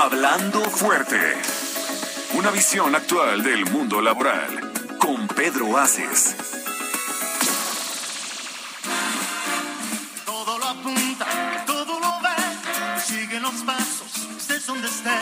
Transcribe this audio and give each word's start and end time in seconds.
Hablando 0.00 0.60
fuerte. 0.70 1.18
Una 2.34 2.52
visión 2.52 2.94
actual 2.94 3.42
del 3.42 3.66
mundo 3.66 4.00
laboral. 4.00 4.72
Con 4.96 5.26
Pedro 5.26 5.76
Aces. 5.76 6.36
Todo 10.24 10.56
lo 10.56 10.68
apunta, 10.68 11.26
todo 11.66 11.98
lo 11.98 12.12
ve, 12.20 13.00
sigue 13.04 13.40
los 13.40 13.54
pasos, 13.64 14.28
estés 14.38 14.66
donde 14.68 14.86
estés. 14.86 15.18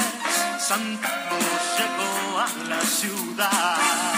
Santa 0.58 1.26
Cruz 1.30 1.78
llegó 1.78 2.38
a 2.38 2.68
la 2.68 2.80
ciudad. 2.82 4.15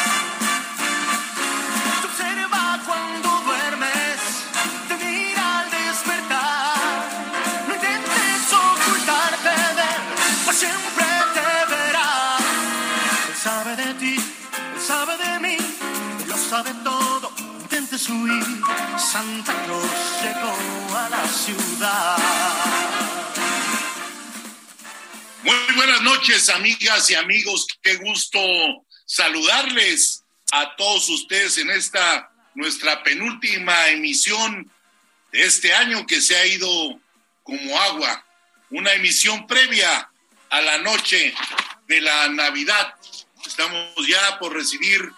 Sabe 16.58 16.74
todo. 16.82 17.32
Intentes 17.38 18.08
huir, 18.08 18.44
Santa 18.98 19.54
Cruz 19.64 19.92
llegó 20.22 20.96
a 20.96 21.08
la 21.08 21.28
ciudad. 21.28 22.18
Muy 25.44 25.76
buenas 25.76 26.02
noches, 26.02 26.48
amigas 26.48 27.10
y 27.10 27.14
amigos. 27.14 27.66
Qué 27.80 27.94
gusto 27.96 28.40
saludarles 29.06 30.24
a 30.50 30.74
todos 30.76 31.08
ustedes 31.10 31.58
en 31.58 31.70
esta 31.70 32.28
nuestra 32.54 33.04
penúltima 33.04 33.88
emisión 33.90 34.68
de 35.30 35.42
este 35.42 35.72
año 35.72 36.06
que 36.06 36.20
se 36.20 36.36
ha 36.36 36.44
ido 36.46 37.00
como 37.44 37.80
agua. 37.82 38.24
Una 38.70 38.92
emisión 38.94 39.46
previa 39.46 40.10
a 40.50 40.60
la 40.60 40.78
noche 40.78 41.32
de 41.86 42.00
la 42.00 42.28
Navidad. 42.30 42.94
Estamos 43.46 44.08
ya 44.08 44.38
por 44.40 44.52
recibir 44.52 45.12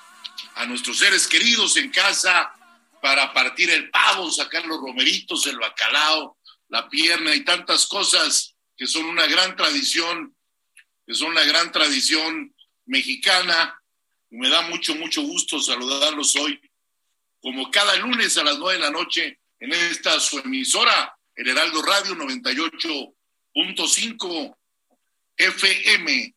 a 0.61 0.67
nuestros 0.67 0.99
seres 0.99 1.27
queridos 1.27 1.79
en 1.79 1.91
casa 1.91 2.55
para 3.01 3.33
partir 3.33 3.71
el 3.71 3.89
pavo, 3.89 4.31
sacar 4.31 4.67
los 4.67 4.79
romeritos, 4.79 5.47
el 5.47 5.59
bacalao, 5.59 6.37
la 6.69 6.87
pierna 6.87 7.35
y 7.35 7.43
tantas 7.45 7.87
cosas 7.87 8.55
que 8.77 8.87
son 8.87 9.07
una 9.07 9.25
gran 9.27 9.57
tradición, 9.57 10.37
que 11.07 11.15
son 11.15 11.31
una 11.31 11.45
gran 11.45 11.73
tradición 11.73 12.55
mexicana. 12.85 13.81
Me 14.29 14.51
da 14.51 14.61
mucho, 14.69 14.95
mucho 14.97 15.23
gusto 15.23 15.59
saludarlos 15.61 16.37
hoy, 16.37 16.61
como 17.41 17.71
cada 17.71 17.97
lunes 17.97 18.37
a 18.37 18.45
las 18.45 18.59
nueve 18.59 18.79
de 18.79 18.85
la 18.85 18.91
noche, 18.91 19.41
en 19.61 19.73
esta 19.73 20.21
su 20.21 20.41
emisora, 20.41 21.17
el 21.37 21.49
Heraldo 21.49 21.81
Radio 21.81 22.15
98.5 22.17 24.57
FM. 25.39 26.35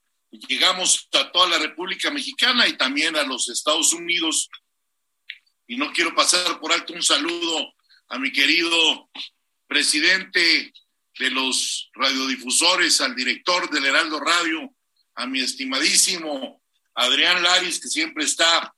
Llegamos 0.48 1.08
a 1.14 1.32
toda 1.32 1.48
la 1.48 1.60
República 1.60 2.10
Mexicana 2.10 2.68
y 2.68 2.74
también 2.74 3.16
a 3.16 3.24
los 3.24 3.50
Estados 3.50 3.94
Unidos. 3.94 4.50
Y 5.68 5.78
no 5.78 5.94
quiero 5.94 6.16
pasar 6.16 6.60
por 6.60 6.74
alto 6.74 6.94
un 6.94 7.04
saludo 7.04 7.74
a 8.10 8.18
mi 8.18 8.32
querido 8.32 9.10
presidente 9.68 10.74
de 11.20 11.30
los 11.30 11.92
radiodifusores, 11.94 13.00
al 13.02 13.16
director 13.16 13.70
del 13.70 13.86
Heraldo 13.86 14.20
Radio, 14.20 14.74
a 15.16 15.28
mi 15.28 15.40
estimadísimo 15.40 16.64
Adrián 16.96 17.44
Laris, 17.44 17.80
que 17.80 17.88
siempre 17.88 18.26
está 18.26 18.74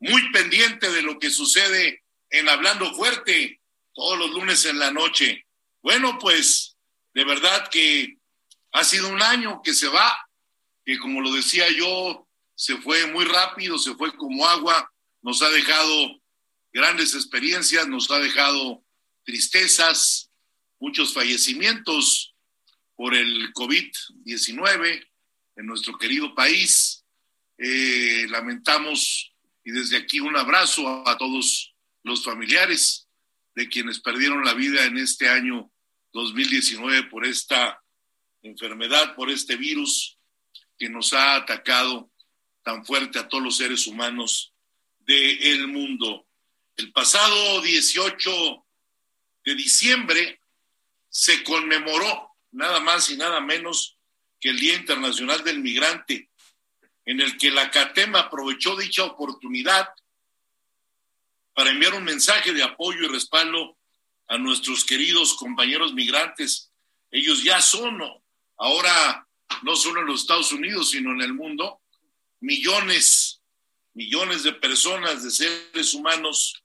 muy 0.00 0.32
pendiente 0.32 0.90
de 0.90 1.02
lo 1.02 1.20
que 1.20 1.30
sucede 1.30 2.02
en 2.30 2.48
Hablando 2.48 2.92
Fuerte 2.94 3.60
todos 3.94 4.18
los 4.18 4.30
lunes 4.30 4.64
en 4.64 4.80
la 4.80 4.90
noche. 4.90 5.46
Bueno, 5.82 6.18
pues 6.18 6.76
de 7.14 7.24
verdad 7.24 7.68
que 7.70 8.18
ha 8.72 8.82
sido 8.82 9.08
un 9.08 9.22
año 9.22 9.62
que 9.62 9.72
se 9.72 9.86
va, 9.86 10.25
que 10.86 10.98
como 11.00 11.20
lo 11.20 11.32
decía 11.32 11.68
yo, 11.72 12.28
se 12.54 12.76
fue 12.78 13.06
muy 13.08 13.24
rápido, 13.24 13.76
se 13.76 13.94
fue 13.96 14.14
como 14.16 14.46
agua, 14.46 14.90
nos 15.20 15.42
ha 15.42 15.50
dejado 15.50 16.22
grandes 16.72 17.12
experiencias, 17.14 17.88
nos 17.88 18.08
ha 18.12 18.20
dejado 18.20 18.84
tristezas, 19.24 20.30
muchos 20.78 21.12
fallecimientos 21.12 22.34
por 22.94 23.16
el 23.16 23.52
COVID-19 23.52 25.06
en 25.56 25.66
nuestro 25.66 25.98
querido 25.98 26.32
país. 26.36 27.04
Eh, 27.58 28.26
lamentamos 28.28 29.34
y 29.64 29.72
desde 29.72 29.96
aquí 29.96 30.20
un 30.20 30.36
abrazo 30.36 31.06
a 31.08 31.18
todos 31.18 31.74
los 32.04 32.24
familiares 32.24 33.08
de 33.56 33.68
quienes 33.68 33.98
perdieron 33.98 34.44
la 34.44 34.54
vida 34.54 34.84
en 34.84 34.98
este 34.98 35.28
año 35.28 35.68
2019 36.12 37.04
por 37.04 37.26
esta 37.26 37.82
enfermedad, 38.42 39.16
por 39.16 39.30
este 39.30 39.56
virus 39.56 40.15
que 40.78 40.88
nos 40.88 41.12
ha 41.12 41.36
atacado 41.36 42.10
tan 42.62 42.84
fuerte 42.84 43.18
a 43.18 43.28
todos 43.28 43.42
los 43.42 43.56
seres 43.56 43.86
humanos 43.86 44.52
del 45.00 45.68
mundo. 45.68 46.26
El 46.76 46.92
pasado 46.92 47.60
18 47.62 48.66
de 49.44 49.54
diciembre 49.54 50.40
se 51.08 51.42
conmemoró 51.44 52.32
nada 52.52 52.80
más 52.80 53.10
y 53.10 53.16
nada 53.16 53.40
menos 53.40 53.96
que 54.40 54.50
el 54.50 54.58
Día 54.58 54.74
Internacional 54.74 55.42
del 55.44 55.60
Migrante, 55.60 56.30
en 57.04 57.20
el 57.20 57.38
que 57.38 57.50
la 57.50 57.70
CATEM 57.70 58.16
aprovechó 58.16 58.76
dicha 58.76 59.04
oportunidad 59.04 59.88
para 61.54 61.70
enviar 61.70 61.94
un 61.94 62.04
mensaje 62.04 62.52
de 62.52 62.62
apoyo 62.62 63.04
y 63.04 63.08
respaldo 63.08 63.78
a 64.28 64.36
nuestros 64.36 64.84
queridos 64.84 65.34
compañeros 65.34 65.94
migrantes. 65.94 66.70
Ellos 67.10 67.42
ya 67.42 67.60
son, 67.60 68.02
ahora 68.58 69.25
no 69.62 69.76
solo 69.76 70.00
en 70.00 70.06
los 70.06 70.22
Estados 70.22 70.52
Unidos, 70.52 70.90
sino 70.90 71.12
en 71.12 71.22
el 71.22 71.34
mundo, 71.34 71.80
millones, 72.40 73.40
millones 73.94 74.42
de 74.42 74.52
personas, 74.52 75.22
de 75.22 75.30
seres 75.30 75.94
humanos 75.94 76.62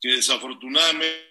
que 0.00 0.10
desafortunadamente 0.10 1.24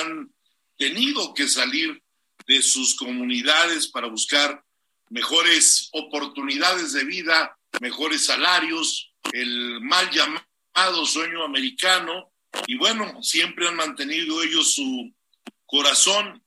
han 0.00 0.32
tenido 0.76 1.34
que 1.34 1.48
salir 1.48 2.02
de 2.46 2.62
sus 2.62 2.94
comunidades 2.94 3.88
para 3.88 4.08
buscar 4.08 4.64
mejores 5.08 5.88
oportunidades 5.92 6.92
de 6.92 7.04
vida, 7.04 7.58
mejores 7.80 8.24
salarios, 8.24 9.12
el 9.32 9.80
mal 9.80 10.10
llamado 10.10 11.06
sueño 11.06 11.44
americano. 11.44 12.32
Y 12.66 12.76
bueno, 12.76 13.22
siempre 13.22 13.68
han 13.68 13.76
mantenido 13.76 14.42
ellos 14.42 14.74
su 14.74 15.12
corazón 15.66 16.42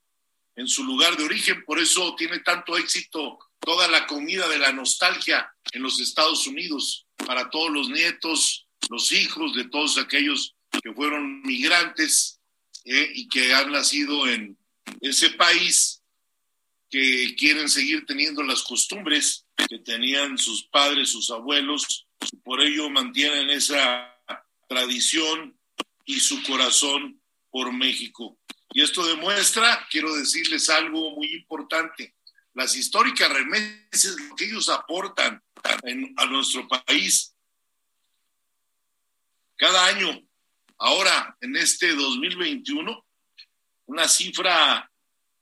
en 0.55 0.67
su 0.67 0.83
lugar 0.83 1.17
de 1.17 1.23
origen, 1.23 1.63
por 1.65 1.79
eso 1.79 2.15
tiene 2.15 2.39
tanto 2.39 2.77
éxito 2.77 3.39
toda 3.59 3.87
la 3.87 4.05
comida 4.05 4.47
de 4.47 4.59
la 4.59 4.71
nostalgia 4.71 5.51
en 5.71 5.81
los 5.81 5.99
Estados 5.99 6.45
Unidos 6.47 7.07
para 7.25 7.49
todos 7.49 7.71
los 7.71 7.89
nietos, 7.89 8.67
los 8.89 9.11
hijos 9.11 9.55
de 9.55 9.65
todos 9.69 9.97
aquellos 9.97 10.55
que 10.81 10.93
fueron 10.93 11.41
migrantes 11.41 12.39
eh, 12.85 13.11
y 13.15 13.27
que 13.29 13.53
han 13.53 13.71
nacido 13.71 14.27
en 14.27 14.57
ese 15.01 15.31
país 15.31 16.01
que 16.89 17.33
quieren 17.35 17.69
seguir 17.69 18.05
teniendo 18.05 18.43
las 18.43 18.61
costumbres 18.61 19.45
que 19.67 19.79
tenían 19.79 20.37
sus 20.37 20.65
padres, 20.65 21.09
sus 21.09 21.31
abuelos, 21.31 22.05
y 22.31 22.37
por 22.37 22.61
ello 22.61 22.89
mantienen 22.89 23.49
esa 23.49 24.15
tradición 24.67 25.57
y 26.05 26.19
su 26.19 26.43
corazón 26.43 27.19
por 27.49 27.71
México. 27.71 28.37
Y 28.73 28.81
esto 28.81 29.05
demuestra, 29.05 29.87
quiero 29.89 30.13
decirles 30.15 30.69
algo 30.69 31.11
muy 31.11 31.33
importante, 31.35 32.15
las 32.53 32.75
históricas 32.75 33.29
remesas 33.29 34.15
que 34.35 34.45
ellos 34.45 34.67
aportan 34.69 35.41
a 36.17 36.25
nuestro 36.25 36.67
país 36.67 37.35
cada 39.55 39.85
año. 39.87 40.21
Ahora, 40.79 41.37
en 41.39 41.55
este 41.55 41.93
2021, 41.93 43.05
una 43.85 44.07
cifra 44.07 44.91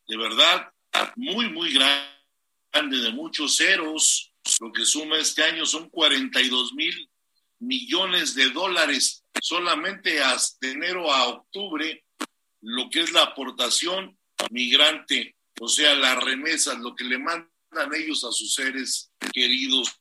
de 0.08 0.18
verdad 0.18 0.72
muy, 1.16 1.50
muy 1.50 1.74
grande, 1.74 2.98
de 2.98 3.12
muchos 3.12 3.56
ceros. 3.56 4.34
Lo 4.60 4.72
que 4.72 4.86
suma 4.86 5.18
este 5.18 5.44
año 5.44 5.66
son 5.66 5.90
42 5.90 6.74
mil 6.74 7.10
millones 7.60 8.36
de 8.36 8.50
dólares 8.50 9.24
solamente 9.42 10.22
hasta 10.22 10.68
enero 10.68 11.12
a 11.12 11.28
octubre 11.28 12.04
lo 12.62 12.90
que 12.90 13.02
es 13.02 13.12
la 13.12 13.24
aportación 13.24 14.18
migrante, 14.50 15.36
o 15.60 15.68
sea, 15.68 15.94
las 15.96 16.24
remesas, 16.24 16.80
lo 16.80 16.96
que 16.96 17.04
le 17.04 17.18
mandan 17.18 17.94
ellos 17.96 18.24
a 18.24 18.32
sus 18.32 18.54
seres 18.54 19.12
queridos 19.34 20.00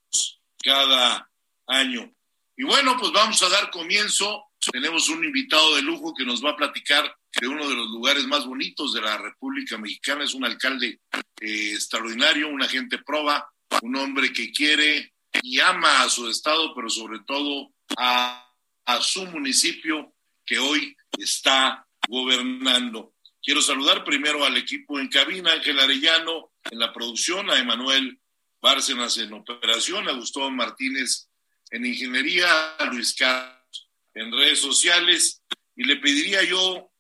cada 0.63 1.31
año. 1.67 2.13
Y 2.57 2.65
bueno, 2.65 2.97
pues 2.99 3.13
vamos 3.13 3.43
a 3.43 3.49
dar 3.49 3.71
comienzo. 3.71 4.45
Tenemos 4.73 5.09
un 5.09 5.25
invitado 5.25 5.77
de 5.77 5.83
lujo 5.83 6.15
que 6.15 6.27
nos 6.27 6.45
va 6.45 6.51
a 6.51 6.57
platicar 6.57 7.15
de 7.41 7.49
uno 7.49 7.69
de 7.69 7.75
los 7.75 7.89
lugares 7.89 8.27
más 8.27 8.45
bonitos 8.45 8.93
de 8.93 9.01
la 9.01 9.17
República 9.17 9.79
Mexicana. 9.79 10.25
Es 10.25 10.35
un 10.35 10.45
alcalde 10.45 11.01
eh, 11.41 11.73
extraordinario, 11.73 12.49
un 12.49 12.63
agente 12.63 12.99
proba, 12.99 13.51
un 13.83 13.97
hombre 13.97 14.33
que 14.33 14.53
quiere 14.53 15.15
y 15.43 15.61
ama 15.61 16.03
a 16.03 16.11
su 16.11 16.29
estado, 16.29 16.75
pero 16.75 16.91
sobre 16.91 17.21
todo 17.21 17.73
a, 17.97 18.47
a 18.85 19.01
su 19.01 19.25
municipio 19.27 20.15
que 20.45 20.59
hoy 20.59 20.95
está 21.17 21.87
gobernando. 22.11 23.15
Quiero 23.43 23.63
saludar 23.63 24.05
primero 24.05 24.45
al 24.45 24.57
equipo 24.57 24.99
en 24.99 25.09
cabina, 25.09 25.53
Ángel 25.53 25.79
Arellano 25.79 26.53
en 26.71 26.79
la 26.79 26.93
producción, 26.93 27.49
a 27.49 27.59
Emanuel 27.59 28.21
Bárcenas 28.61 29.17
en 29.17 29.33
operación, 29.33 30.09
a 30.09 30.13
Gustavo 30.13 30.51
Martínez 30.51 31.29
en 31.71 31.87
ingeniería, 31.87 32.75
a 32.77 32.85
Luis 32.87 33.15
Carlos 33.15 33.89
en 34.13 34.33
redes 34.33 34.61
sociales, 34.61 35.41
y 35.77 35.85
le 35.85 35.97
pediría 35.97 36.43
yo, 36.43 36.91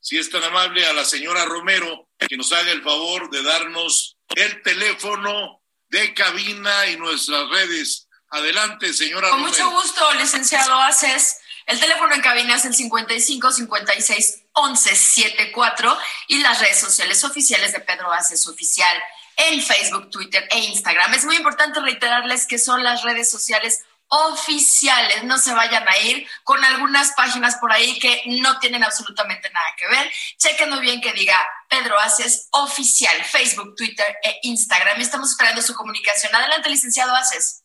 si 0.00 0.16
es 0.16 0.30
tan 0.30 0.42
amable, 0.42 0.84
a 0.86 0.94
la 0.94 1.04
señora 1.04 1.44
Romero 1.44 2.08
que 2.18 2.38
nos 2.38 2.50
haga 2.52 2.72
el 2.72 2.82
favor 2.82 3.30
de 3.30 3.42
darnos 3.42 4.16
el 4.34 4.62
teléfono 4.62 5.62
de 5.88 6.14
cabina 6.14 6.88
y 6.88 6.96
nuestras 6.96 7.48
redes. 7.50 8.08
Adelante, 8.30 8.94
señora 8.94 9.28
Con 9.28 9.44
Romero. 9.44 9.70
mucho 9.70 9.82
gusto, 9.82 10.12
licenciado 10.14 10.74
Aces. 10.80 11.36
El 11.66 11.78
teléfono 11.78 12.14
en 12.14 12.22
cabina 12.22 12.56
es 12.56 12.64
el 12.64 12.74
55 12.74 13.52
56 13.52 14.43
11 14.54 14.94
74 14.94 15.98
y 16.28 16.38
las 16.38 16.60
redes 16.60 16.80
sociales 16.80 17.22
oficiales 17.24 17.72
de 17.72 17.80
Pedro 17.80 18.12
Aces 18.12 18.46
Oficial 18.46 19.02
en 19.36 19.60
Facebook, 19.60 20.10
Twitter 20.10 20.46
e 20.50 20.58
Instagram. 20.60 21.12
Es 21.14 21.24
muy 21.24 21.36
importante 21.36 21.80
reiterarles 21.80 22.46
que 22.46 22.58
son 22.58 22.82
las 22.82 23.02
redes 23.02 23.30
sociales 23.30 23.82
oficiales. 24.08 25.24
No 25.24 25.38
se 25.38 25.52
vayan 25.54 25.86
a 25.88 25.98
ir 25.98 26.26
con 26.44 26.64
algunas 26.64 27.12
páginas 27.12 27.56
por 27.56 27.72
ahí 27.72 27.98
que 27.98 28.22
no 28.26 28.58
tienen 28.60 28.84
absolutamente 28.84 29.50
nada 29.50 29.74
que 29.76 29.88
ver. 29.88 30.12
Chequen 30.38 30.70
muy 30.70 30.80
bien 30.80 31.00
que 31.00 31.12
diga 31.12 31.36
Pedro 31.68 31.98
Aces 31.98 32.48
Oficial, 32.52 33.24
Facebook, 33.24 33.74
Twitter 33.76 34.16
e 34.22 34.38
Instagram. 34.42 35.00
Estamos 35.00 35.30
esperando 35.30 35.62
su 35.62 35.74
comunicación. 35.74 36.34
Adelante, 36.34 36.70
licenciado 36.70 37.14
Aces. 37.16 37.62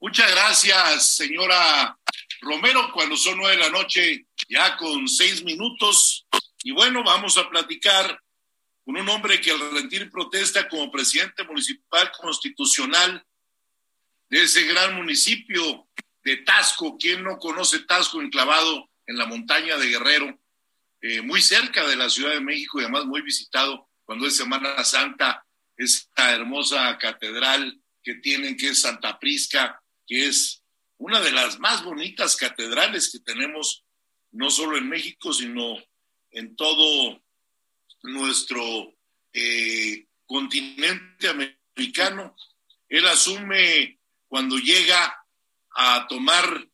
Muchas 0.00 0.30
gracias, 0.30 1.16
señora 1.16 1.96
Romero, 2.40 2.90
cuando 2.92 3.16
son 3.16 3.38
nueve 3.38 3.56
de 3.56 3.62
la 3.62 3.70
noche, 3.70 4.26
ya 4.48 4.76
con 4.76 5.08
seis 5.08 5.42
minutos. 5.44 6.26
Y 6.62 6.72
bueno, 6.72 7.02
vamos 7.02 7.36
a 7.36 7.48
platicar 7.48 8.20
con 8.84 8.96
un 8.96 9.08
hombre 9.08 9.40
que 9.40 9.50
al 9.50 9.70
rendir 9.72 10.10
protesta 10.10 10.68
como 10.68 10.90
presidente 10.90 11.44
municipal 11.44 12.10
constitucional 12.12 13.24
de 14.28 14.42
ese 14.42 14.62
gran 14.64 14.94
municipio 14.94 15.88
de 16.22 16.36
Tasco. 16.38 16.96
¿Quién 16.98 17.24
no 17.24 17.38
conoce 17.38 17.80
Tasco 17.80 18.20
enclavado 18.20 18.88
en 19.06 19.18
la 19.18 19.26
montaña 19.26 19.76
de 19.76 19.88
Guerrero? 19.88 20.40
Eh, 21.00 21.22
muy 21.22 21.40
cerca 21.40 21.86
de 21.86 21.96
la 21.96 22.10
Ciudad 22.10 22.32
de 22.32 22.40
México 22.40 22.78
y 22.78 22.82
además 22.82 23.04
muy 23.04 23.22
visitado 23.22 23.88
cuando 24.04 24.26
es 24.26 24.36
Semana 24.36 24.82
Santa, 24.84 25.44
esta 25.76 26.32
hermosa 26.32 26.96
catedral 26.98 27.78
que 28.02 28.14
tienen, 28.14 28.56
que 28.56 28.68
es 28.68 28.80
Santa 28.80 29.18
Prisca, 29.18 29.80
que 30.06 30.28
es 30.28 30.57
una 30.98 31.20
de 31.20 31.32
las 31.32 31.58
más 31.58 31.84
bonitas 31.84 32.36
catedrales 32.36 33.10
que 33.10 33.20
tenemos, 33.20 33.84
no 34.32 34.50
solo 34.50 34.76
en 34.76 34.88
México, 34.88 35.32
sino 35.32 35.76
en 36.30 36.54
todo 36.56 37.22
nuestro 38.02 38.94
eh, 39.32 40.06
continente 40.26 41.28
americano. 41.28 42.36
Él 42.88 43.06
asume 43.06 43.98
cuando 44.26 44.58
llega 44.58 45.24
a 45.76 46.06
tomar 46.08 46.68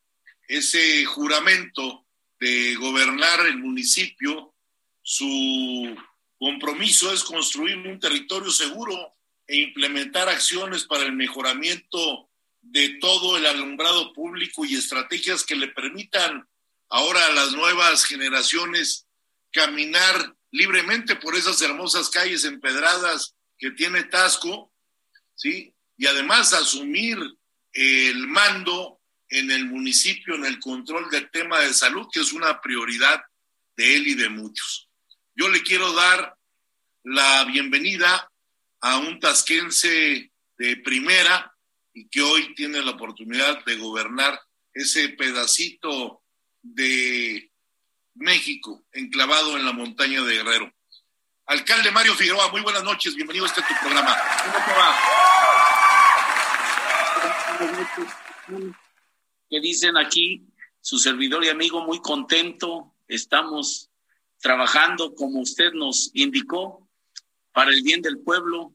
ese 0.49 1.05
juramento 1.05 2.07
de 2.41 2.75
gobernar 2.75 3.47
el 3.47 3.59
municipio, 3.59 4.55
su 5.03 5.97
compromiso 6.39 7.13
es 7.13 7.23
construir 7.23 7.77
un 7.77 8.01
territorio 8.01 8.51
seguro 8.51 9.15
e 9.47 9.57
implementar 9.57 10.29
acciones 10.29 10.85
para 10.85 11.05
el 11.05 11.13
mejoramiento 11.13 12.31
de 12.65 12.99
todo 13.01 13.37
el 13.37 13.47
alumbrado 13.47 14.13
público 14.13 14.65
y 14.65 14.75
estrategias 14.75 15.45
que 15.45 15.55
le 15.55 15.69
permitan 15.69 16.49
ahora 16.89 17.27
a 17.27 17.33
las 17.33 17.53
nuevas 17.53 18.05
generaciones 18.05 19.07
caminar 19.53 20.35
libremente 20.51 21.17
por 21.17 21.37
esas 21.37 21.61
hermosas 21.63 22.11
calles 22.11 22.45
empedradas 22.45 23.35
que 23.59 23.71
tiene 23.73 24.05
Tasco, 24.05 24.73
¿sí? 25.35 25.75
Y 25.97 26.07
además 26.07 26.53
asumir 26.53 27.19
el 27.73 28.27
mando 28.27 29.01
en 29.29 29.51
el 29.51 29.67
municipio, 29.67 30.35
en 30.35 30.45
el 30.45 30.59
control 30.59 31.09
del 31.11 31.31
tema 31.31 31.61
de 31.61 31.75
salud, 31.75 32.09
que 32.13 32.21
es 32.21 32.33
una 32.33 32.61
prioridad 32.61 33.23
de 33.77 33.97
él 33.97 34.09
y 34.09 34.15
de 34.15 34.29
muchos. 34.29 34.89
Yo 35.35 35.49
le 35.49 35.63
quiero 35.63 35.93
dar 35.93 36.37
la 37.05 37.45
bienvenida 37.45 38.31
a 38.81 38.99
un 38.99 39.21
tasquense 39.21 40.33
de 40.57 40.77
primera 40.79 41.54
y 41.95 42.09
que 42.09 42.21
hoy 42.21 42.55
tiene 42.55 42.83
la 42.83 42.91
oportunidad 42.91 43.65
de 43.65 43.77
gobernar 43.77 44.39
ese 44.73 45.11
pedacito 45.11 46.23
de 46.61 47.51
México 48.15 48.85
enclavado 48.93 49.57
en 49.57 49.65
la 49.65 49.73
montaña 49.73 50.23
de 50.23 50.35
Guerrero. 50.35 50.75
Alcalde 51.47 51.93
Mario 51.93 52.15
Figueroa, 52.15 52.51
muy 52.51 52.63
buenas 52.63 52.83
noches, 52.83 53.15
bienvenido 53.15 53.45
a 53.45 53.49
este 53.49 53.63
tu 53.63 53.75
programa. 53.81 54.17
¿Cómo 54.45 54.65
te 54.65 54.73
va? 54.73 54.95
que 59.49 59.61
dicen 59.61 59.97
aquí, 59.97 60.45
su 60.81 60.99
servidor 60.99 61.45
y 61.45 61.49
amigo 61.49 61.85
muy 61.85 62.01
contento, 62.01 62.93
estamos 63.07 63.91
trabajando 64.41 65.15
como 65.15 65.41
usted 65.41 65.73
nos 65.73 66.11
indicó 66.15 66.89
para 67.53 67.71
el 67.71 67.83
bien 67.83 68.03
del 68.03 68.19
pueblo, 68.19 68.75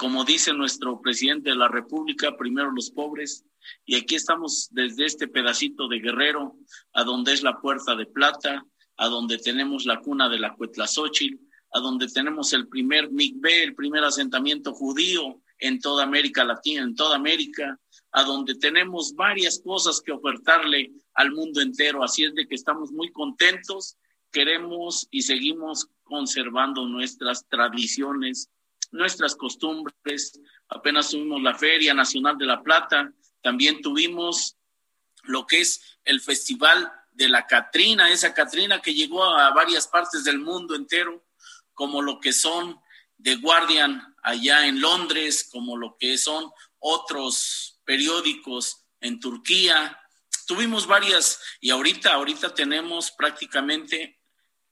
como 0.00 0.24
dice 0.24 0.54
nuestro 0.54 0.98
presidente 1.02 1.50
de 1.50 1.56
la 1.56 1.68
República, 1.68 2.34
primero 2.34 2.70
los 2.70 2.90
pobres, 2.90 3.44
y 3.84 3.96
aquí 3.96 4.14
estamos 4.14 4.68
desde 4.70 5.04
este 5.04 5.28
pedacito 5.28 5.88
de 5.88 6.00
Guerrero, 6.00 6.56
a 6.94 7.04
donde 7.04 7.34
es 7.34 7.42
la 7.42 7.60
Puerta 7.60 7.94
de 7.94 8.06
Plata, 8.06 8.64
a 8.96 9.08
donde 9.08 9.36
tenemos 9.36 9.84
la 9.84 10.00
cuna 10.00 10.30
de 10.30 10.38
la 10.38 10.54
Cuetlazóchil, 10.54 11.38
a 11.72 11.80
donde 11.80 12.08
tenemos 12.08 12.54
el 12.54 12.66
primer 12.66 13.10
migbe, 13.10 13.62
el 13.62 13.74
primer 13.74 14.02
asentamiento 14.02 14.72
judío 14.72 15.42
en 15.58 15.78
toda 15.80 16.04
América 16.04 16.44
Latina, 16.44 16.82
en 16.82 16.94
toda 16.94 17.16
América, 17.16 17.78
a 18.12 18.24
donde 18.24 18.54
tenemos 18.54 19.14
varias 19.14 19.60
cosas 19.62 20.00
que 20.00 20.12
ofertarle 20.12 20.92
al 21.12 21.30
mundo 21.32 21.60
entero. 21.60 22.02
Así 22.02 22.24
es 22.24 22.34
de 22.34 22.46
que 22.46 22.54
estamos 22.54 22.90
muy 22.90 23.12
contentos, 23.12 23.98
queremos 24.32 25.06
y 25.10 25.20
seguimos 25.20 25.88
conservando 26.04 26.88
nuestras 26.88 27.46
tradiciones, 27.48 28.48
nuestras 28.90 29.34
costumbres. 29.36 30.40
Apenas 30.68 31.10
tuvimos 31.10 31.42
la 31.42 31.54
Feria 31.54 31.94
Nacional 31.94 32.36
de 32.38 32.46
la 32.46 32.62
Plata, 32.62 33.12
también 33.42 33.80
tuvimos 33.80 34.56
lo 35.22 35.46
que 35.46 35.60
es 35.60 35.98
el 36.04 36.20
Festival 36.20 36.92
de 37.12 37.28
la 37.28 37.46
Catrina, 37.46 38.10
esa 38.10 38.32
Catrina 38.34 38.80
que 38.80 38.94
llegó 38.94 39.24
a 39.24 39.50
varias 39.52 39.88
partes 39.88 40.24
del 40.24 40.38
mundo 40.38 40.74
entero, 40.74 41.26
como 41.74 42.02
lo 42.02 42.20
que 42.20 42.32
son 42.32 42.80
The 43.22 43.36
Guardian 43.36 44.14
allá 44.22 44.66
en 44.66 44.80
Londres, 44.80 45.48
como 45.50 45.76
lo 45.76 45.96
que 45.98 46.16
son 46.18 46.50
otros 46.78 47.80
periódicos 47.84 48.84
en 49.00 49.20
Turquía. 49.20 49.98
Tuvimos 50.46 50.86
varias 50.86 51.40
y 51.60 51.70
ahorita, 51.70 52.14
ahorita 52.14 52.54
tenemos 52.54 53.10
prácticamente 53.12 54.20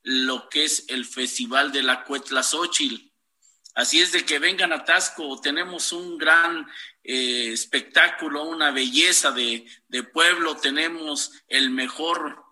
lo 0.02 0.48
que 0.48 0.64
es 0.64 0.87
el 0.88 1.04
Festival 1.04 1.72
de 1.72 1.82
la 1.82 2.04
Cuetlazóchil. 2.04 3.07
Así 3.78 4.00
es 4.00 4.11
de 4.11 4.26
que 4.26 4.40
vengan 4.40 4.73
a 4.73 4.85
Tasco, 4.85 5.40
tenemos 5.40 5.92
un 5.92 6.18
gran 6.18 6.68
eh, 7.04 7.52
espectáculo, 7.52 8.42
una 8.42 8.73
belleza 8.73 9.30
de, 9.30 9.64
de 9.87 10.02
pueblo, 10.02 10.56
tenemos 10.56 11.30
el 11.47 11.70
mejor, 11.70 12.42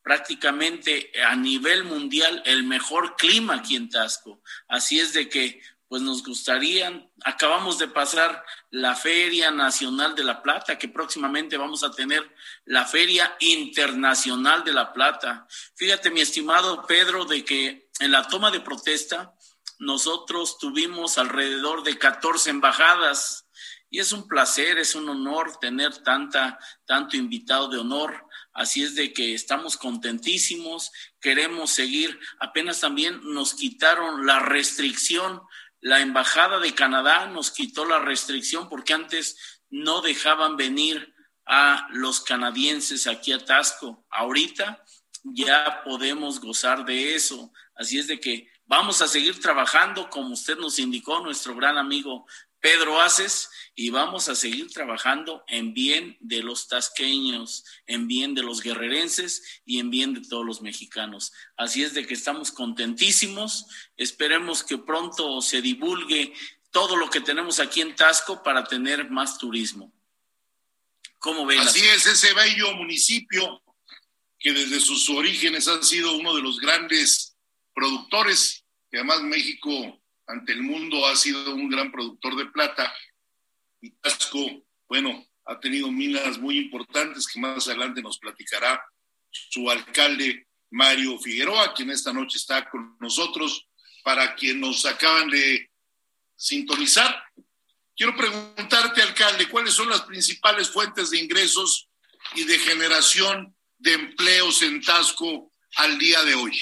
prácticamente 0.00 1.12
a 1.22 1.36
nivel 1.36 1.84
mundial, 1.84 2.42
el 2.46 2.62
mejor 2.64 3.14
clima 3.16 3.56
aquí 3.56 3.76
en 3.76 3.90
Tasco. 3.90 4.40
Así 4.68 4.98
es 4.98 5.12
de 5.12 5.28
que 5.28 5.60
pues 5.86 6.00
nos 6.00 6.22
gustaría, 6.22 7.06
acabamos 7.24 7.78
de 7.78 7.88
pasar 7.88 8.42
la 8.70 8.96
Feria 8.96 9.50
Nacional 9.50 10.14
de 10.14 10.24
la 10.24 10.40
Plata, 10.40 10.78
que 10.78 10.88
próximamente 10.88 11.58
vamos 11.58 11.84
a 11.84 11.90
tener 11.90 12.26
la 12.64 12.86
Feria 12.86 13.36
Internacional 13.40 14.64
de 14.64 14.72
la 14.72 14.94
Plata. 14.94 15.46
Fíjate, 15.74 16.08
mi 16.10 16.22
estimado 16.22 16.86
Pedro, 16.86 17.26
de 17.26 17.44
que 17.44 17.90
en 17.98 18.12
la 18.12 18.26
toma 18.26 18.50
de 18.50 18.60
protesta 18.60 19.34
nosotros 19.80 20.58
tuvimos 20.58 21.16
alrededor 21.16 21.82
de 21.82 21.98
14 21.98 22.50
embajadas 22.50 23.46
y 23.88 23.98
es 23.98 24.12
un 24.12 24.28
placer, 24.28 24.78
es 24.78 24.94
un 24.94 25.08
honor 25.08 25.56
tener 25.58 25.96
tanta, 26.02 26.58
tanto 26.84 27.16
invitado 27.16 27.68
de 27.68 27.78
honor. 27.78 28.26
Así 28.52 28.82
es 28.82 28.94
de 28.94 29.14
que 29.14 29.32
estamos 29.32 29.78
contentísimos, 29.78 30.92
queremos 31.18 31.70
seguir. 31.70 32.20
Apenas 32.40 32.80
también 32.80 33.20
nos 33.24 33.54
quitaron 33.54 34.26
la 34.26 34.40
restricción. 34.40 35.40
La 35.80 36.00
Embajada 36.00 36.60
de 36.60 36.74
Canadá 36.74 37.26
nos 37.28 37.50
quitó 37.50 37.86
la 37.86 38.00
restricción 38.00 38.68
porque 38.68 38.92
antes 38.92 39.62
no 39.70 40.02
dejaban 40.02 40.58
venir 40.58 41.14
a 41.46 41.88
los 41.92 42.20
canadienses 42.20 43.06
aquí 43.06 43.32
a 43.32 43.42
Tasco. 43.42 44.06
Ahorita 44.10 44.84
ya 45.24 45.82
podemos 45.84 46.38
gozar 46.38 46.84
de 46.84 47.14
eso. 47.14 47.50
Así 47.74 47.98
es 47.98 48.08
de 48.08 48.20
que 48.20 48.46
vamos 48.70 49.02
a 49.02 49.08
seguir 49.08 49.40
trabajando, 49.40 50.08
como 50.08 50.32
usted 50.32 50.56
nos 50.56 50.78
indicó, 50.78 51.18
nuestro 51.18 51.56
gran 51.56 51.76
amigo 51.76 52.24
Pedro 52.60 53.00
Aces, 53.00 53.50
y 53.74 53.90
vamos 53.90 54.28
a 54.28 54.36
seguir 54.36 54.70
trabajando 54.70 55.42
en 55.48 55.74
bien 55.74 56.16
de 56.20 56.40
los 56.44 56.68
tasqueños, 56.68 57.64
en 57.88 58.06
bien 58.06 58.32
de 58.32 58.44
los 58.44 58.62
guerrerenses 58.62 59.62
y 59.64 59.80
en 59.80 59.90
bien 59.90 60.14
de 60.14 60.20
todos 60.20 60.46
los 60.46 60.62
mexicanos. 60.62 61.32
Así 61.56 61.82
es 61.82 61.94
de 61.94 62.06
que 62.06 62.14
estamos 62.14 62.52
contentísimos. 62.52 63.66
Esperemos 63.96 64.62
que 64.62 64.78
pronto 64.78 65.42
se 65.42 65.60
divulgue 65.60 66.32
todo 66.70 66.94
lo 66.94 67.10
que 67.10 67.20
tenemos 67.20 67.58
aquí 67.58 67.80
en 67.80 67.96
Tasco 67.96 68.40
para 68.40 68.62
tener 68.62 69.10
más 69.10 69.36
turismo. 69.36 69.92
¿Cómo 71.18 71.44
ven? 71.44 71.58
Así 71.58 71.80
es, 71.80 72.06
ese 72.06 72.32
bello 72.34 72.72
municipio 72.76 73.64
que 74.38 74.52
desde 74.52 74.78
sus 74.78 75.10
orígenes 75.10 75.66
ha 75.66 75.82
sido 75.82 76.14
uno 76.14 76.36
de 76.36 76.42
los 76.42 76.60
grandes 76.60 77.30
productores, 77.74 78.59
que 78.90 78.98
además 78.98 79.22
México 79.22 80.02
ante 80.26 80.52
el 80.52 80.62
mundo 80.62 81.06
ha 81.06 81.16
sido 81.16 81.54
un 81.54 81.68
gran 81.68 81.90
productor 81.90 82.36
de 82.36 82.46
plata 82.46 82.92
y 83.80 83.90
Tasco, 83.92 84.66
bueno, 84.88 85.26
ha 85.46 85.58
tenido 85.58 85.90
minas 85.90 86.38
muy 86.38 86.58
importantes 86.58 87.26
que 87.26 87.40
más 87.40 87.66
adelante 87.66 88.02
nos 88.02 88.18
platicará 88.18 88.82
su 89.30 89.70
alcalde 89.70 90.46
Mario 90.70 91.18
Figueroa, 91.18 91.74
quien 91.74 91.90
esta 91.90 92.12
noche 92.12 92.38
está 92.38 92.68
con 92.68 92.96
nosotros. 93.00 93.66
Para 94.02 94.34
quien 94.34 94.60
nos 94.60 94.86
acaban 94.86 95.28
de 95.28 95.70
sintonizar, 96.34 97.22
quiero 97.94 98.16
preguntarte, 98.16 99.02
alcalde, 99.02 99.48
¿cuáles 99.48 99.74
son 99.74 99.90
las 99.90 100.02
principales 100.02 100.70
fuentes 100.70 101.10
de 101.10 101.18
ingresos 101.18 101.88
y 102.34 102.44
de 102.44 102.58
generación 102.58 103.54
de 103.78 103.92
empleos 103.92 104.62
en 104.62 104.80
Tasco 104.80 105.52
al 105.76 105.98
día 105.98 106.24
de 106.24 106.34
hoy? 106.34 106.58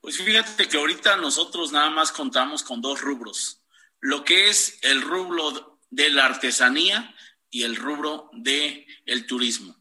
Pues 0.00 0.16
fíjate 0.16 0.66
que 0.66 0.78
ahorita 0.78 1.16
nosotros 1.16 1.72
nada 1.72 1.90
más 1.90 2.10
contamos 2.10 2.62
con 2.62 2.80
dos 2.80 3.00
rubros. 3.00 3.60
Lo 4.00 4.24
que 4.24 4.48
es 4.48 4.78
el 4.82 5.02
rubro 5.02 5.78
de 5.90 6.08
la 6.08 6.24
artesanía 6.24 7.14
y 7.50 7.64
el 7.64 7.76
rubro 7.76 8.30
de 8.32 8.86
el 9.04 9.26
turismo. 9.26 9.76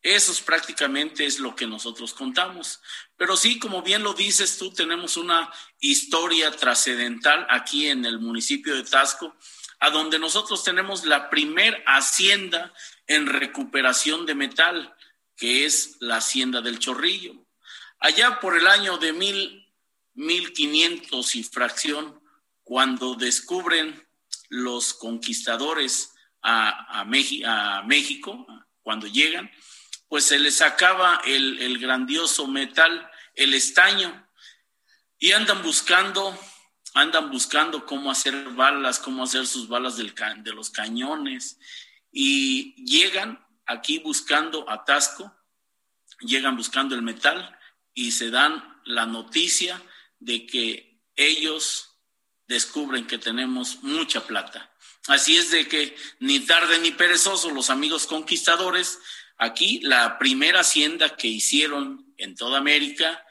Eso 0.00 0.32
es 0.32 0.40
prácticamente 0.40 1.26
es 1.26 1.38
lo 1.38 1.54
que 1.54 1.66
nosotros 1.66 2.14
contamos. 2.14 2.80
Pero 3.16 3.36
sí, 3.36 3.58
como 3.58 3.82
bien 3.82 4.02
lo 4.02 4.14
dices 4.14 4.58
tú, 4.58 4.72
tenemos 4.72 5.16
una 5.16 5.52
historia 5.78 6.50
trascendental 6.50 7.46
aquí 7.50 7.88
en 7.88 8.04
el 8.04 8.18
municipio 8.18 8.74
de 8.74 8.82
Tasco, 8.82 9.36
a 9.78 9.90
donde 9.90 10.18
nosotros 10.18 10.64
tenemos 10.64 11.04
la 11.04 11.30
primer 11.30 11.84
hacienda 11.86 12.72
en 13.06 13.26
recuperación 13.26 14.26
de 14.26 14.34
metal, 14.34 14.94
que 15.36 15.66
es 15.66 15.96
la 16.00 16.16
hacienda 16.16 16.62
del 16.62 16.78
Chorrillo. 16.78 17.41
Allá 18.02 18.40
por 18.40 18.58
el 18.58 18.66
año 18.66 18.98
de 18.98 19.12
mil, 19.12 19.72
1500 20.14 21.36
y 21.36 21.44
fracción, 21.44 22.20
cuando 22.64 23.14
descubren 23.14 24.08
los 24.48 24.92
conquistadores 24.92 26.12
a, 26.42 27.04
México, 27.06 28.44
cuando 28.82 29.06
llegan, 29.06 29.48
pues 30.08 30.24
se 30.24 30.40
les 30.40 30.56
sacaba 30.56 31.22
el, 31.24 31.78
grandioso 31.78 32.48
metal, 32.48 33.08
el 33.36 33.54
estaño, 33.54 34.28
y 35.20 35.30
andan 35.30 35.62
buscando, 35.62 36.36
andan 36.94 37.30
buscando 37.30 37.86
cómo 37.86 38.10
hacer 38.10 38.34
balas, 38.50 38.98
cómo 38.98 39.22
hacer 39.22 39.46
sus 39.46 39.68
balas 39.68 39.96
de 39.96 40.52
los 40.52 40.70
cañones, 40.70 41.56
y 42.10 42.74
llegan 42.84 43.46
aquí 43.64 44.00
buscando 44.00 44.68
atasco, 44.68 45.32
llegan 46.18 46.56
buscando 46.56 46.96
el 46.96 47.02
metal, 47.02 47.56
y 47.94 48.12
se 48.12 48.30
dan 48.30 48.80
la 48.84 49.06
noticia 49.06 49.82
de 50.18 50.46
que 50.46 51.00
ellos 51.16 51.90
descubren 52.46 53.06
que 53.06 53.18
tenemos 53.18 53.82
mucha 53.82 54.26
plata. 54.26 54.72
Así 55.08 55.36
es 55.36 55.50
de 55.50 55.66
que 55.68 55.96
ni 56.20 56.40
tarde 56.40 56.78
ni 56.78 56.92
perezoso 56.92 57.50
los 57.50 57.70
amigos 57.70 58.06
conquistadores, 58.06 58.98
aquí 59.36 59.80
la 59.82 60.18
primera 60.18 60.60
hacienda 60.60 61.16
que 61.16 61.28
hicieron 61.28 62.14
en 62.18 62.36
toda 62.36 62.58
América 62.58 63.24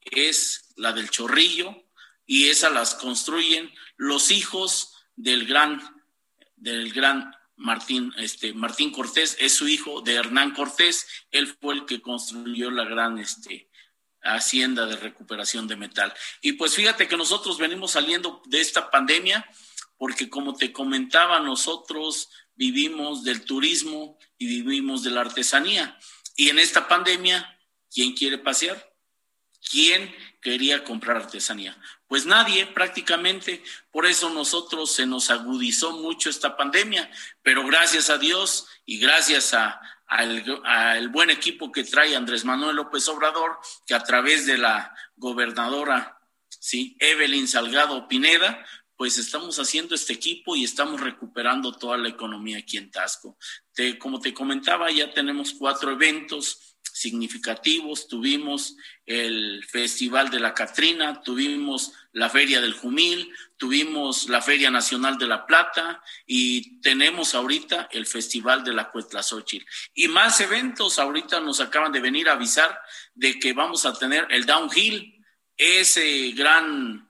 es 0.00 0.72
la 0.76 0.92
del 0.92 1.10
Chorrillo 1.10 1.84
y 2.24 2.48
esa 2.48 2.70
las 2.70 2.94
construyen 2.94 3.72
los 3.96 4.30
hijos 4.30 4.94
del 5.16 5.46
gran 5.46 5.98
del 6.56 6.92
gran 6.92 7.34
Martín, 7.56 8.12
este, 8.16 8.52
Martín 8.52 8.92
Cortés, 8.92 9.36
es 9.40 9.52
su 9.52 9.66
hijo 9.66 10.00
de 10.00 10.14
Hernán 10.14 10.52
Cortés, 10.52 11.06
él 11.32 11.48
fue 11.60 11.74
el 11.74 11.86
que 11.86 12.00
construyó 12.00 12.70
la 12.70 12.84
gran, 12.84 13.18
este, 13.18 13.67
Hacienda 14.34 14.86
de 14.86 14.96
Recuperación 14.96 15.66
de 15.66 15.76
Metal. 15.76 16.12
Y 16.40 16.52
pues 16.52 16.74
fíjate 16.74 17.08
que 17.08 17.16
nosotros 17.16 17.58
venimos 17.58 17.92
saliendo 17.92 18.42
de 18.46 18.60
esta 18.60 18.90
pandemia 18.90 19.48
porque 19.98 20.30
como 20.30 20.54
te 20.54 20.72
comentaba, 20.72 21.40
nosotros 21.40 22.30
vivimos 22.54 23.24
del 23.24 23.44
turismo 23.44 24.16
y 24.38 24.46
vivimos 24.46 25.02
de 25.02 25.10
la 25.10 25.22
artesanía. 25.22 25.98
Y 26.36 26.48
en 26.48 26.60
esta 26.60 26.86
pandemia, 26.86 27.58
¿quién 27.92 28.14
quiere 28.14 28.38
pasear? 28.38 28.94
¿Quién 29.70 30.14
quería 30.40 30.84
comprar 30.84 31.16
artesanía? 31.16 31.76
Pues 32.06 32.26
nadie 32.26 32.64
prácticamente. 32.66 33.62
Por 33.90 34.06
eso 34.06 34.30
nosotros 34.30 34.92
se 34.92 35.04
nos 35.04 35.30
agudizó 35.30 35.92
mucho 35.98 36.30
esta 36.30 36.56
pandemia. 36.56 37.10
Pero 37.42 37.66
gracias 37.66 38.08
a 38.08 38.18
Dios 38.18 38.68
y 38.86 38.98
gracias 38.98 39.52
a, 39.52 39.80
al, 40.08 41.08
buen 41.08 41.30
equipo 41.30 41.70
que 41.70 41.84
trae 41.84 42.16
Andrés 42.16 42.44
Manuel 42.44 42.76
López 42.76 43.06
Obrador, 43.08 43.58
que 43.86 43.94
a 43.94 44.02
través 44.02 44.46
de 44.46 44.58
la 44.58 44.94
gobernadora, 45.16 46.18
sí, 46.48 46.96
Evelyn 46.98 47.46
Salgado 47.46 48.08
Pineda, 48.08 48.64
pues 48.96 49.16
estamos 49.18 49.58
haciendo 49.60 49.94
este 49.94 50.14
equipo 50.14 50.56
y 50.56 50.64
estamos 50.64 51.00
recuperando 51.00 51.72
toda 51.72 51.96
la 51.96 52.08
economía 52.08 52.58
aquí 52.58 52.78
en 52.78 52.90
Tasco. 52.90 53.38
como 53.98 54.18
te 54.18 54.34
comentaba, 54.34 54.90
ya 54.90 55.12
tenemos 55.12 55.54
cuatro 55.56 55.92
eventos 55.92 56.76
significativos. 56.98 58.08
Tuvimos 58.08 58.76
el 59.06 59.64
Festival 59.64 60.30
de 60.30 60.40
la 60.40 60.54
Catrina, 60.54 61.22
tuvimos 61.22 61.92
la 62.12 62.28
Feria 62.28 62.60
del 62.60 62.74
Jumil, 62.74 63.32
tuvimos 63.56 64.28
la 64.28 64.42
Feria 64.42 64.70
Nacional 64.70 65.18
de 65.18 65.26
la 65.26 65.46
Plata 65.46 66.02
y 66.26 66.80
tenemos 66.80 67.34
ahorita 67.34 67.88
el 67.92 68.06
Festival 68.06 68.64
de 68.64 68.74
la 68.74 68.90
Cuetlazóchil. 68.90 69.64
Y 69.94 70.08
más 70.08 70.40
eventos, 70.40 70.98
ahorita 70.98 71.40
nos 71.40 71.60
acaban 71.60 71.92
de 71.92 72.00
venir 72.00 72.28
a 72.28 72.32
avisar 72.32 72.80
de 73.14 73.38
que 73.38 73.52
vamos 73.52 73.86
a 73.86 73.92
tener 73.98 74.26
el 74.30 74.46
Downhill, 74.46 75.24
ese 75.56 76.32
gran 76.32 77.06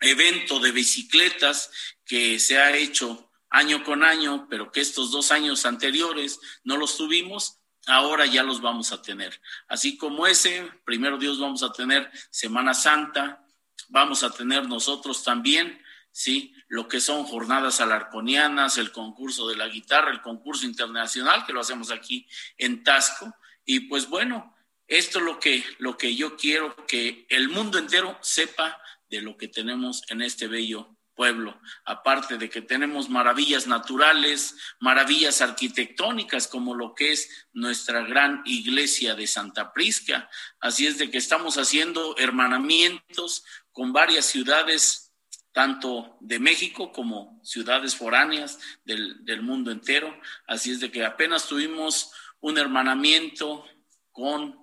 evento 0.00 0.60
de 0.60 0.72
bicicletas 0.72 1.70
que 2.04 2.38
se 2.38 2.58
ha 2.58 2.76
hecho 2.76 3.30
año 3.50 3.84
con 3.84 4.02
año, 4.02 4.46
pero 4.50 4.72
que 4.72 4.80
estos 4.80 5.10
dos 5.10 5.30
años 5.30 5.64
anteriores 5.64 6.40
no 6.64 6.76
los 6.76 6.96
tuvimos 6.96 7.60
ahora 7.86 8.26
ya 8.26 8.42
los 8.42 8.60
vamos 8.60 8.92
a 8.92 9.02
tener. 9.02 9.40
Así 9.68 9.96
como 9.96 10.26
ese, 10.26 10.70
primero 10.84 11.18
Dios 11.18 11.38
vamos 11.38 11.62
a 11.62 11.72
tener 11.72 12.10
Semana 12.30 12.74
Santa, 12.74 13.44
vamos 13.88 14.22
a 14.22 14.30
tener 14.30 14.68
nosotros 14.68 15.22
también, 15.22 15.82
¿sí? 16.12 16.54
Lo 16.68 16.88
que 16.88 17.00
son 17.00 17.24
jornadas 17.24 17.80
alarconianas, 17.80 18.78
el 18.78 18.92
concurso 18.92 19.48
de 19.48 19.56
la 19.56 19.68
guitarra, 19.68 20.10
el 20.10 20.22
concurso 20.22 20.66
internacional, 20.66 21.44
que 21.44 21.52
lo 21.52 21.60
hacemos 21.60 21.90
aquí 21.90 22.26
en 22.56 22.82
Tasco. 22.82 23.34
Y 23.64 23.80
pues 23.80 24.08
bueno, 24.08 24.54
esto 24.86 25.18
es 25.18 25.24
lo 25.24 25.38
que, 25.38 25.64
lo 25.78 25.96
que 25.96 26.14
yo 26.14 26.36
quiero 26.36 26.74
que 26.86 27.26
el 27.28 27.48
mundo 27.48 27.78
entero 27.78 28.18
sepa 28.20 28.80
de 29.08 29.22
lo 29.22 29.36
que 29.36 29.48
tenemos 29.48 30.02
en 30.08 30.22
este 30.22 30.46
bello 30.46 30.93
pueblo, 31.14 31.60
aparte 31.84 32.36
de 32.38 32.50
que 32.50 32.62
tenemos 32.62 33.08
maravillas 33.08 33.66
naturales, 33.66 34.56
maravillas 34.80 35.40
arquitectónicas 35.40 36.48
como 36.48 36.74
lo 36.74 36.94
que 36.94 37.12
es 37.12 37.48
nuestra 37.52 38.02
gran 38.02 38.42
iglesia 38.44 39.14
de 39.14 39.26
Santa 39.26 39.72
Prisca. 39.72 40.28
Así 40.60 40.86
es 40.86 40.98
de 40.98 41.10
que 41.10 41.18
estamos 41.18 41.56
haciendo 41.56 42.16
hermanamientos 42.18 43.44
con 43.72 43.92
varias 43.92 44.26
ciudades, 44.26 45.12
tanto 45.52 46.16
de 46.20 46.38
México 46.38 46.92
como 46.92 47.40
ciudades 47.44 47.94
foráneas 47.94 48.58
del, 48.84 49.24
del 49.24 49.42
mundo 49.42 49.70
entero. 49.70 50.18
Así 50.46 50.72
es 50.72 50.80
de 50.80 50.90
que 50.90 51.04
apenas 51.04 51.46
tuvimos 51.46 52.10
un 52.40 52.58
hermanamiento 52.58 53.64
con 54.10 54.58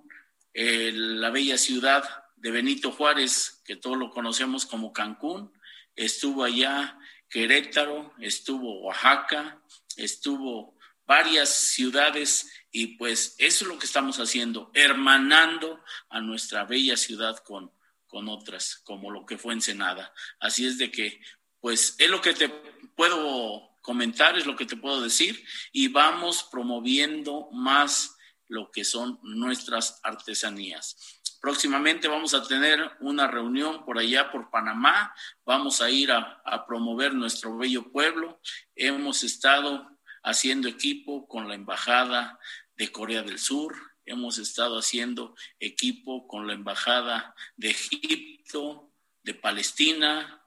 eh, 0.54 0.92
la 0.94 1.30
bella 1.30 1.56
ciudad 1.56 2.04
de 2.36 2.50
Benito 2.50 2.90
Juárez, 2.90 3.62
que 3.64 3.76
todos 3.76 3.96
lo 3.96 4.10
conocemos 4.10 4.66
como 4.66 4.92
Cancún 4.92 5.52
estuvo 5.96 6.44
allá 6.44 6.98
Querétaro, 7.28 8.12
estuvo 8.18 8.82
Oaxaca, 8.82 9.62
estuvo 9.96 10.76
varias 11.06 11.48
ciudades 11.48 12.50
Y 12.74 12.96
pues 12.96 13.34
eso 13.38 13.64
es 13.64 13.68
lo 13.68 13.78
que 13.78 13.84
estamos 13.84 14.18
haciendo, 14.18 14.70
hermanando 14.72 15.84
a 16.08 16.20
nuestra 16.20 16.64
bella 16.64 16.96
ciudad 16.96 17.36
con, 17.44 17.70
con 18.06 18.28
otras, 18.28 18.76
como 18.84 19.10
lo 19.10 19.26
que 19.26 19.36
fue 19.36 19.52
Ensenada. 19.52 20.12
Así 20.40 20.66
es 20.66 20.78
de 20.78 20.90
que, 20.90 21.20
pues 21.60 21.94
es 21.98 22.08
lo 22.08 22.22
que 22.22 22.32
te 22.32 22.48
puedo 22.96 23.76
comentar, 23.82 24.38
es 24.38 24.46
lo 24.46 24.56
que 24.56 24.64
te 24.64 24.76
puedo 24.76 25.02
decir, 25.02 25.44
y 25.70 25.88
vamos 25.88 26.48
promoviendo 26.50 27.50
más 27.52 28.16
lo 28.48 28.70
que 28.70 28.84
son 28.84 29.18
nuestras 29.22 30.00
artesanías. 30.02 31.21
Próximamente 31.42 32.06
vamos 32.06 32.34
a 32.34 32.46
tener 32.46 32.92
una 33.00 33.26
reunión 33.26 33.84
por 33.84 33.98
allá 33.98 34.30
por 34.30 34.48
Panamá, 34.48 35.12
vamos 35.44 35.82
a 35.82 35.90
ir 35.90 36.12
a, 36.12 36.64
promover 36.68 37.14
nuestro 37.14 37.56
bello 37.56 37.90
pueblo. 37.90 38.40
Hemos 38.76 39.24
estado 39.24 39.98
haciendo 40.22 40.68
equipo 40.68 41.26
con 41.26 41.48
la 41.48 41.56
Embajada 41.56 42.38
de 42.76 42.92
Corea 42.92 43.24
del 43.24 43.40
Sur, 43.40 43.74
hemos 44.04 44.38
estado 44.38 44.78
haciendo 44.78 45.34
equipo 45.58 46.28
con 46.28 46.46
la 46.46 46.52
Embajada 46.52 47.34
de 47.56 47.70
Egipto, 47.70 48.92
de 49.24 49.34
Palestina, 49.34 50.44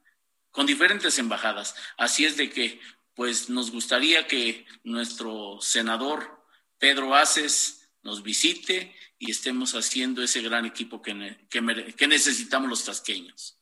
con 0.49 0.65
diferentes 0.65 1.19
embajadas. 1.19 1.75
Así 1.97 2.23
es 2.23 2.37
de 2.37 2.49
que, 2.49 2.79
pues 3.15 3.49
nos 3.49 3.69
gustaría 3.69 4.27
que 4.27 4.65
nuestro 4.85 5.59
senador 5.59 6.41
Pedro 6.77 7.15
Aces 7.15 7.89
nos 8.01 8.23
visite 8.23 8.95
y 9.17 9.31
estemos 9.31 9.73
haciendo 9.73 10.21
ese 10.23 10.41
gran 10.41 10.65
equipo 10.65 11.01
que, 11.01 11.37
que, 11.49 12.07
necesitamos 12.07 12.69
los 12.69 12.83
tasqueños. 12.83 13.57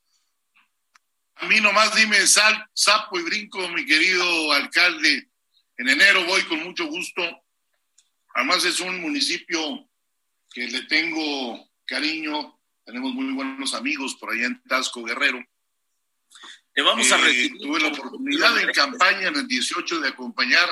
A 1.36 1.48
mí 1.48 1.60
nomás 1.60 1.96
dime 1.96 2.26
sal, 2.28 2.70
sapo 2.74 3.20
y 3.20 3.24
brinco, 3.24 3.68
mi 3.70 3.86
querido 3.86 4.52
alcalde. 4.54 5.30
En 5.78 5.90
enero 5.90 6.26
voy 6.26 6.44
con 6.44 6.64
mucho 6.64 6.86
gusto. 6.88 7.22
Además 8.36 8.66
es 8.66 8.80
un 8.80 9.02
municipio 9.02 9.90
que 10.50 10.68
le 10.68 10.84
tengo 10.84 11.70
cariño. 11.86 12.60
Tenemos 12.86 13.14
muy 13.14 13.34
buenos 13.34 13.74
amigos 13.74 14.16
por 14.16 14.32
allá 14.32 14.48
en 14.48 14.62
Tasco 14.64 15.04
Guerrero. 15.04 15.44
Te 16.74 16.82
vamos 16.82 17.12
a 17.12 17.30
eh, 17.30 17.52
Tuve 17.60 17.80
la 17.80 17.90
oportunidad 17.90 18.58
en 18.60 18.72
campaña 18.72 19.28
en 19.28 19.36
el 19.36 19.48
18 19.48 20.00
de 20.00 20.10
acompañar 20.10 20.70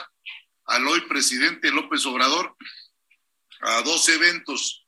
al 0.65 0.87
hoy 0.87 1.01
presidente 1.01 1.69
López 1.69 2.05
Obrador 2.05 2.55
a 3.61 3.81
dos 3.83 4.07
eventos 4.09 4.85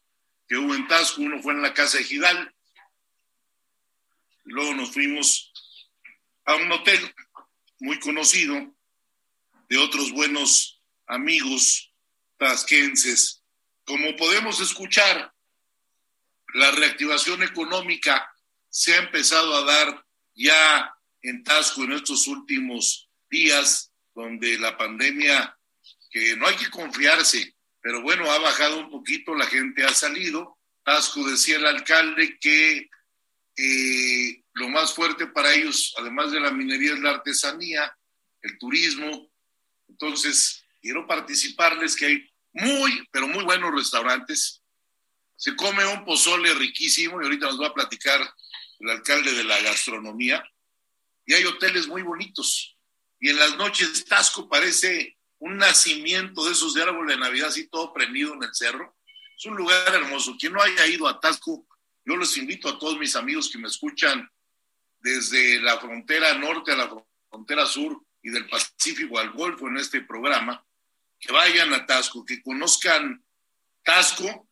que 0.48 0.58
hubo 0.58 0.75
en 0.75 0.88
Tasco. 0.88 1.22
Uno 1.22 1.42
fue 1.42 1.53
en 1.53 1.62
la 1.62 1.74
casa 1.74 1.98
de 1.98 2.03
Gidal. 2.03 2.53
Luego 4.46 4.74
nos 4.74 4.92
fuimos 4.92 5.51
a 6.46 6.56
un 6.56 6.72
hotel 6.72 7.13
muy 7.80 8.00
conocido 8.00 8.75
de 9.70 9.77
otros 9.77 10.12
buenos 10.12 10.82
amigos 11.08 11.92
tasquenses. 12.38 13.42
Como 13.86 14.15
podemos 14.15 14.60
escuchar, 14.60 15.34
la 16.53 16.72
reactivación 16.72 17.44
económica 17.44 18.30
se 18.70 18.94
ha 18.94 19.00
empezado 19.00 19.56
a 19.56 19.65
dar 19.65 20.06
ya 20.36 20.94
en 21.22 21.44
Tasco 21.44 21.84
en 21.84 21.94
estos 21.94 22.27
últimos 22.27 23.10
días, 23.30 23.92
donde 24.13 24.58
la 24.60 24.77
pandemia, 24.77 25.58
que 26.12 26.36
no 26.36 26.48
hay 26.48 26.56
que 26.56 26.70
confiarse, 26.70 27.53
pero 27.84 28.02
bueno, 28.02 28.32
ha 28.32 28.40
bajado 28.40 28.80
un 28.80 28.90
poquito, 28.90 29.36
la 29.36 29.46
gente 29.46 29.84
ha 29.84 29.94
salido. 29.94 30.58
Tasco 30.84 31.22
decía 31.30 31.58
el 31.58 31.68
alcalde 31.68 32.40
que 32.40 32.90
eh, 33.58 34.44
lo 34.54 34.70
más 34.70 34.94
fuerte 34.94 35.28
para 35.28 35.54
ellos, 35.54 35.94
además 35.98 36.32
de 36.32 36.40
la 36.40 36.50
minería, 36.52 36.94
es 36.94 37.00
la 37.02 37.10
artesanía, 37.10 37.94
el 38.42 38.58
turismo. 38.58 39.30
Entonces, 39.90 40.63
quiero 40.82 41.06
participarles 41.06 41.98
que 41.98 42.06
hay 42.06 42.34
muy, 42.54 43.06
pero 43.12 43.28
muy 43.28 43.44
buenos 43.44 43.75
restaurantes. 43.75 44.63
Se 45.36 45.54
come 45.54 45.86
un 45.86 46.06
pozole 46.06 46.54
riquísimo 46.54 47.22
y 47.22 47.25
ahorita 47.25 47.48
nos 47.48 47.62
va 47.62 47.68
a 47.68 47.74
platicar 47.74 48.22
el 48.80 48.90
alcalde 48.92 49.34
de 49.34 49.44
la 49.44 49.62
gastronomía. 49.62 50.42
Y 51.25 51.34
hay 51.34 51.44
hoteles 51.44 51.88
muy 51.88 52.02
bonitos. 52.02 52.78
Y 53.19 53.30
en 53.30 53.39
las 53.39 53.58
noches 53.58 54.06
Tasco 54.06 54.48
parece 54.48 55.17
un 55.43 55.58
nacimiento 55.58 56.45
de 56.45 56.53
esos 56.53 56.73
de 56.73 56.86
de 56.86 57.17
Navidad, 57.17 57.49
así 57.49 57.67
todo 57.67 57.91
prendido 57.91 58.34
en 58.34 58.43
el 58.43 58.56
cerro. 58.56 58.95
Es 59.38 59.45
un 59.45 59.58
lugar 59.58 59.93
hermoso. 59.93 60.38
Quien 60.39 60.53
no 60.53 60.62
haya 60.62 60.88
ido 60.88 61.06
a 61.06 61.19
Tasco, 61.19 61.67
yo 62.06 62.15
les 62.15 62.38
invito 62.38 62.69
a 62.69 62.79
todos 62.79 62.97
mis 62.97 63.13
amigos 63.17 63.49
que 63.51 63.58
me 63.58 63.67
escuchan 63.67 64.32
desde 65.01 65.60
la 65.60 65.77
frontera 65.82 66.34
norte 66.36 66.71
a 66.71 66.77
la 66.77 66.89
frontera 67.29 67.65
sur 67.65 68.01
y 68.21 68.29
del 68.29 68.47
Pacífico 68.47 69.19
al 69.19 69.32
Golfo 69.32 69.67
en 69.67 69.79
este 69.79 69.99
programa, 69.99 70.65
que 71.19 71.34
vayan 71.34 71.73
a 71.73 71.86
Tasco, 71.86 72.23
que 72.23 72.41
conozcan 72.41 73.21
Tasco, 73.84 74.47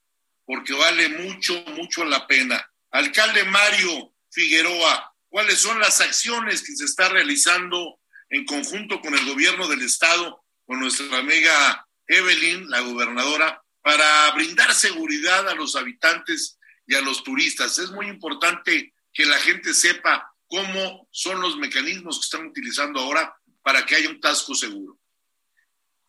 porque 0.46 0.74
vale 0.74 1.08
mucho, 1.08 1.64
mucho 1.68 2.04
la 2.04 2.28
pena. 2.28 2.70
Alcalde 2.90 3.46
Mario 3.46 4.14
Figueroa, 4.30 5.16
¿cuáles 5.30 5.58
son 5.58 5.80
las 5.80 6.02
acciones 6.02 6.62
que 6.62 6.76
se 6.76 6.84
está 6.84 7.08
realizando 7.08 8.02
en 8.30 8.44
conjunto 8.44 9.00
con 9.00 9.14
el 9.14 9.26
gobierno 9.26 9.70
del 9.70 9.84
Estado 9.84 10.42
con 10.66 10.80
nuestra 10.80 11.18
amiga 11.18 11.88
Evelyn, 12.08 12.70
la 12.70 12.82
gobernadora, 12.82 13.64
para 13.82 14.32
brindar 14.32 14.74
seguridad 14.74 15.48
a 15.50 15.56
los 15.56 15.76
habitantes 15.76 16.60
y 16.86 16.96
a 16.96 17.02
los 17.02 17.24
turistas. 17.24 17.80
Es 17.80 17.92
muy 17.92 18.08
importante 18.08 18.94
que 19.14 19.26
la 19.26 19.38
gente 19.38 19.74
sepa 19.74 20.34
cómo 20.48 21.08
son 21.12 21.42
los 21.42 21.58
mecanismos 21.58 22.18
que 22.18 22.26
están 22.26 22.48
utilizando 22.48 23.00
ahora 23.00 23.36
para 23.62 23.86
que 23.86 23.96
haya 23.96 24.10
un 24.10 24.20
tasco 24.20 24.54
seguro. 24.54 24.98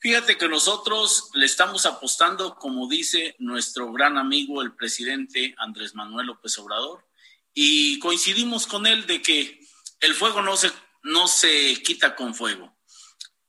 Fíjate 0.01 0.37
que 0.37 0.49
nosotros 0.49 1.31
le 1.35 1.47
estamos 1.47 1.87
apostando, 1.87 2.57
como 2.57 2.89
dice 2.89 3.37
nuestro 3.39 3.93
gran 3.93 4.19
amigo, 4.19 4.61
el 4.61 4.75
presidente 4.75 5.55
Andrés 5.59 5.95
Manuel 5.95 6.27
López 6.27 6.59
Obrador, 6.59 7.07
y 7.55 8.01
coincidimos 8.01 8.67
con 8.67 8.87
él 8.89 9.07
de 9.07 9.23
que 9.23 9.61
el 10.01 10.15
fuego 10.15 10.43
no 10.43 10.57
se, 10.57 10.73
no 11.05 11.29
se 11.29 11.81
quita 11.85 12.17
con 12.17 12.35
fuego. 12.35 12.77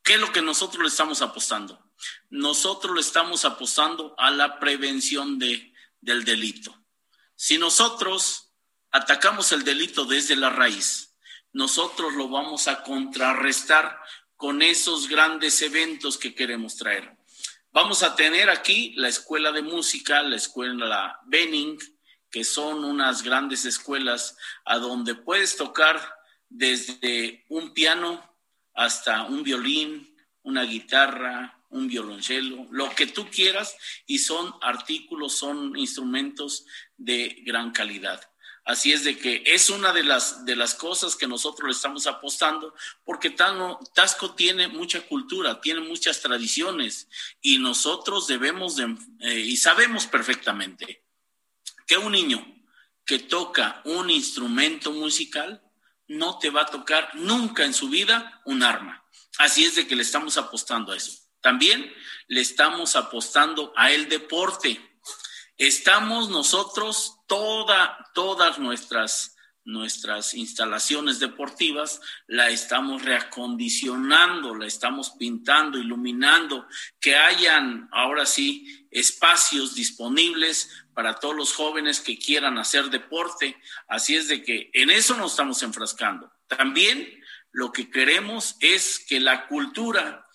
¿Qué 0.04 0.16
es 0.16 0.20
lo 0.20 0.32
que 0.32 0.42
nosotros 0.42 0.84
le 0.84 0.90
estamos 0.90 1.22
apostando? 1.22 1.82
Nosotros 2.30 2.94
le 2.94 3.02
estamos 3.02 3.46
apostando 3.46 4.14
a 4.18 4.32
la 4.32 4.60
prevención 4.60 5.40
de, 5.40 5.74
del 6.02 6.26
delito. 6.26 6.78
Si 7.36 7.58
nosotros 7.58 8.52
atacamos 8.92 9.54
el 9.54 9.64
delito 9.64 10.04
desde 10.04 10.36
la 10.36 10.50
raíz, 10.50 11.16
nosotros 11.54 12.14
lo 12.16 12.28
vamos 12.28 12.68
a 12.68 12.84
contrarrestar 12.84 13.98
con 14.36 14.62
esos 14.62 15.08
grandes 15.08 15.62
eventos 15.62 16.18
que 16.18 16.36
queremos 16.36 16.76
traer. 16.76 17.16
Vamos 17.72 18.04
a 18.04 18.16
tener 18.16 18.50
aquí 18.50 18.94
la 18.98 19.08
escuela 19.08 19.52
de 19.54 19.62
música, 19.62 20.22
la 20.22 20.36
escuela 20.36 21.20
Benning, 21.26 21.80
que 22.30 22.44
son 22.44 22.84
unas 22.84 23.24
grandes 23.24 23.64
escuelas 23.64 24.36
a 24.66 24.80
donde 24.80 25.16
puedes 25.16 25.56
tocar 25.56 26.20
desde 26.50 27.46
un 27.48 27.74
piano 27.74 28.33
hasta 28.74 29.24
un 29.24 29.44
violín, 29.44 30.16
una 30.44 30.64
guitarra, 30.64 31.60
un 31.70 31.88
violonchelo, 31.88 32.68
lo 32.72 32.90
que 32.92 33.08
tú 33.08 33.28
quieras, 33.30 33.76
y 34.06 34.20
son 34.20 34.54
artículos, 34.62 35.36
son 35.36 35.78
instrumentos 35.78 36.66
de 36.98 37.42
gran 37.46 37.72
calidad. 37.72 38.22
Así 38.66 38.94
es 38.94 39.04
de 39.04 39.18
que 39.18 39.44
es 39.46 39.70
una 39.70 39.92
de 39.92 40.04
las, 40.04 40.46
de 40.46 40.56
las 40.56 40.74
cosas 40.74 41.18
que 41.18 41.28
nosotros 41.28 41.68
le 41.68 41.74
estamos 41.74 42.08
apostando, 42.08 42.74
porque 43.04 43.30
Tasco 43.30 44.36
tiene 44.36 44.70
mucha 44.70 45.02
cultura, 45.02 45.60
tiene 45.60 45.82
muchas 45.82 46.22
tradiciones, 46.22 47.10
y 47.42 47.58
nosotros 47.58 48.28
debemos 48.28 48.78
de, 48.78 48.96
eh, 49.20 49.40
y 49.40 49.58
sabemos 49.58 50.08
perfectamente 50.08 51.04
que 51.86 51.98
un 51.98 52.14
niño 52.14 52.46
que 53.06 53.20
toca 53.20 53.82
un 53.84 54.10
instrumento 54.10 54.94
musical 54.94 55.62
no 56.08 56.40
te 56.40 56.50
va 56.50 56.62
a 56.62 56.66
tocar 56.66 57.10
nunca 57.16 57.64
en 57.64 57.74
su 57.74 57.90
vida 57.90 58.42
un 58.46 58.64
arma. 58.64 59.04
Así 59.38 59.66
es 59.66 59.76
de 59.76 59.88
que 59.88 59.96
le 59.96 60.04
estamos 60.04 60.38
apostando 60.38 60.92
a 60.92 60.98
eso. 60.98 61.12
También 61.42 61.94
le 62.28 62.42
estamos 62.42 62.96
apostando 62.96 63.74
a 63.76 63.92
el 63.92 64.08
deporte. 64.08 64.80
Estamos 65.58 66.30
nosotros 66.30 67.18
toda, 67.28 67.98
todas 68.14 68.60
nuestras 68.60 69.33
nuestras 69.66 70.34
instalaciones 70.34 71.20
deportivas, 71.20 72.02
la 72.28 72.50
estamos 72.50 73.04
reacondicionando, 73.04 74.56
la 74.56 74.66
estamos 74.66 75.12
pintando, 75.12 75.78
iluminando, 75.78 76.68
que 77.00 77.16
hayan 77.16 77.88
ahora 77.92 78.26
sí 78.26 78.88
espacios 78.92 79.76
disponibles 79.76 80.86
para 80.94 81.16
todos 81.16 81.36
los 81.36 81.54
jóvenes 81.54 82.02
que 82.02 82.18
quieran 82.18 82.58
hacer 82.58 82.90
deporte. 82.90 83.58
Así 83.88 84.16
es 84.16 84.28
de 84.28 84.44
que 84.44 84.70
en 84.74 84.90
eso 84.90 85.16
nos 85.16 85.32
estamos 85.32 85.64
enfrascando. 85.64 86.32
También 86.48 87.22
lo 87.52 87.72
que 87.72 87.90
queremos 87.90 88.56
es 88.60 89.00
que 89.00 89.20
la 89.20 89.48
cultura, 89.48 90.28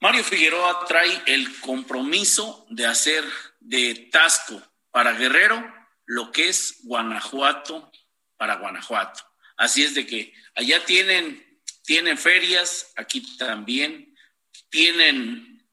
Mario 0.00 0.24
Figueroa 0.24 0.84
trae 0.86 1.22
el 1.26 1.60
compromiso 1.60 2.66
de 2.70 2.86
hacer 2.86 3.24
de 3.60 4.08
Tasco 4.10 4.62
para 4.90 5.12
Guerrero 5.12 5.74
lo 6.06 6.30
que 6.30 6.48
es 6.48 6.80
Guanajuato 6.84 7.90
para 8.36 8.56
Guanajuato. 8.56 9.22
Así 9.56 9.82
es 9.82 9.94
de 9.94 10.06
que 10.06 10.34
allá 10.54 10.84
tienen, 10.84 11.60
tienen 11.84 12.18
ferias, 12.18 12.92
aquí 12.96 13.36
también, 13.36 14.14
tienen 14.68 15.66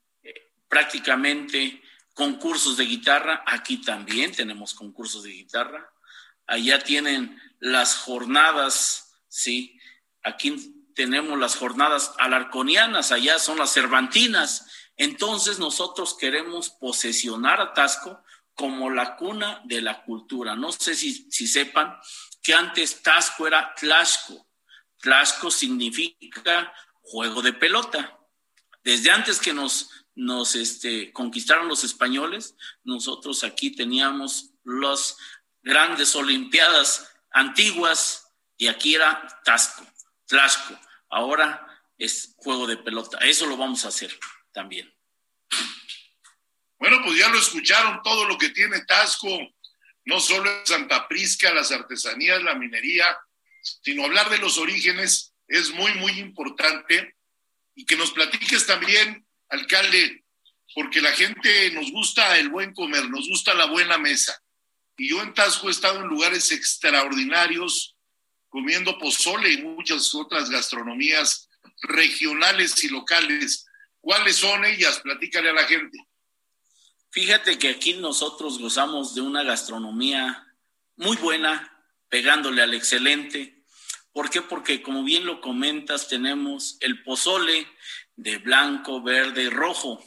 prácticamente 0.68 1.82
concursos 2.14 2.78
de 2.78 2.86
guitarra. 2.86 3.44
Aquí 3.46 3.78
también 3.78 4.32
tenemos 4.32 4.74
concursos 4.74 5.24
de 5.24 5.32
guitarra. 5.32 5.92
Allá 6.48 6.84
tienen 6.84 7.40
las 7.60 7.96
jornadas, 7.96 9.16
sí. 9.28 9.80
Aquí 10.24 10.74
tenemos 10.96 11.38
las 11.40 11.56
jornadas 11.56 12.14
alarconianas, 12.18 13.12
allá 13.12 13.40
son 13.40 13.58
las 13.58 13.74
cervantinas. 13.74 14.66
Entonces 14.96 15.60
nosotros 15.60 16.16
queremos 16.18 16.70
posesionar 16.70 17.60
a 17.60 17.74
Tasco 17.74 18.24
como 18.54 18.90
la 18.90 19.16
cuna 19.16 19.62
de 19.66 19.82
la 19.82 20.04
cultura. 20.04 20.56
No 20.56 20.72
sé 20.72 20.96
si, 20.96 21.32
si 21.32 21.48
sepan 21.48 21.98
que 22.44 22.54
antes 22.54 23.02
Tasco 23.02 23.48
era 23.48 23.74
Tlaxco. 23.74 24.46
Tlaxco 24.98 25.50
significa 25.50 26.74
juego 27.02 27.42
de 27.42 27.54
pelota. 27.54 28.20
Desde 28.84 29.12
antes 29.12 29.40
que 29.40 29.54
nos, 29.54 29.90
nos 30.14 30.56
este, 30.56 31.14
conquistaron 31.14 31.70
los 31.70 31.86
españoles, 31.86 32.56
nosotros 32.84 33.46
aquí 33.46 33.72
teníamos 33.72 34.52
las 34.66 35.18
grandes 35.62 36.16
olimpiadas 36.16 37.10
antiguas 37.32 38.28
y 38.58 38.68
aquí 38.68 38.96
era 38.96 39.42
Tasco, 39.46 39.88
Tlaxco. 40.28 40.78
Ahora 41.10 41.66
es 41.98 42.34
juego 42.38 42.68
de 42.68 42.78
pelota. 42.78 43.20
Eso 43.20 43.46
lo 43.46 43.56
vamos 43.56 43.86
a 43.86 43.88
hacer 43.88 44.18
también. 44.52 44.94
Bueno, 46.78 46.98
pues 47.06 47.18
ya 47.18 47.30
lo 47.30 47.40
escucharon 47.40 48.02
todo 48.04 48.26
lo 48.26 48.38
que 48.38 48.50
tiene 48.50 48.84
Tasco, 48.84 49.30
no 50.06 50.20
solo 50.20 50.52
en 50.52 50.66
Santa 50.66 51.08
Prisca, 51.08 51.54
las 51.54 51.72
artesanías, 51.72 52.44
la 52.44 52.56
minería, 52.56 53.06
sino 53.62 54.06
hablar 54.06 54.30
de 54.30 54.40
los 54.40 54.58
orígenes 54.58 55.34
es 55.48 55.72
muy, 55.72 55.94
muy 55.96 56.20
importante. 56.20 57.16
Y 57.76 57.86
que 57.86 57.96
nos 57.96 58.12
platiques 58.12 58.68
también, 58.68 59.26
alcalde, 59.50 60.24
porque 60.76 61.02
la 61.02 61.12
gente 61.12 61.72
nos 61.72 61.92
gusta 61.92 62.38
el 62.38 62.50
buen 62.50 62.74
comer, 62.74 63.10
nos 63.10 63.28
gusta 63.28 63.54
la 63.54 63.66
buena 63.66 63.98
mesa. 63.98 64.40
Y 64.98 65.10
yo 65.10 65.22
en 65.22 65.34
Tasco 65.34 65.70
he 65.70 65.72
estado 65.72 66.02
en 66.02 66.08
lugares 66.08 66.52
extraordinarios, 66.52 67.96
comiendo 68.50 69.00
pozole 69.00 69.52
y 69.52 69.64
muchas 69.64 70.14
otras 70.14 70.50
gastronomías 70.50 71.50
regionales 71.82 72.84
y 72.84 72.90
locales. 72.90 73.66
¿Cuáles 74.00 74.36
son 74.36 74.66
ellas? 74.66 75.00
Platícale 75.00 75.50
a 75.50 75.54
la 75.54 75.66
gente. 75.66 75.98
Fíjate 77.14 77.60
que 77.60 77.70
aquí 77.70 77.94
nosotros 77.94 78.58
gozamos 78.58 79.14
de 79.14 79.22
una 79.22 79.44
gastronomía 79.44 80.48
muy 80.96 81.16
buena, 81.18 81.72
pegándole 82.10 82.64
al 82.64 82.74
excelente. 82.74 83.64
¿Por 84.12 84.32
qué? 84.32 84.42
Porque 84.42 84.82
como 84.82 85.04
bien 85.04 85.28
lo 85.28 85.40
comentas, 85.40 86.08
tenemos 86.08 86.76
el 86.80 87.04
pozole 87.04 87.68
de 88.16 88.40
blanco, 88.40 89.04
verde 89.04 89.44
y 89.44 89.50
rojo. 89.50 90.04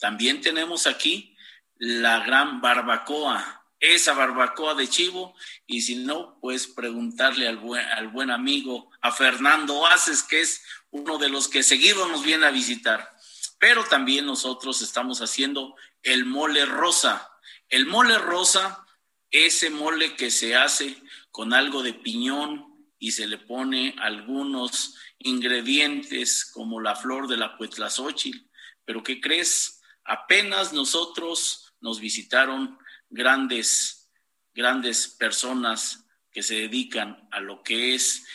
También 0.00 0.40
tenemos 0.40 0.86
aquí 0.86 1.36
la 1.76 2.24
gran 2.24 2.62
barbacoa, 2.62 3.66
esa 3.78 4.14
barbacoa 4.14 4.74
de 4.76 4.88
chivo 4.88 5.34
y 5.66 5.82
si 5.82 5.96
no, 5.96 6.38
pues 6.40 6.68
preguntarle 6.68 7.48
al 7.48 7.58
buen, 7.58 7.84
buen 8.12 8.30
amigo, 8.30 8.90
a 9.02 9.12
Fernando 9.12 9.86
Aces, 9.86 10.22
que 10.22 10.40
es 10.40 10.62
uno 10.90 11.18
de 11.18 11.28
los 11.28 11.48
que 11.48 11.62
seguido 11.62 12.08
nos 12.08 12.24
viene 12.24 12.46
a 12.46 12.50
visitar. 12.50 13.14
Pero 13.58 13.84
también 13.84 14.26
nosotros 14.26 14.82
estamos 14.82 15.20
haciendo 15.20 15.76
el 16.02 16.24
mole 16.24 16.64
rosa. 16.66 17.30
El 17.68 17.86
mole 17.86 18.18
rosa, 18.18 18.86
ese 19.30 19.70
mole 19.70 20.14
que 20.14 20.30
se 20.30 20.54
hace 20.54 21.02
con 21.30 21.52
algo 21.52 21.82
de 21.82 21.94
piñón 21.94 22.76
y 22.98 23.12
se 23.12 23.26
le 23.26 23.38
pone 23.38 23.94
algunos 23.98 24.96
ingredientes 25.18 26.44
como 26.44 26.80
la 26.80 26.96
flor 26.96 27.28
de 27.28 27.36
la 27.36 27.56
puetlazóchil. 27.56 28.50
Pero 28.84 29.02
¿qué 29.02 29.20
crees? 29.20 29.82
Apenas 30.04 30.72
nosotros 30.72 31.74
nos 31.80 32.00
visitaron 32.00 32.78
grandes, 33.10 34.10
grandes 34.54 35.08
personas 35.08 36.04
que 36.30 36.42
se 36.42 36.54
dedican 36.54 37.28
a 37.32 37.40
lo 37.40 37.62
que 37.62 37.94
es 37.94 38.26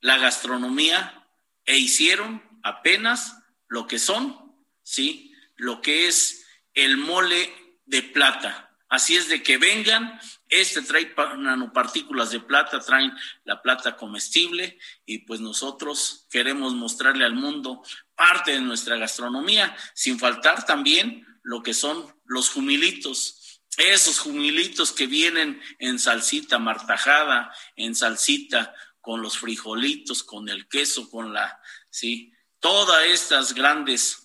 la 0.00 0.18
gastronomía 0.18 1.26
e 1.64 1.78
hicieron 1.78 2.42
apenas 2.62 3.38
lo 3.68 3.86
que 3.86 3.98
son, 3.98 4.43
¿sí? 4.84 5.34
Lo 5.56 5.80
que 5.82 6.06
es 6.06 6.46
el 6.74 6.96
mole 6.96 7.52
de 7.86 8.02
plata. 8.02 8.70
Así 8.88 9.16
es 9.16 9.28
de 9.28 9.42
que 9.42 9.58
vengan, 9.58 10.20
este 10.48 10.82
trae 10.82 11.12
nanopartículas 11.36 12.30
de 12.30 12.38
plata, 12.38 12.78
traen 12.78 13.12
la 13.42 13.60
plata 13.60 13.96
comestible 13.96 14.78
y 15.04 15.18
pues 15.20 15.40
nosotros 15.40 16.28
queremos 16.30 16.74
mostrarle 16.74 17.24
al 17.24 17.34
mundo 17.34 17.82
parte 18.14 18.52
de 18.52 18.60
nuestra 18.60 18.96
gastronomía, 18.96 19.76
sin 19.94 20.18
faltar 20.20 20.64
también 20.64 21.26
lo 21.42 21.62
que 21.62 21.74
son 21.74 22.14
los 22.24 22.54
humilitos, 22.54 23.60
esos 23.76 24.24
humilitos 24.26 24.92
que 24.92 25.06
vienen 25.08 25.60
en 25.78 25.98
salsita 25.98 26.58
martajada, 26.58 27.52
en 27.74 27.96
salsita 27.96 28.74
con 29.00 29.22
los 29.22 29.38
frijolitos, 29.38 30.22
con 30.22 30.48
el 30.48 30.68
queso, 30.68 31.10
con 31.10 31.34
la, 31.34 31.60
sí, 31.90 32.32
todas 32.60 33.04
estas 33.06 33.54
grandes, 33.54 34.23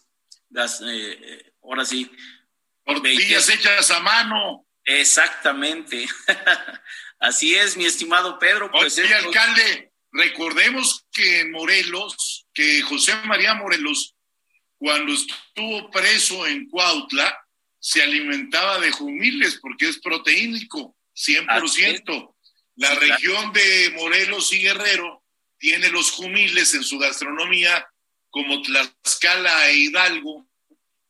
las, 0.49 0.81
eh, 0.85 1.53
ahora 1.63 1.85
sí. 1.85 2.09
Tortillas 2.85 3.49
hechas 3.49 3.91
a 3.91 3.99
mano. 3.99 4.65
Exactamente. 4.83 6.07
Así 7.19 7.55
es, 7.55 7.77
mi 7.77 7.85
estimado 7.85 8.39
Pedro. 8.39 8.71
Pues 8.71 8.97
Oye, 8.97 9.13
alcalde, 9.13 9.91
recordemos 10.11 11.05
que 11.11 11.41
en 11.41 11.51
Morelos, 11.51 12.47
que 12.53 12.81
José 12.81 13.15
María 13.25 13.53
Morelos, 13.53 14.15
cuando 14.77 15.13
estuvo 15.13 15.91
preso 15.91 16.47
en 16.47 16.67
Cuautla, 16.69 17.37
se 17.79 18.01
alimentaba 18.01 18.79
de 18.79 18.91
jumiles 18.91 19.59
porque 19.61 19.89
es 19.89 19.99
proteínico, 19.99 20.97
100%. 21.15 22.35
La 22.75 22.95
región 22.95 23.51
de 23.51 23.93
Morelos 23.95 24.53
y 24.53 24.59
Guerrero 24.61 25.23
tiene 25.57 25.89
los 25.89 26.11
jumiles 26.11 26.73
en 26.73 26.83
su 26.83 26.97
gastronomía, 26.97 27.85
como 28.29 28.61
Tlaxcala 28.61 29.69
e 29.69 29.75
Hidalgo 29.75 30.47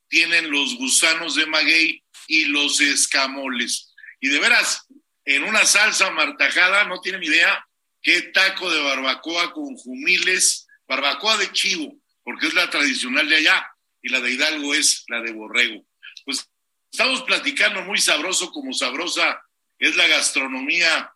tienen 0.08 0.50
los 0.50 0.76
gusanos 0.76 1.36
de 1.36 1.46
maguey 1.46 2.04
y 2.28 2.46
los 2.46 2.80
escamoles. 2.82 3.94
Y 4.20 4.30
de 4.30 4.40
veras, 4.40 4.88
en 5.26 5.44
una 5.44 5.66
salsa 5.66 6.10
martajada, 6.12 6.86
no 6.86 7.00
tienen 7.02 7.24
idea 7.24 7.68
qué 8.02 8.22
taco 8.22 8.70
de 8.72 8.82
barbacoa 8.82 9.54
con 9.54 9.76
jumiles, 9.76 10.68
barbacoa 10.88 11.38
de 11.38 11.52
chivo, 11.52 11.96
porque 12.24 12.48
es 12.48 12.54
la 12.54 12.70
tradicional 12.70 13.28
de 13.28 13.38
allá, 13.38 13.70
y 14.02 14.10
la 14.10 14.20
de 14.22 14.32
Hidalgo 14.32 14.74
es 14.74 15.04
la 15.08 15.22
de 15.22 15.32
borrego. 15.32 15.86
Pues 16.26 16.50
Estamos 16.92 17.22
platicando 17.24 17.84
muy 17.84 18.00
sabroso 18.00 18.52
como 18.52 18.74
sabrosa 18.74 19.42
es 19.78 19.96
la 19.96 20.08
gastronomía 20.08 21.14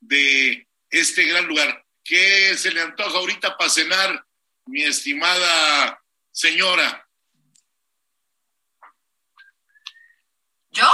de 0.00 0.66
este 0.88 1.24
gran 1.24 1.46
lugar. 1.46 1.84
¿Qué 2.04 2.56
se 2.56 2.70
le 2.70 2.80
antoja 2.80 3.18
ahorita 3.18 3.56
para 3.56 3.70
cenar, 3.70 4.25
mi 4.66 4.82
estimada 4.82 6.02
señora? 6.32 7.08
¿Yo? 10.70 10.86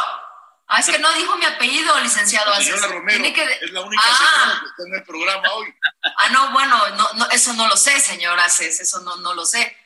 Ah, 0.69 0.81
es 0.81 0.87
que 0.87 0.99
no 0.99 1.13
dijo 1.15 1.37
mi 1.37 1.45
apellido, 1.45 1.99
licenciado. 2.01 2.55
Señora 2.55 2.87
Romero, 2.87 3.25
es 3.25 3.71
la 3.73 3.83
única 3.83 4.03
ah. 4.07 4.17
señora 4.17 4.61
que 4.61 4.67
está 4.69 4.83
en 4.87 4.95
el 4.95 5.03
programa 5.05 5.53
hoy. 5.53 5.75
Ah, 6.17 6.29
no, 6.31 6.51
bueno, 6.53 6.89
no, 6.91 7.13
no, 7.15 7.29
eso 7.31 7.53
no 7.55 7.69
lo 7.69 7.77
sé, 7.77 8.01
señora, 8.01 8.47
eso 8.47 9.01
no, 9.01 9.17
no 9.17 9.35
lo 9.35 9.45
sé. 9.45 9.77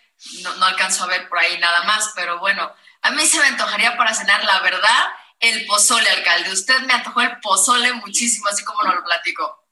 No, 0.42 0.54
no 0.56 0.66
alcanzo 0.66 1.04
a 1.04 1.08
ver 1.08 1.28
por 1.28 1.38
ahí 1.38 1.58
nada 1.58 1.82
más, 1.84 2.12
pero 2.14 2.38
bueno, 2.38 2.72
a 3.02 3.10
mí 3.10 3.26
se 3.26 3.38
me 3.38 3.46
antojaría 3.46 3.96
para 3.96 4.14
cenar, 4.14 4.44
la 4.44 4.60
verdad, 4.60 5.08
el 5.40 5.66
pozole, 5.66 6.08
alcalde. 6.08 6.52
Usted 6.52 6.80
me 6.82 6.94
antojó 6.94 7.20
el 7.20 7.40
pozole 7.40 7.92
muchísimo, 7.94 8.48
así 8.48 8.64
como 8.64 8.82
nos 8.84 8.94
lo 8.94 9.04
platico. 9.04 9.68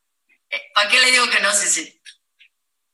Eh, 0.50 0.62
¿Para 0.74 0.88
qué 0.88 1.00
le 1.00 1.12
digo 1.12 1.29
que 1.31 1.40
no? 1.40 1.53
Sí, 1.53 1.68
sí. 1.68 2.00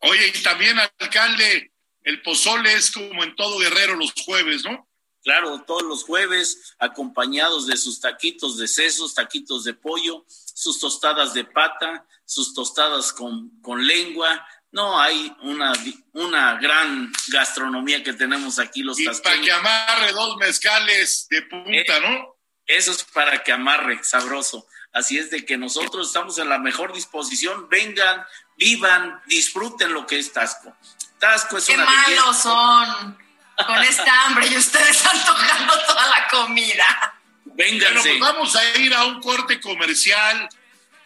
Oye, 0.00 0.32
y 0.34 0.42
también, 0.42 0.78
alcalde, 0.98 1.72
el 2.02 2.22
pozole 2.22 2.72
es 2.74 2.90
como 2.90 3.22
en 3.22 3.34
todo 3.36 3.58
guerrero 3.58 3.96
los 3.96 4.12
jueves, 4.12 4.64
¿no? 4.64 4.88
Claro, 5.22 5.62
todos 5.66 5.82
los 5.82 6.04
jueves, 6.04 6.74
acompañados 6.78 7.66
de 7.66 7.76
sus 7.76 8.00
taquitos 8.00 8.56
de 8.56 8.66
sesos, 8.66 9.14
taquitos 9.14 9.64
de 9.64 9.74
pollo, 9.74 10.24
sus 10.28 10.80
tostadas 10.80 11.34
de 11.34 11.44
pata, 11.44 12.06
sus 12.24 12.54
tostadas 12.54 13.12
con, 13.12 13.60
con 13.60 13.86
lengua, 13.86 14.46
no, 14.72 15.00
hay 15.00 15.34
una, 15.42 15.72
una 16.12 16.54
gran 16.60 17.12
gastronomía 17.28 18.04
que 18.04 18.12
tenemos 18.12 18.58
aquí 18.58 18.82
los 18.82 19.00
Y 19.00 19.06
para 19.06 19.40
que 19.40 19.50
amarre 19.50 20.12
dos 20.12 20.36
mezcales 20.36 21.26
de 21.28 21.42
punta, 21.42 21.96
eh, 21.96 22.00
¿no? 22.00 22.36
Eso 22.66 22.92
es 22.92 23.02
para 23.04 23.42
que 23.42 23.50
amarre, 23.50 23.98
sabroso. 24.04 24.68
Así 24.92 25.18
es 25.18 25.30
de 25.30 25.44
que 25.44 25.56
nosotros 25.56 26.08
estamos 26.08 26.38
en 26.38 26.48
la 26.48 26.58
mejor 26.58 26.92
disposición. 26.92 27.68
Vengan, 27.68 28.24
vivan, 28.56 29.20
disfruten 29.26 29.92
lo 29.92 30.06
que 30.06 30.18
es 30.18 30.32
Tasco. 30.32 30.74
Tasco 31.18 31.58
es 31.58 31.66
Qué 31.66 31.74
una 31.74 31.84
malos 31.84 32.36
son 32.36 33.18
con 33.66 33.82
esta 33.82 34.26
hambre 34.26 34.46
y 34.48 34.56
ustedes 34.56 34.90
están 34.96 35.24
tocando 35.24 35.74
toda 35.86 36.08
la 36.08 36.28
comida. 36.28 37.14
Vénganse. 37.44 37.92
Bueno, 37.92 38.02
pues 38.02 38.20
vamos 38.20 38.56
a 38.56 38.78
ir 38.78 38.94
a 38.94 39.04
un 39.04 39.20
corte 39.20 39.60
comercial 39.60 40.48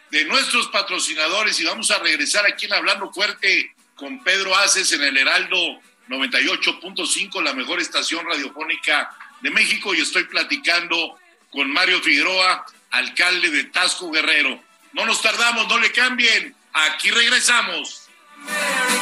de 0.09 0.25
nuestros 0.25 0.67
patrocinadores 0.69 1.59
y 1.59 1.65
vamos 1.65 1.91
a 1.91 1.99
regresar 1.99 2.45
aquí 2.45 2.65
en 2.65 2.73
Hablando 2.73 3.11
Fuerte 3.11 3.75
con 3.95 4.23
Pedro 4.23 4.55
Aces 4.55 4.91
en 4.93 5.03
el 5.03 5.17
Heraldo 5.17 5.57
98.5, 6.07 7.41
la 7.41 7.53
mejor 7.53 7.79
estación 7.79 8.25
radiofónica 8.25 9.15
de 9.41 9.49
México 9.51 9.93
y 9.93 10.01
estoy 10.01 10.25
platicando 10.25 11.17
con 11.51 11.71
Mario 11.71 12.01
Figueroa, 12.01 12.65
alcalde 12.91 13.49
de 13.49 13.63
Tasco 13.65 14.11
Guerrero. 14.11 14.61
No 14.93 15.05
nos 15.05 15.21
tardamos, 15.21 15.67
no 15.67 15.77
le 15.79 15.91
cambien. 15.91 16.55
Aquí 16.73 17.11
regresamos. 17.11 18.07
Feliz 18.47 19.01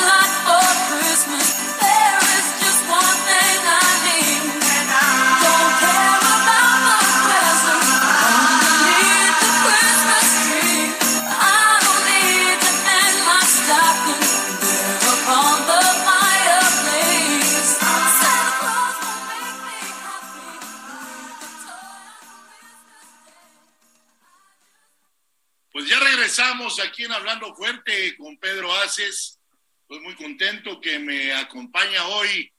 Aquí 27.01 27.05
en 27.05 27.13
Hablando 27.13 27.55
Fuerte 27.55 28.15
con 28.15 28.37
Pedro 28.37 28.71
Aces. 28.75 29.39
Estoy 29.81 30.01
muy 30.01 30.13
contento 30.15 30.79
que 30.79 30.99
me 30.99 31.33
acompaña 31.33 32.05
hoy, 32.07 32.51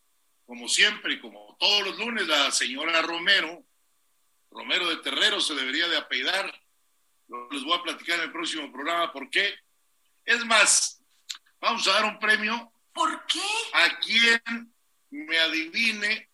como 0.44 0.68
siempre, 0.68 1.20
como 1.20 1.56
todos 1.60 1.86
los 1.86 1.98
lunes, 1.98 2.26
la 2.26 2.50
señora 2.50 3.02
Romero. 3.02 3.64
Romero 4.50 4.88
de 4.88 4.96
Terrero 4.96 5.40
se 5.40 5.54
debería 5.54 5.86
de 5.86 5.96
apellidar. 5.96 6.52
Les 7.52 7.62
voy 7.62 7.78
a 7.78 7.82
platicar 7.84 8.18
en 8.18 8.24
el 8.24 8.32
próximo 8.32 8.72
programa 8.72 9.12
por 9.12 9.30
qué. 9.30 9.54
Es 10.24 10.44
más, 10.44 11.00
vamos 11.60 11.86
a 11.86 11.92
dar 11.92 12.04
un 12.06 12.18
premio 12.18 12.72
¿Por 12.92 13.24
qué? 13.26 13.40
a 13.74 13.98
quien 14.00 14.74
me 15.10 15.38
adivine 15.38 16.30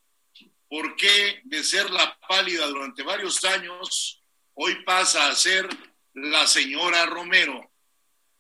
por 0.67 0.97
qué 0.97 1.43
de 1.45 1.63
ser 1.63 1.91
la 1.91 2.19
pálida 2.27 2.67
durante 2.69 3.03
varios 3.03 3.45
años, 3.45 4.25
hoy 4.55 4.83
pasa 4.85 5.29
a 5.29 5.35
ser 5.35 5.69
la 6.15 6.47
señora 6.47 7.05
Romero. 7.05 7.71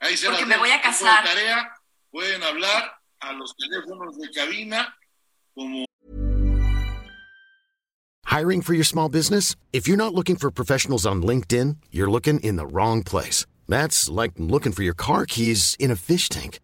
Ahí 0.00 0.16
se 0.16 0.28
Porque 0.28 0.46
me 0.46 0.56
voy 0.58 0.70
a 0.70 0.80
como 0.80 0.92
casar. 0.92 1.24
tarea. 1.24 1.68
Pueden 2.10 2.42
hablar 2.42 2.92
a 3.20 3.32
los 3.32 3.54
teléfonos 3.56 4.16
de 4.16 4.30
cabina 4.30 4.94
como 5.54 5.84
Hiring 8.26 8.62
for 8.62 8.74
your 8.74 8.84
small 8.84 9.08
business? 9.08 9.56
If 9.72 9.88
you're 9.88 9.96
not 9.96 10.14
looking 10.14 10.36
for 10.36 10.50
professionals 10.50 11.06
on 11.06 11.22
LinkedIn, 11.22 11.76
you're 11.90 12.10
looking 12.10 12.38
in 12.40 12.56
the 12.56 12.66
wrong 12.66 13.02
place. 13.02 13.46
That's 13.66 14.08
like 14.08 14.32
looking 14.36 14.72
for 14.72 14.82
your 14.82 14.94
car 14.94 15.24
keys 15.26 15.74
in 15.80 15.90
a 15.90 15.96
fish 15.96 16.28
tank. 16.28 16.60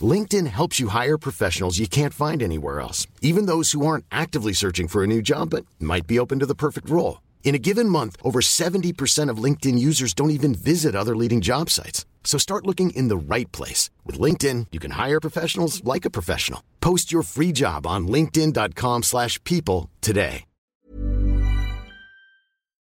LinkedIn 0.00 0.46
helps 0.46 0.78
you 0.78 0.88
hire 0.88 1.18
professionals 1.18 1.78
you 1.78 1.88
can't 1.88 2.14
find 2.14 2.42
anywhere 2.42 2.80
else, 2.80 3.06
even 3.22 3.46
those 3.46 3.72
who 3.72 3.84
aren't 3.84 4.04
actively 4.12 4.52
searching 4.52 4.88
for 4.88 5.02
a 5.02 5.06
new 5.06 5.20
job 5.22 5.50
but 5.50 5.64
might 5.80 6.06
be 6.06 6.18
open 6.18 6.38
to 6.38 6.46
the 6.46 6.54
perfect 6.54 6.88
role. 6.88 7.20
In 7.42 7.54
a 7.54 7.58
given 7.58 7.88
month, 7.88 8.16
over 8.22 8.40
70% 8.40 9.30
of 9.30 9.42
LinkedIn 9.42 9.78
users 9.78 10.14
don't 10.14 10.30
even 10.30 10.54
visit 10.54 10.94
other 10.94 11.16
leading 11.16 11.40
job 11.40 11.70
sites. 11.70 12.04
So 12.28 12.36
start 12.36 12.66
looking 12.66 12.90
in 12.90 13.08
the 13.08 13.16
right 13.16 13.50
place. 13.52 13.88
With 14.04 14.20
LinkedIn, 14.20 14.66
you 14.70 14.78
can 14.78 14.92
hire 14.92 15.18
professionals 15.18 15.82
like 15.82 16.04
a 16.04 16.10
professional. 16.10 16.60
Post 16.80 17.10
your 17.10 17.22
free 17.22 17.52
job 17.52 17.86
on 17.86 18.06
linkedin.com/people 18.06 19.02
slash 19.02 19.42
people 19.44 19.88
today. 20.02 20.44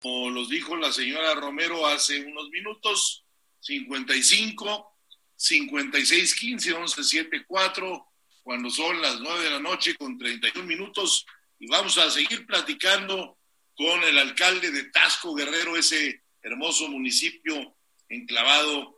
como 0.06 0.30
los 0.30 0.50
dijo 0.50 0.76
la 0.76 0.92
señora 0.92 1.34
Romero 1.34 1.88
hace 1.88 2.24
unos 2.24 2.50
minutos, 2.52 3.26
55, 3.60 4.94
56, 5.36 6.36
15, 6.36 6.74
11, 6.74 7.04
7, 7.04 7.46
4, 7.48 8.08
cuando 8.44 8.70
son 8.70 9.02
las 9.02 9.20
9 9.20 9.44
de 9.44 9.50
la 9.50 9.60
noche 9.60 9.96
con 9.96 10.20
31 10.20 10.68
minutos. 10.68 11.26
Y 11.58 11.68
vamos 11.68 11.98
a 11.98 12.12
seguir 12.12 12.46
platicando 12.46 13.40
con 13.76 14.04
el 14.04 14.20
alcalde 14.20 14.70
de 14.70 14.84
Tasco 14.92 15.34
Guerrero, 15.34 15.76
ese 15.76 16.22
hermoso 16.44 16.88
municipio 16.88 17.76
enclavado 18.08 18.95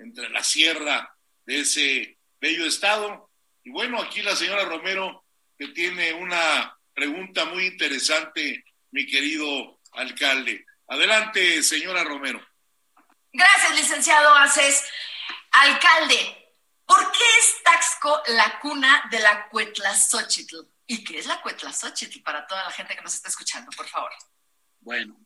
entre 0.00 0.28
la 0.30 0.42
sierra 0.42 1.16
de 1.44 1.60
ese 1.60 2.18
bello 2.40 2.66
estado. 2.66 3.30
Y 3.62 3.70
bueno, 3.70 4.00
aquí 4.00 4.22
la 4.22 4.34
señora 4.34 4.64
Romero 4.64 5.24
que 5.58 5.68
tiene 5.68 6.14
una 6.14 6.76
pregunta 6.94 7.44
muy 7.44 7.66
interesante, 7.66 8.64
mi 8.90 9.06
querido 9.06 9.80
alcalde. 9.92 10.64
Adelante, 10.88 11.62
señora 11.62 12.02
Romero. 12.02 12.40
Gracias, 13.32 13.76
licenciado 13.76 14.34
Aces. 14.34 14.84
Alcalde, 15.52 16.54
¿por 16.86 17.12
qué 17.12 17.24
es 17.38 17.62
Taxco 17.62 18.22
la 18.28 18.58
cuna 18.60 19.06
de 19.10 19.20
la 19.20 19.48
Cuetlazóchitl? 19.48 20.56
¿Y 20.86 21.04
qué 21.04 21.18
es 21.18 21.26
la 21.26 21.40
Cuetlazóchitl 21.42 22.22
para 22.22 22.46
toda 22.46 22.64
la 22.64 22.72
gente 22.72 22.96
que 22.96 23.02
nos 23.02 23.14
está 23.14 23.28
escuchando, 23.28 23.70
por 23.76 23.86
favor? 23.86 24.10
Bueno, 24.80 25.16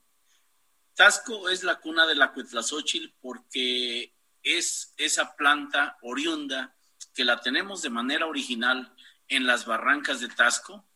Tasco 0.95 1.49
es 1.49 1.63
la 1.63 1.77
cuna 1.77 2.07
de 2.07 2.15
la 2.15 2.33
Cuetlazóchil 2.33 3.15
porque 3.21 4.15
es 4.45 4.95
esa 4.97 5.35
planta 5.35 5.99
oriunda 6.03 6.77
que 7.15 7.25
la 7.25 7.41
tenemos 7.41 7.83
de 7.83 7.91
manera 7.91 8.27
original 8.27 8.95
en 9.29 9.47
las 9.47 9.67
barrancas 9.67 10.21
de 10.21 10.29
Tasco 10.29 10.89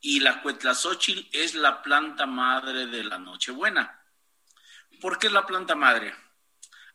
y 0.00 0.20
la 0.20 0.42
Cuetlazóchil 0.42 1.28
es 1.32 1.54
la 1.54 1.82
planta 1.82 2.26
madre 2.26 2.86
de 2.86 3.04
la 3.04 3.18
Nochebuena. 3.18 4.02
¿Por 5.00 5.18
qué 5.18 5.30
la 5.30 5.46
planta 5.46 5.74
madre? 5.74 6.14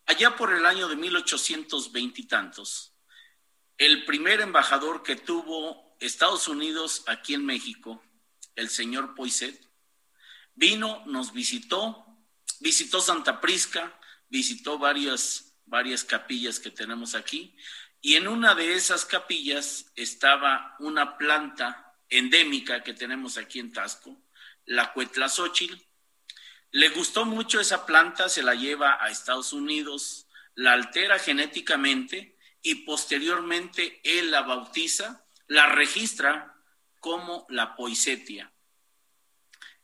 Allá 0.07 0.35
por 0.35 0.53
el 0.53 0.65
año 0.65 0.87
de 0.87 0.95
1820 0.95 2.21
y 2.21 2.25
tantos, 2.25 2.93
el 3.77 4.05
primer 4.05 4.41
embajador 4.41 5.03
que 5.03 5.15
tuvo 5.15 5.95
Estados 5.99 6.47
Unidos 6.47 7.03
aquí 7.07 7.33
en 7.33 7.45
México, 7.45 8.03
el 8.55 8.69
señor 8.69 9.15
Poiset, 9.15 9.69
vino, 10.55 11.03
nos 11.05 11.33
visitó, 11.33 12.05
visitó 12.59 13.01
Santa 13.01 13.39
Prisca, 13.39 13.99
visitó 14.29 14.77
varias, 14.77 15.50
varias 15.71 16.03
capillas 16.03 16.59
que 16.59 16.69
tenemos 16.69 17.15
aquí, 17.15 17.55
y 18.01 18.15
en 18.15 18.27
una 18.27 18.53
de 18.55 18.73
esas 18.73 19.05
capillas 19.05 19.91
estaba 19.95 20.75
una 20.79 21.17
planta 21.17 21.95
endémica 22.09 22.83
que 22.83 22.93
tenemos 22.93 23.37
aquí 23.37 23.59
en 23.59 23.71
Tasco, 23.71 24.21
la 24.65 24.91
Cuetlazóchil. 24.91 25.81
Le 26.71 26.89
gustó 26.89 27.25
mucho 27.25 27.61
esa 27.61 27.85
planta, 27.85 28.27
se 28.27 28.43
la 28.43 28.53
lleva 28.53 29.01
a 29.01 29.09
Estados 29.09 29.53
Unidos, 29.53 30.27
la 30.55 30.73
altera 30.73 31.17
genéticamente 31.19 32.37
y 32.61 32.75
posteriormente 32.83 34.01
él 34.03 34.29
la 34.29 34.41
bautiza, 34.41 35.25
la 35.47 35.67
registra 35.67 36.53
como 36.99 37.45
la 37.49 37.77
poisetia. 37.77 38.51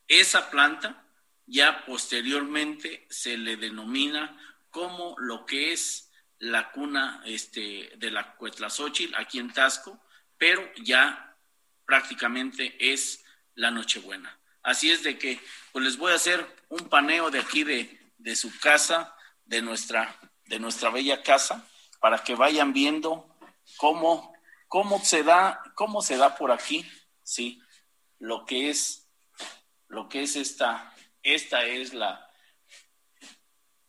Esa 0.06 0.50
planta 0.50 1.06
ya 1.46 1.86
posteriormente 1.86 3.06
se 3.08 3.38
le 3.38 3.56
denomina 3.56 4.36
como 4.78 5.16
lo 5.18 5.44
que 5.44 5.72
es 5.72 6.08
la 6.38 6.70
cuna 6.70 7.20
este, 7.24 7.90
de 7.96 8.12
la 8.12 8.36
Cuetlazóchil 8.36 9.12
aquí 9.16 9.40
en 9.40 9.52
Tasco, 9.52 9.98
pero 10.36 10.62
ya 10.76 11.36
prácticamente 11.84 12.76
es 12.78 13.24
la 13.56 13.72
Nochebuena. 13.72 14.38
Así 14.62 14.88
es 14.88 15.02
de 15.02 15.18
que 15.18 15.40
pues 15.72 15.84
les 15.84 15.96
voy 15.96 16.12
a 16.12 16.14
hacer 16.14 16.46
un 16.68 16.88
paneo 16.88 17.28
de 17.28 17.40
aquí 17.40 17.64
de, 17.64 17.98
de 18.18 18.36
su 18.36 18.56
casa, 18.60 19.16
de 19.46 19.62
nuestra, 19.62 20.16
de 20.44 20.60
nuestra 20.60 20.90
bella 20.90 21.24
casa, 21.24 21.66
para 21.98 22.22
que 22.22 22.36
vayan 22.36 22.72
viendo 22.72 23.36
cómo, 23.78 24.32
cómo 24.68 25.04
se 25.04 25.24
da, 25.24 25.60
cómo 25.74 26.02
se 26.02 26.18
da 26.18 26.36
por 26.36 26.52
aquí, 26.52 26.88
sí, 27.24 27.60
lo 28.20 28.46
que 28.46 28.70
es, 28.70 29.08
lo 29.88 30.08
que 30.08 30.22
es 30.22 30.36
esta, 30.36 30.94
esta 31.24 31.64
es 31.64 31.94
la, 31.94 32.27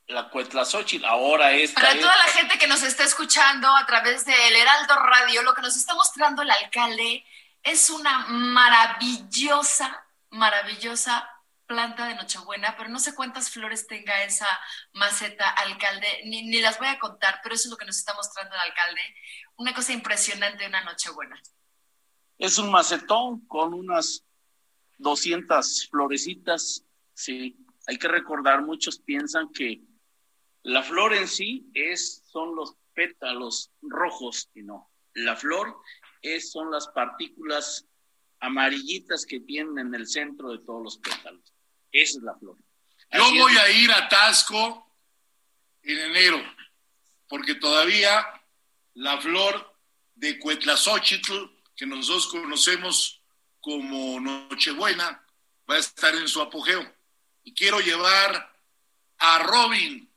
la 0.10 0.30
Cuetlazóchitl, 0.30 1.06
ahora 1.06 1.52
esta 1.54 1.82
Para 1.82 1.93
es- 1.93 2.02
toda 2.02 2.15
la 2.17 2.24
gente 2.34 2.58
que 2.58 2.67
nos 2.67 2.82
está 2.84 3.04
escuchando 3.04 3.67
a 3.76 3.86
través 3.86 4.26
del 4.26 4.56
Heraldo 4.56 4.95
Radio, 4.95 5.43
lo 5.43 5.54
que 5.54 5.62
nos 5.62 5.76
está 5.78 5.93
mostrando 5.93 6.41
el 6.41 6.50
alcalde 6.52 7.24
es 7.63 7.89
una 7.91 8.26
maravillosa, 8.28 10.04
maravillosa 10.32 11.30
planta 11.67 12.08
de 12.08 12.15
Nochebuena, 12.15 12.76
pero 12.76 12.89
no 12.89 12.98
sé 13.00 13.13
cuántas 13.13 13.52
flores 13.52 13.86
tenga 13.86 14.24
esa 14.24 14.48
maceta, 14.93 15.48
alcalde, 15.52 16.08
ni, 16.26 16.41
ni 16.41 16.60
las 16.60 16.80
voy 16.80 16.88
a 16.88 16.98
contar, 16.98 17.39
pero 17.43 17.54
eso 17.54 17.67
es 17.67 17.72
lo 17.72 17.78
que 17.78 17.86
nos 17.86 17.98
está 17.98 18.15
mostrando 18.15 18.56
el 18.56 18.62
alcalde. 18.62 19.02
Una 19.58 19.76
cosa 19.76 19.93
impresionante 19.93 20.63
de 20.63 20.69
una 20.69 20.84
Nochebuena. 20.84 21.39
Es 22.39 22.58
un 22.58 22.72
macetón 22.72 23.45
con 23.45 23.76
unas 23.76 24.24
200 24.98 25.88
florecitas. 25.91 26.84
Sí, 27.13 27.56
hay 27.86 27.98
que 27.98 28.08
recordar, 28.08 28.63
muchos 28.63 28.98
piensan 29.00 29.52
que 29.54 29.82
la 30.69 30.84
flor 30.84 31.15
en 31.15 31.27
sí 31.27 31.67
es, 31.73 32.21
son 32.32 32.55
los 32.55 32.75
pétalos 32.93 33.71
rojos 33.82 34.49
y 34.53 34.62
no. 34.62 34.91
La 35.13 35.36
flor 35.36 35.75
es, 36.21 36.51
son 36.51 36.69
las 36.69 36.88
partículas 36.89 37.88
amarillitas 38.39 39.25
que 39.25 39.39
tienen 39.39 39.79
en 39.79 39.95
el 39.95 40.08
centro 40.08 40.51
de 40.51 40.60
todos 40.60 40.84
los 40.84 40.97
pétalos. 40.99 41.53
Esa 41.91 42.19
es 42.19 42.23
la 42.23 42.36
flor. 42.36 42.55
Yo 43.12 43.23
es. 43.23 43.41
voy 43.41 43.58
a 43.58 43.71
ir 43.71 43.91
a 43.91 44.08
Tasco 44.10 44.95
en 45.82 45.97
enero, 45.97 46.39
porque 47.27 47.55
todavía 47.55 48.23
la 48.93 49.19
flor 49.19 49.75
de 50.13 50.38
Cuetlazóchitl, 50.38 51.34
que 51.75 51.88
nosotros 51.88 52.27
conocemos 52.27 53.23
como 53.60 54.19
Nochebuena, 54.19 55.25
va 55.67 55.75
a 55.75 55.79
estar 55.79 56.13
en 56.13 56.27
su 56.27 56.41
apogeo. 56.41 56.95
Y 57.43 57.55
quiero 57.55 57.79
llevar 57.79 58.55
a 59.17 59.39
Robin 59.39 60.09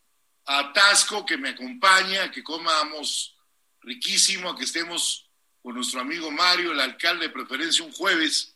a 0.47 0.73
Tasco, 0.73 1.25
que 1.25 1.37
me 1.37 1.51
acompaña, 1.51 2.31
que 2.31 2.43
comamos 2.43 3.37
riquísimo, 3.81 4.57
que 4.57 4.65
estemos 4.65 5.29
con 5.63 5.75
nuestro 5.75 6.01
amigo 6.01 6.31
Mario, 6.31 6.73
el 6.73 6.81
alcalde 6.81 7.29
de 7.29 7.33
preferencia 7.33 7.85
un 7.85 7.93
jueves, 7.93 8.55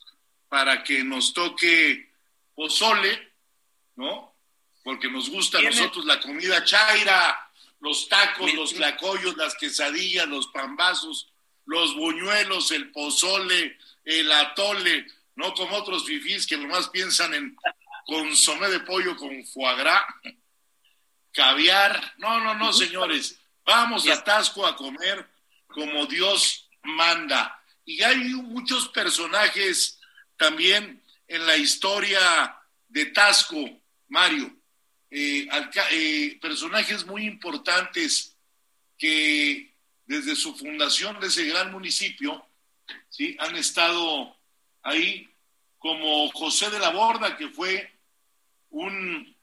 para 0.49 0.83
que 0.83 1.05
nos 1.05 1.33
toque 1.33 2.13
pozole, 2.55 3.33
¿no? 3.97 4.35
Porque 4.83 5.11
nos 5.11 5.31
gusta 5.31 5.59
a 5.59 5.63
nosotros 5.63 6.05
la 6.05 6.21
comida 6.21 6.65
chaira, 6.65 7.51
los 7.81 8.09
tacos, 8.09 8.53
los 8.55 8.75
tlacoyos, 8.75 9.37
las 9.37 9.55
quesadillas, 9.57 10.27
los 10.29 10.49
pambazos, 10.49 11.33
los 11.67 11.95
buñuelos, 11.97 12.71
el 12.71 12.91
pozole, 12.91 13.77
el 14.05 14.31
atole, 14.33 15.07
no 15.35 15.53
como 15.55 15.77
otros 15.77 16.07
fifís 16.07 16.47
que 16.47 16.57
nomás 16.57 16.89
piensan 16.89 17.35
en 17.35 17.57
consomé 18.07 18.69
de 18.71 18.81
pollo 18.81 19.17
con 19.17 19.45
foie 19.47 19.77
gras, 19.77 20.03
caviar. 21.37 22.15
No, 22.17 22.41
no, 22.41 22.55
no, 22.55 22.73
señores. 22.73 23.39
Vamos 23.65 24.09
a 24.09 24.25
Tasco 24.25 24.67
a 24.67 24.75
comer 24.75 25.29
como 25.67 26.07
Dios 26.07 26.69
manda. 26.83 27.63
Y 27.85 28.03
hay 28.03 28.17
muchos 28.17 28.89
personajes 28.89 30.01
también 30.37 31.03
en 31.29 31.47
la 31.47 31.57
historia 31.57 32.59
de 32.89 33.07
Tasco, 33.07 33.81
Mario. 34.09 34.57
Eh, 35.11 35.47
eh, 35.91 36.39
personajes 36.41 37.05
muy 37.05 37.27
importantes 37.27 38.37
que 38.99 39.75
desde 40.07 40.35
su 40.35 40.57
fundación 40.57 41.21
de 41.21 41.27
ese 41.27 41.45
gran 41.45 41.71
municipio, 41.71 42.49
¿sí? 43.11 43.37
Han 43.41 43.57
estado 43.57 44.37
ahí, 44.83 45.29
como 45.79 46.31
José 46.33 46.71
de 46.71 46.79
la 46.79 46.91
Borda, 46.91 47.37
que 47.37 47.49
fue 47.49 47.93
un, 48.71 49.36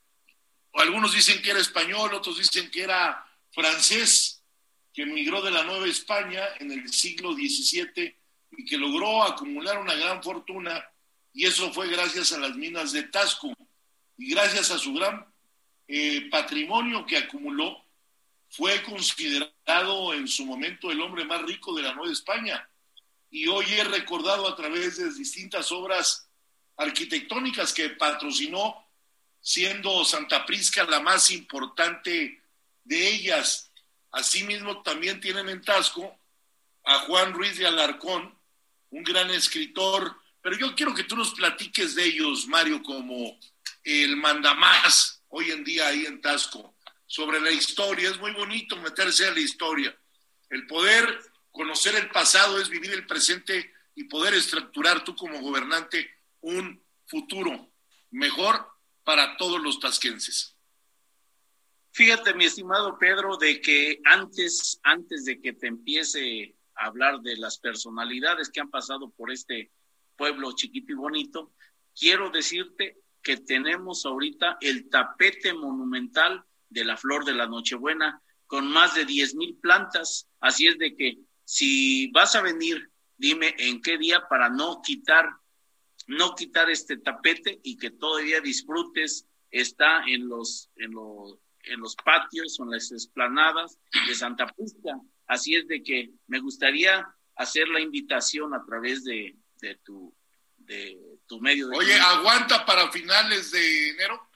algunos 0.73 1.13
dicen 1.13 1.41
que 1.41 1.51
era 1.51 1.59
español, 1.59 2.13
otros 2.13 2.37
dicen 2.37 2.69
que 2.71 2.83
era 2.83 3.25
francés, 3.51 4.41
que 4.93 5.03
emigró 5.03 5.41
de 5.41 5.51
la 5.51 5.63
Nueva 5.63 5.87
España 5.87 6.43
en 6.59 6.71
el 6.71 6.91
siglo 6.91 7.33
XVII 7.33 8.15
y 8.51 8.65
que 8.65 8.77
logró 8.77 9.23
acumular 9.23 9.79
una 9.79 9.95
gran 9.95 10.21
fortuna, 10.21 10.83
y 11.33 11.45
eso 11.45 11.73
fue 11.73 11.87
gracias 11.87 12.31
a 12.33 12.39
las 12.39 12.55
minas 12.55 12.91
de 12.91 13.03
Tasco, 13.03 13.51
y 14.17 14.29
gracias 14.29 14.71
a 14.71 14.77
su 14.77 14.93
gran 14.93 15.25
eh, 15.87 16.29
patrimonio 16.29 17.05
que 17.05 17.17
acumuló, 17.17 17.83
fue 18.49 18.83
considerado 18.83 20.13
en 20.13 20.27
su 20.27 20.45
momento 20.45 20.91
el 20.91 21.01
hombre 21.01 21.25
más 21.25 21.41
rico 21.41 21.75
de 21.75 21.81
la 21.81 21.95
Nueva 21.95 22.13
España. 22.13 22.69
Y 23.31 23.47
hoy 23.47 23.65
es 23.65 23.89
recordado 23.89 24.47
a 24.47 24.55
través 24.55 24.97
de 24.97 25.11
distintas 25.11 25.71
obras 25.71 26.29
arquitectónicas 26.77 27.73
que 27.73 27.89
patrocinó, 27.89 28.82
siendo 29.43 30.05
Santa 30.05 30.45
Prisca 30.45 30.85
la 30.85 31.01
más 31.01 31.29
importante 31.29 32.41
de 32.85 33.09
ellas. 33.09 33.69
Asimismo, 34.11 34.81
también 34.81 35.19
tienen 35.19 35.49
en 35.49 35.61
Tasco 35.61 36.17
a 36.85 36.99
Juan 36.99 37.33
Ruiz 37.33 37.57
de 37.57 37.67
Alarcón, 37.67 38.33
un 38.89 39.03
gran 39.03 39.29
escritor, 39.31 40.15
pero 40.41 40.57
yo 40.57 40.73
quiero 40.75 40.95
que 40.95 41.03
tú 41.03 41.17
nos 41.17 41.33
platiques 41.33 41.93
de 41.93 42.05
ellos, 42.05 42.47
Mario, 42.47 42.81
como 42.81 43.37
el 43.83 44.15
mandamás 44.15 45.21
hoy 45.27 45.51
en 45.51 45.63
día 45.63 45.87
ahí 45.87 46.05
en 46.05 46.21
Tasco, 46.21 46.75
sobre 47.05 47.41
la 47.41 47.51
historia. 47.51 48.09
Es 48.09 48.19
muy 48.19 48.31
bonito 48.31 48.77
meterse 48.77 49.27
a 49.27 49.31
la 49.31 49.39
historia. 49.39 49.95
El 50.49 50.65
poder 50.67 51.19
conocer 51.51 51.95
el 51.95 52.09
pasado 52.09 52.61
es 52.61 52.69
vivir 52.69 52.91
el 52.93 53.05
presente 53.05 53.73
y 53.95 54.05
poder 54.05 54.35
estructurar 54.35 55.03
tú 55.03 55.15
como 55.17 55.41
gobernante 55.41 56.09
un 56.41 56.81
futuro 57.07 57.71
mejor 58.11 58.72
para 59.03 59.37
todos 59.37 59.61
los 59.61 59.79
tasquenses. 59.79 60.57
Fíjate, 61.91 62.33
mi 62.33 62.45
estimado 62.45 62.97
Pedro, 62.97 63.37
de 63.37 63.61
que 63.61 64.01
antes, 64.05 64.79
antes 64.83 65.25
de 65.25 65.39
que 65.39 65.53
te 65.53 65.67
empiece 65.67 66.55
a 66.75 66.87
hablar 66.87 67.21
de 67.21 67.37
las 67.37 67.59
personalidades 67.59 68.49
que 68.49 68.61
han 68.61 68.71
pasado 68.71 69.11
por 69.11 69.31
este 69.31 69.71
pueblo 70.15 70.53
chiquito 70.53 70.91
y 70.91 70.95
bonito, 70.95 71.53
quiero 71.97 72.31
decirte 72.31 72.97
que 73.21 73.37
tenemos 73.37 74.05
ahorita 74.05 74.57
el 74.59 74.89
tapete 74.89 75.53
monumental 75.53 76.43
de 76.69 76.83
la 76.83 76.97
flor 76.97 77.25
de 77.25 77.33
la 77.33 77.47
Nochebuena 77.47 78.21
con 78.47 78.67
más 78.67 78.95
de 78.95 79.05
10 79.05 79.35
mil 79.35 79.55
plantas. 79.57 80.27
Así 80.39 80.67
es 80.67 80.77
de 80.77 80.95
que 80.95 81.19
si 81.45 82.11
vas 82.11 82.35
a 82.35 82.41
venir, 82.41 82.91
dime 83.17 83.55
en 83.57 83.81
qué 83.81 83.97
día 83.97 84.27
para 84.27 84.49
no 84.49 84.81
quitar, 84.81 85.29
no 86.07 86.35
quitar 86.35 86.69
este 86.69 86.97
tapete 86.97 87.59
y 87.63 87.77
que 87.77 87.91
todavía 87.91 88.41
disfrutes. 88.41 89.25
Está 89.51 90.03
en 90.07 90.27
los, 90.27 90.69
en 90.77 90.91
los, 90.91 91.37
en 91.63 91.79
los 91.79 91.95
patios 91.95 92.59
o 92.59 92.63
en 92.63 92.71
las 92.71 92.91
esplanadas 92.91 93.77
de 94.07 94.15
Santa 94.15 94.47
Prisca. 94.47 94.99
Así 95.27 95.55
es 95.55 95.67
de 95.67 95.83
que 95.83 96.09
me 96.27 96.39
gustaría 96.39 97.07
hacer 97.35 97.67
la 97.67 97.79
invitación 97.79 98.53
a 98.53 98.63
través 98.65 99.03
de, 99.03 99.35
de 99.61 99.75
tu, 99.83 100.13
de 100.57 100.99
tu 101.27 101.39
medio 101.39 101.67
de 101.67 101.77
Oye, 101.77 101.93
¿aguanta 101.99 102.65
para 102.65 102.91
finales 102.91 103.51
de 103.51 103.89
enero? 103.89 104.27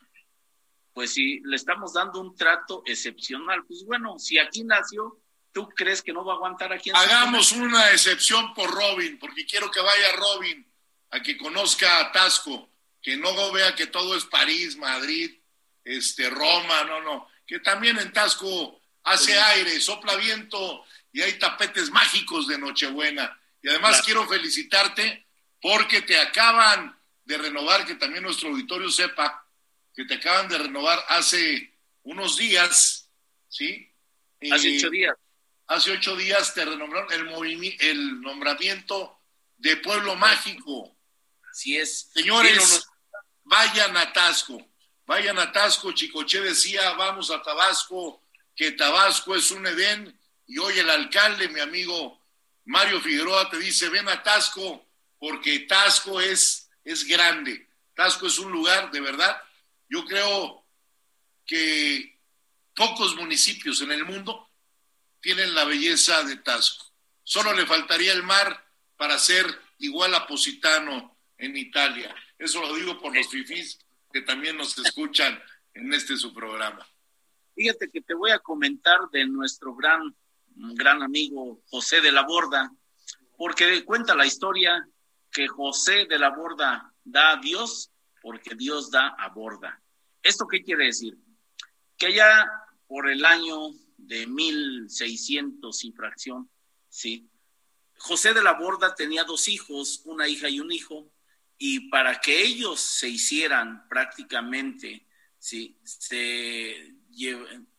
pues 0.97 1.13
si 1.13 1.41
le 1.41 1.55
estamos 1.55 1.93
dando 1.93 2.19
un 2.19 2.35
trato 2.35 2.81
excepcional, 2.83 3.63
pues 3.67 3.85
bueno, 3.85 4.17
si 4.17 4.39
aquí 4.39 4.63
nació, 4.63 5.21
¿tú 5.51 5.69
crees 5.69 6.01
que 6.01 6.11
no 6.11 6.25
va 6.25 6.33
a 6.33 6.35
aguantar 6.37 6.73
aquí 6.73 6.89
en 6.89 6.95
Hagamos 6.95 7.51
una 7.51 7.91
excepción 7.91 8.51
por 8.55 8.71
Robin, 8.71 9.19
porque 9.19 9.45
quiero 9.45 9.69
que 9.69 9.79
vaya 9.79 10.15
Robin 10.15 10.66
a 11.11 11.21
que 11.21 11.37
conozca 11.37 11.99
a 11.99 12.11
Tasco, 12.11 12.69
que 13.01 13.15
no 13.17 13.51
vea 13.51 13.75
que 13.75 13.87
todo 13.87 14.15
es 14.15 14.25
París, 14.25 14.75
Madrid, 14.77 15.31
este, 15.83 16.29
Roma, 16.29 16.83
no, 16.83 17.01
no, 17.01 17.27
que 17.45 17.59
también 17.59 17.97
en 17.97 18.11
Tasco 18.11 18.81
hace 19.03 19.39
aire, 19.39 19.79
sopla 19.79 20.15
viento 20.17 20.83
y 21.13 21.21
hay 21.21 21.33
tapetes 21.39 21.89
mágicos 21.91 22.47
de 22.47 22.57
Nochebuena. 22.57 23.39
Y 23.61 23.69
además 23.69 23.91
Claro. 23.91 24.05
quiero 24.05 24.27
felicitarte 24.27 25.25
porque 25.61 26.01
te 26.01 26.19
acaban 26.19 26.97
de 27.23 27.37
renovar, 27.37 27.85
que 27.85 27.95
también 27.95 28.23
nuestro 28.23 28.49
auditorio 28.49 28.91
sepa, 28.91 29.45
que 29.95 30.05
te 30.05 30.15
acaban 30.15 30.47
de 30.49 30.57
renovar 30.57 31.03
hace 31.09 31.73
unos 32.03 32.37
días, 32.37 33.09
¿sí? 33.47 33.89
Hace 34.51 34.69
Eh, 34.69 34.77
ocho 34.77 34.89
días. 34.89 35.15
Hace 35.67 35.91
ocho 35.91 36.15
días 36.15 36.53
te 36.53 36.63
renombraron 36.63 37.11
el, 37.11 37.75
el 37.79 38.21
nombramiento 38.21 39.19
de 39.57 39.77
Pueblo 39.77 40.15
Mágico. 40.15 40.96
Así 41.57 41.75
es. 41.75 42.11
Señores, 42.13 42.87
vayan 43.43 43.97
a 43.97 44.13
Tasco, 44.13 44.63
vayan 45.07 45.39
a 45.39 45.51
Tasco. 45.51 45.91
Chicoche 45.91 46.39
decía, 46.39 46.91
vamos 46.91 47.31
a 47.31 47.41
Tabasco, 47.41 48.21
que 48.55 48.73
Tabasco 48.73 49.35
es 49.35 49.49
un 49.49 49.65
Edén. 49.65 50.19
Y 50.45 50.59
hoy 50.59 50.77
el 50.77 50.87
alcalde, 50.87 51.49
mi 51.49 51.59
amigo 51.59 52.21
Mario 52.65 53.01
Figueroa, 53.01 53.49
te 53.49 53.57
dice, 53.57 53.89
ven 53.89 54.07
a 54.07 54.21
Tasco, 54.21 54.85
porque 55.17 55.61
Tasco 55.61 56.21
es, 56.21 56.69
es 56.83 57.03
grande. 57.05 57.67
Tasco 57.95 58.27
es 58.27 58.37
un 58.37 58.51
lugar, 58.51 58.91
de 58.91 59.01
verdad, 59.01 59.41
yo 59.89 60.05
creo 60.05 60.63
que 61.43 62.19
pocos 62.75 63.15
municipios 63.15 63.81
en 63.81 63.93
el 63.93 64.05
mundo 64.05 64.47
tienen 65.21 65.55
la 65.55 65.65
belleza 65.65 66.21
de 66.21 66.35
Tasco. 66.35 66.85
Solo 67.23 67.51
le 67.53 67.65
faltaría 67.65 68.13
el 68.13 68.21
mar 68.21 68.63
para 68.95 69.17
ser 69.17 69.59
igual 69.79 70.13
a 70.13 70.27
Positano 70.27 71.16
en 71.37 71.55
Italia. 71.57 72.15
Eso 72.37 72.61
lo 72.61 72.75
digo 72.75 72.99
por 72.99 73.15
los 73.15 73.27
fifís 73.27 73.79
que 74.11 74.21
también 74.21 74.57
nos 74.57 74.77
escuchan 74.77 75.41
en 75.73 75.93
este 75.93 76.17
su 76.17 76.33
programa. 76.33 76.87
Fíjate 77.55 77.89
que 77.89 78.01
te 78.01 78.13
voy 78.13 78.31
a 78.31 78.39
comentar 78.39 78.99
de 79.11 79.25
nuestro 79.25 79.75
gran, 79.75 80.15
gran 80.55 81.01
amigo 81.01 81.61
José 81.69 82.01
de 82.01 82.11
la 82.11 82.23
Borda, 82.23 82.71
porque 83.37 83.83
cuenta 83.83 84.15
la 84.15 84.25
historia 84.25 84.87
que 85.31 85.47
José 85.47 86.05
de 86.05 86.19
la 86.19 86.29
Borda 86.29 86.93
da 87.03 87.33
a 87.33 87.37
Dios 87.37 87.91
porque 88.21 88.55
Dios 88.55 88.91
da 88.91 89.15
a 89.17 89.29
Borda. 89.29 89.81
¿Esto 90.21 90.47
qué 90.47 90.61
quiere 90.61 90.85
decir? 90.85 91.17
Que 91.97 92.07
allá 92.07 92.45
por 92.87 93.09
el 93.09 93.23
año 93.25 93.71
de 93.97 94.27
1600 94.27 95.83
y 95.83 95.91
fracción, 95.91 96.49
¿sí? 96.89 97.29
José 97.97 98.33
de 98.33 98.43
la 98.43 98.53
Borda 98.53 98.93
tenía 98.95 99.23
dos 99.23 99.47
hijos, 99.47 100.01
una 100.05 100.27
hija 100.27 100.49
y 100.49 100.59
un 100.59 100.71
hijo, 100.71 101.09
y 101.57 101.89
para 101.89 102.19
que 102.19 102.41
ellos 102.41 102.79
se 102.79 103.09
hicieran 103.09 103.87
prácticamente, 103.87 105.07
¿sí? 105.39 105.79
Se 105.83 106.93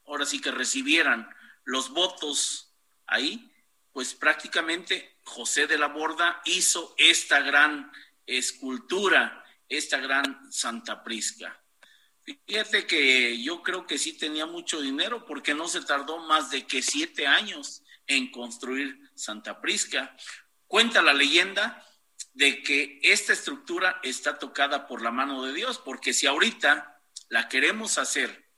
ahora 0.04 0.24
sí 0.24 0.40
que 0.40 0.50
recibieran 0.50 1.28
los 1.64 1.90
votos 1.90 2.74
ahí, 3.06 3.52
pues 3.92 4.14
prácticamente 4.14 5.16
José 5.24 5.66
de 5.66 5.78
la 5.78 5.88
Borda 5.88 6.40
hizo 6.44 6.94
esta 6.96 7.40
gran 7.40 7.92
escultura, 8.26 9.44
esta 9.68 9.98
gran 9.98 10.50
Santa 10.50 11.04
Prisca. 11.04 11.62
Fíjate 12.46 12.86
que 12.86 13.42
yo 13.42 13.62
creo 13.62 13.86
que 13.86 13.98
sí 13.98 14.12
tenía 14.14 14.44
mucho 14.44 14.80
dinero 14.80 15.24
porque 15.24 15.54
no 15.54 15.68
se 15.68 15.82
tardó 15.82 16.18
más 16.18 16.50
de 16.50 16.66
que 16.66 16.82
siete 16.82 17.26
años 17.26 17.82
en 18.06 18.30
construir 18.30 18.98
Santa 19.14 19.60
Prisca. 19.60 20.14
Cuenta 20.66 21.00
la 21.00 21.14
leyenda 21.14 21.84
de 22.39 22.62
que 22.62 23.01
esta 23.03 23.32
estructura 23.32 23.99
está 24.05 24.39
tocada 24.39 24.86
por 24.86 25.03
la 25.03 25.11
mano 25.11 25.43
de 25.43 25.53
Dios, 25.53 25.80
porque 25.80 26.14
si 26.14 26.28
ahorita 26.28 27.03
la 27.30 27.49
queremos 27.49 27.99
hacer, 27.99 28.49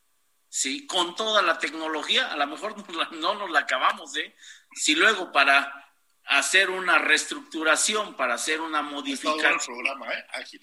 sí, 0.51 0.87
con 0.87 1.17
toda 1.17 1.41
la 1.41 1.59
tecnología, 1.59 2.31
a 2.31 2.37
lo 2.37 2.47
mejor 2.47 2.77
no, 3.13 3.35
nos 3.37 3.51
la 3.51 3.61
acabamos, 3.61 4.15
¿eh? 4.17 4.37
Si 4.75 4.95
luego 4.95 5.33
para 5.33 5.95
hacer 6.27 6.69
una 6.69 6.99
reestructuración, 6.99 8.17
para 8.19 8.35
hacer 8.35 8.61
una 8.61 8.83
modificación, 8.83 9.59
programa, 9.65 10.13
¿eh? 10.13 10.27
Ágil 10.35 10.61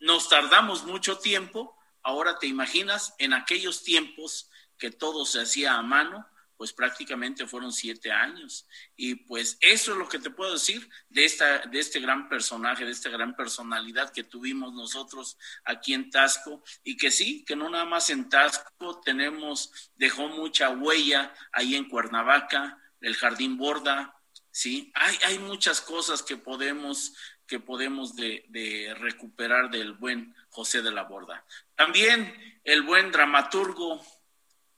nos 0.00 0.28
tardamos 0.30 0.84
mucho 0.84 1.18
tiempo. 1.18 1.78
Ahora 2.02 2.38
te 2.38 2.46
imaginas, 2.46 3.14
en 3.18 3.34
aquellos 3.34 3.82
tiempos 3.82 4.50
que 4.78 4.90
todo 4.90 5.26
se 5.26 5.42
hacía 5.42 5.74
a 5.74 5.82
mano, 5.82 6.26
pues 6.56 6.72
prácticamente 6.72 7.46
fueron 7.46 7.72
siete 7.72 8.10
años. 8.10 8.66
Y 8.96 9.14
pues 9.14 9.58
eso 9.60 9.92
es 9.92 9.98
lo 9.98 10.08
que 10.08 10.18
te 10.18 10.30
puedo 10.30 10.52
decir 10.52 10.88
de, 11.08 11.24
esta, 11.24 11.58
de 11.60 11.78
este 11.78 12.00
gran 12.00 12.28
personaje, 12.28 12.84
de 12.84 12.90
esta 12.90 13.10
gran 13.10 13.34
personalidad 13.34 14.12
que 14.12 14.24
tuvimos 14.24 14.72
nosotros 14.72 15.36
aquí 15.64 15.94
en 15.94 16.10
Tasco. 16.10 16.62
Y 16.82 16.96
que 16.96 17.10
sí, 17.10 17.44
que 17.44 17.56
no 17.56 17.68
nada 17.68 17.84
más 17.84 18.10
en 18.10 18.28
Tasco 18.28 19.00
tenemos, 19.04 19.90
dejó 19.94 20.28
mucha 20.28 20.70
huella 20.70 21.32
ahí 21.52 21.74
en 21.74 21.88
Cuernavaca, 21.88 22.78
el 23.00 23.16
Jardín 23.16 23.56
Borda, 23.56 24.14
sí. 24.50 24.90
Hay, 24.94 25.18
hay 25.26 25.38
muchas 25.38 25.80
cosas 25.80 26.22
que 26.22 26.36
podemos 26.36 27.14
que 27.46 27.60
podemos 27.60 28.16
de, 28.16 28.94
recuperar 28.98 29.70
del 29.70 29.92
buen 29.92 30.34
José 30.48 30.82
de 30.82 30.90
la 30.90 31.02
Borda. 31.02 31.44
También 31.74 32.60
el 32.64 32.82
buen 32.82 33.10
dramaturgo, 33.12 34.04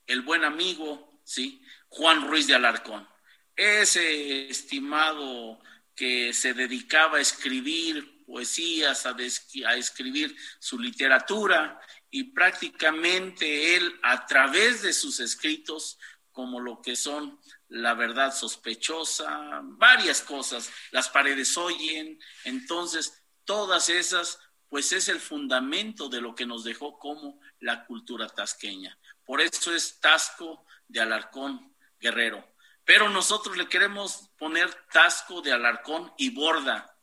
el 0.05 0.21
buen 0.21 0.43
amigo, 0.43 1.21
¿sí? 1.23 1.61
Juan 1.97 2.27
Ruiz 2.27 2.45
de 2.45 2.53
Alarcón. 2.53 3.07
Ese 3.55 4.47
estimado 4.49 5.59
que 5.95 6.31
se 6.31 6.53
dedicaba 6.53 7.17
a 7.17 7.21
escribir 7.21 8.23
poesías, 8.23 9.07
a, 9.07 9.15
a 9.15 9.75
escribir 9.75 10.35
su 10.59 10.77
literatura 10.77 11.81
y 12.11 12.25
prácticamente 12.25 13.75
él 13.75 13.99
a 14.03 14.27
través 14.27 14.83
de 14.83 14.93
sus 14.93 15.19
escritos, 15.19 15.97
como 16.31 16.59
lo 16.59 16.83
que 16.83 16.95
son 16.95 17.39
la 17.69 17.95
verdad 17.95 18.31
sospechosa, 18.31 19.61
varias 19.63 20.21
cosas, 20.21 20.71
las 20.91 21.09
paredes 21.09 21.57
oyen, 21.57 22.19
entonces 22.43 23.23
todas 23.43 23.89
esas, 23.89 24.39
pues 24.69 24.91
es 24.91 25.07
el 25.07 25.19
fundamento 25.19 26.09
de 26.09 26.21
lo 26.21 26.35
que 26.35 26.45
nos 26.45 26.63
dejó 26.63 26.99
como 26.99 27.39
la 27.59 27.85
cultura 27.87 28.27
tasqueña. 28.29 28.95
Por 29.25 29.41
eso 29.41 29.73
es 29.73 29.99
Tasco 29.99 30.63
de 30.87 31.01
Alarcón 31.01 31.75
Guerrero. 31.99 32.47
Pero 32.85 33.09
nosotros 33.09 33.57
le 33.57 33.67
queremos 33.67 34.29
poner 34.37 34.73
Tasco 34.91 35.41
de 35.41 35.51
Alarcón 35.51 36.13
y 36.17 36.29
Borda. 36.29 36.97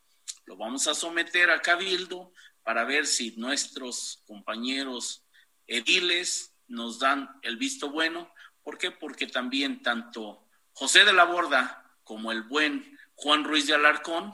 Lo 0.45 0.57
vamos 0.57 0.87
a 0.87 0.95
someter 0.95 1.51
a 1.51 1.61
Cabildo 1.61 2.33
para 2.63 2.83
ver 2.83 3.05
si 3.05 3.35
nuestros 3.37 4.23
compañeros 4.25 5.25
ediles 5.67 6.55
nos 6.67 6.99
dan 6.99 7.29
el 7.43 7.57
visto 7.57 7.91
bueno. 7.91 8.33
¿Por 8.63 8.77
qué? 8.77 8.91
Porque 8.91 9.27
también 9.27 9.83
tanto 9.83 10.47
José 10.73 11.05
de 11.05 11.13
la 11.13 11.25
Borda 11.25 11.97
como 12.03 12.31
el 12.31 12.43
buen 12.43 12.97
Juan 13.15 13.43
Ruiz 13.43 13.67
de 13.67 13.75
Alarcón 13.75 14.33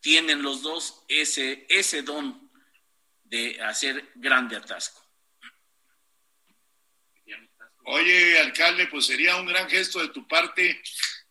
tienen 0.00 0.42
los 0.42 0.62
dos 0.62 1.04
ese, 1.08 1.66
ese 1.68 2.02
don 2.02 2.50
de 3.24 3.60
hacer 3.62 4.12
grande 4.14 4.56
atasco. 4.56 5.03
Oye, 7.86 8.38
alcalde, 8.38 8.86
pues 8.86 9.06
sería 9.06 9.36
un 9.36 9.46
gran 9.46 9.68
gesto 9.68 10.00
de 10.00 10.08
tu 10.08 10.26
parte, 10.26 10.80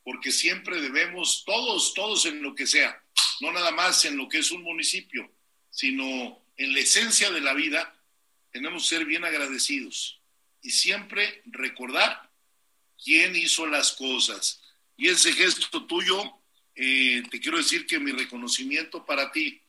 porque 0.03 0.31
siempre 0.31 0.79
debemos, 0.79 1.43
todos, 1.45 1.93
todos 1.95 2.25
en 2.27 2.43
lo 2.43 2.53
que 2.53 2.67
sea, 2.67 3.01
no 3.41 3.51
nada 3.51 3.71
más 3.71 4.05
en 4.05 4.17
lo 4.17 4.29
que 4.29 4.37
es 4.37 4.51
un 4.51 4.61
municipio, 4.61 5.31
sino 5.71 6.45
en 6.57 6.73
la 6.73 6.79
esencia 6.79 7.31
de 7.31 7.41
la 7.41 7.53
vida, 7.53 7.99
tenemos 8.51 8.83
que 8.83 8.95
ser 8.95 9.05
bien 9.05 9.25
agradecidos 9.25 10.21
y 10.61 10.69
siempre 10.69 11.41
recordar 11.45 12.31
quién 13.03 13.35
hizo 13.35 13.65
las 13.65 13.93
cosas. 13.93 14.61
Y 14.95 15.07
ese 15.07 15.33
gesto 15.33 15.85
tuyo, 15.87 16.37
eh, 16.75 17.23
te 17.31 17.39
quiero 17.39 17.57
decir 17.57 17.87
que 17.87 17.99
mi 17.99 18.11
reconocimiento 18.11 19.03
para 19.05 19.31
ti, 19.31 19.59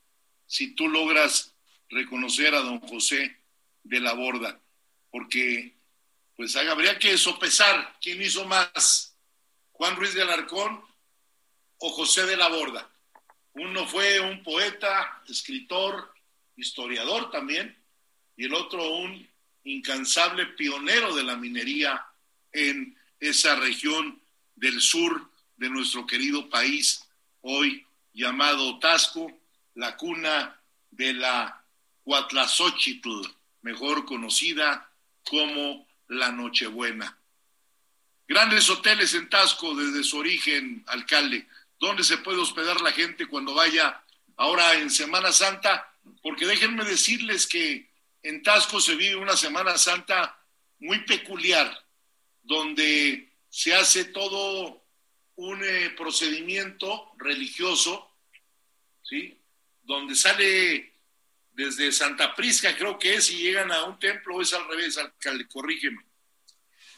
si 0.47 0.75
tú 0.75 0.89
logras 0.89 1.55
reconocer 1.89 2.55
a 2.55 2.61
don 2.61 2.79
José 2.81 3.39
de 3.83 4.01
la 4.01 4.13
Borda, 4.13 4.61
porque 5.11 5.75
pues 6.37 6.57
habría 6.57 6.99
que 6.99 7.17
sopesar 7.17 7.97
quién 8.01 8.21
hizo 8.21 8.45
más, 8.45 9.17
Juan 9.73 9.97
Ruiz 9.97 10.15
de 10.15 10.23
Alarcón 10.23 10.83
o 11.79 11.91
José 11.91 12.27
de 12.27 12.37
la 12.37 12.49
Borda. 12.49 12.91
Uno 13.55 13.87
fue 13.87 14.21
un 14.21 14.43
poeta, 14.43 15.23
escritor, 15.29 16.13
historiador 16.57 17.31
también, 17.31 17.77
y 18.37 18.47
el 18.47 18.55
otro 18.55 18.97
un 18.97 19.29
incansable 19.65 20.47
pionero 20.47 21.15
de 21.15 21.23
la 21.23 21.37
minería 21.37 22.05
en 22.53 22.99
esa 23.21 23.57
región 23.57 24.21
del 24.57 24.81
sur 24.81 25.31
de 25.57 25.71
nuestro 25.71 26.07
querido 26.07 26.49
país, 26.49 27.05
hoy 27.43 27.87
llamado 28.13 28.79
Tasco, 28.79 29.33
la 29.75 29.97
cuna 29.97 30.61
de 30.91 31.15
la 31.15 31.65
Cuatlazóchitl, 32.03 33.23
mejor 33.63 34.05
conocida 34.05 34.91
como 35.25 35.84
la 36.09 36.33
Nochebuena. 36.33 37.19
Grandes 38.27 38.69
hoteles 38.71 39.15
en 39.15 39.29
Tasco 39.29 39.75
desde 39.75 40.03
su 40.03 40.19
origen, 40.19 40.83
alcalde. 40.87 41.47
¿Dónde 41.79 42.03
se 42.05 42.19
puede 42.19 42.39
hospedar 42.39 42.81
la 42.81 42.93
gente 42.93 43.27
cuando 43.27 43.55
vaya 43.55 44.03
ahora 44.37 44.75
en 44.75 44.91
Semana 44.91 45.33
Santa? 45.33 45.93
Porque 46.23 46.47
déjenme 46.47 46.85
decirles 46.85 47.47
que 47.47 47.91
en 48.23 48.43
Tasco 48.43 48.81
se 48.81 48.97
vive 48.97 49.17
una 49.17 49.37
Semana 49.37 49.77
Santa 49.77 50.39
muy 50.79 51.01
peculiar 51.01 51.85
donde 52.43 53.31
se 53.49 53.75
hace 53.75 54.07
todo 54.07 54.83
un 55.37 55.63
eh, 55.65 55.91
procedimiento 55.97 57.13
religioso, 57.19 58.11
¿sí? 59.03 59.37
Donde 59.83 60.15
sale 60.15 60.94
desde 61.55 61.93
Santa 61.93 62.35
Prisca, 62.35 62.77
creo 62.77 62.99
que 62.99 63.15
es, 63.15 63.31
y 63.31 63.39
llegan 63.39 63.71
a 63.73 63.85
un 63.85 63.99
templo, 63.99 64.41
es 64.41 64.53
al 64.53 64.69
revés, 64.69 64.99
alcalde, 64.99 65.47
corrígeme. 65.49 66.05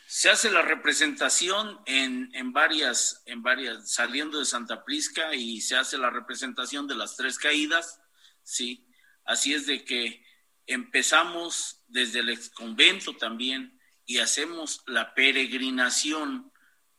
Se 0.07 0.31
hace 0.31 0.51
la 0.51 0.63
representación 0.63 1.81
en, 1.85 2.31
en, 2.33 2.53
varias, 2.53 3.23
en 3.27 3.43
varias, 3.43 3.93
saliendo 3.93 4.39
de 4.39 4.45
Santa 4.45 4.85
Prisca 4.85 5.35
y 5.35 5.61
se 5.61 5.77
hace 5.77 5.99
la 5.99 6.11
representación 6.11 6.87
de 6.87 6.95
las 6.95 7.17
tres 7.17 7.39
caídas, 7.39 8.01
sí. 8.43 8.87
Así 9.25 9.53
es 9.53 9.67
de 9.67 9.85
que 9.85 10.25
empezamos 10.67 11.83
desde 11.89 12.21
el 12.21 12.31
ex 12.31 12.49
convento 12.51 13.17
también, 13.17 13.77
y 14.07 14.19
hacemos 14.19 14.83
la 14.87 15.15
peregrinación, 15.15 16.53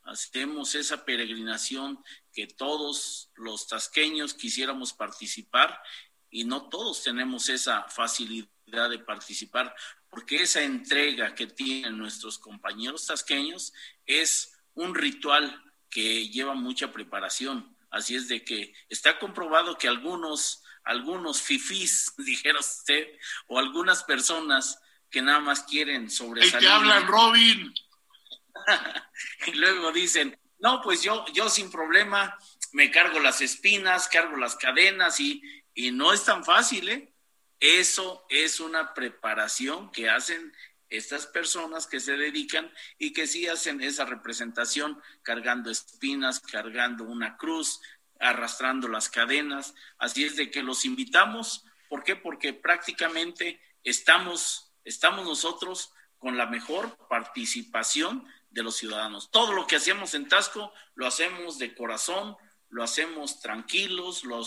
hacemos 0.04 0.76
esa 0.76 1.06
peregrinación 1.06 2.04
que 2.34 2.48
todos 2.48 3.32
los 3.36 3.68
tasqueños 3.68 4.34
quisiéramos 4.34 4.94
participar 4.94 5.82
y 6.30 6.44
no 6.44 6.70
todos 6.70 7.04
tenemos 7.04 7.50
esa 7.50 7.84
facilidad 7.84 8.90
de 8.90 9.00
participar, 9.00 9.76
porque 10.10 10.42
esa 10.42 10.62
entrega 10.62 11.36
que 11.36 11.48
tienen 11.48 11.98
nuestros 11.98 12.38
compañeros 12.38 13.08
tasqueños 13.08 13.74
es 14.06 14.58
un 14.74 14.96
ritual 14.96 15.64
que 15.90 16.30
lleva 16.30 16.54
mucha 16.54 16.92
preparación. 16.92 17.76
Así 17.90 18.16
es 18.16 18.28
de 18.28 18.44
que 18.44 18.74
está 18.90 19.18
comprobado 19.20 19.78
que 19.78 19.88
algunos, 19.88 20.64
algunos 20.84 21.42
fifís, 21.42 22.14
dijera 22.18 22.60
usted, 22.60 23.08
o 23.48 23.60
algunas 23.60 24.04
personas 24.04 24.80
que 25.10 25.22
nada 25.22 25.40
más 25.40 25.64
quieren 25.64 26.10
sobresalir. 26.10 26.64
Y 26.64 26.66
te 26.66 26.72
hablan, 26.72 27.08
Robin. 27.08 27.74
y 29.48 29.52
luego 29.52 29.92
dicen, 29.92 30.38
no, 30.60 30.82
pues 30.82 31.02
yo, 31.02 31.26
yo 31.34 31.50
sin 31.50 31.72
problema 31.72 32.38
me 32.74 32.92
cargo 32.92 33.20
las 33.20 33.42
espinas, 33.42 34.08
cargo 34.08 34.36
las 34.38 34.56
cadenas 34.56 35.20
y, 35.20 35.42
y 35.78 35.92
no 35.92 36.12
es 36.12 36.26
tan 36.26 36.44
fácil, 36.44 36.90
¿eh? 36.90 37.14
Eso 37.60 38.26
es 38.30 38.60
una 38.60 38.96
preparación 38.96 39.92
que 39.92 40.10
hacen 40.10 40.52
estas 40.90 41.28
personas 41.28 41.86
que 41.86 42.00
se 42.00 42.18
dedican 42.18 42.74
y 42.98 43.14
que 43.14 43.28
sí 43.28 43.48
hacen 43.48 43.82
esa 43.82 44.04
representación 44.04 45.00
cargando 45.22 45.70
espinas, 45.70 46.40
cargando 46.40 47.04
una 47.04 47.38
cruz, 47.38 47.80
arrastrando 48.20 48.88
las 48.88 49.08
cadenas. 49.08 49.76
Así 50.00 50.24
es 50.24 50.36
de 50.36 50.50
que 50.50 50.64
los 50.64 50.84
invitamos. 50.84 51.64
¿Por 51.90 52.04
qué? 52.04 52.16
Porque 52.16 52.54
prácticamente 52.54 53.62
estamos, 53.84 54.74
estamos 54.84 55.26
nosotros 55.26 55.94
con 56.18 56.38
la 56.38 56.48
mejor 56.48 56.98
participación 57.08 58.28
de 58.50 58.64
los 58.64 58.78
ciudadanos. 58.78 59.30
Todo 59.30 59.54
lo 59.54 59.68
que 59.68 59.76
hacemos 59.76 60.16
en 60.16 60.28
Tasco 60.28 60.74
lo 60.96 61.06
hacemos 61.06 61.60
de 61.60 61.76
corazón, 61.76 62.36
lo 62.70 62.84
hacemos 62.84 63.40
tranquilos, 63.40 64.24
lo, 64.24 64.44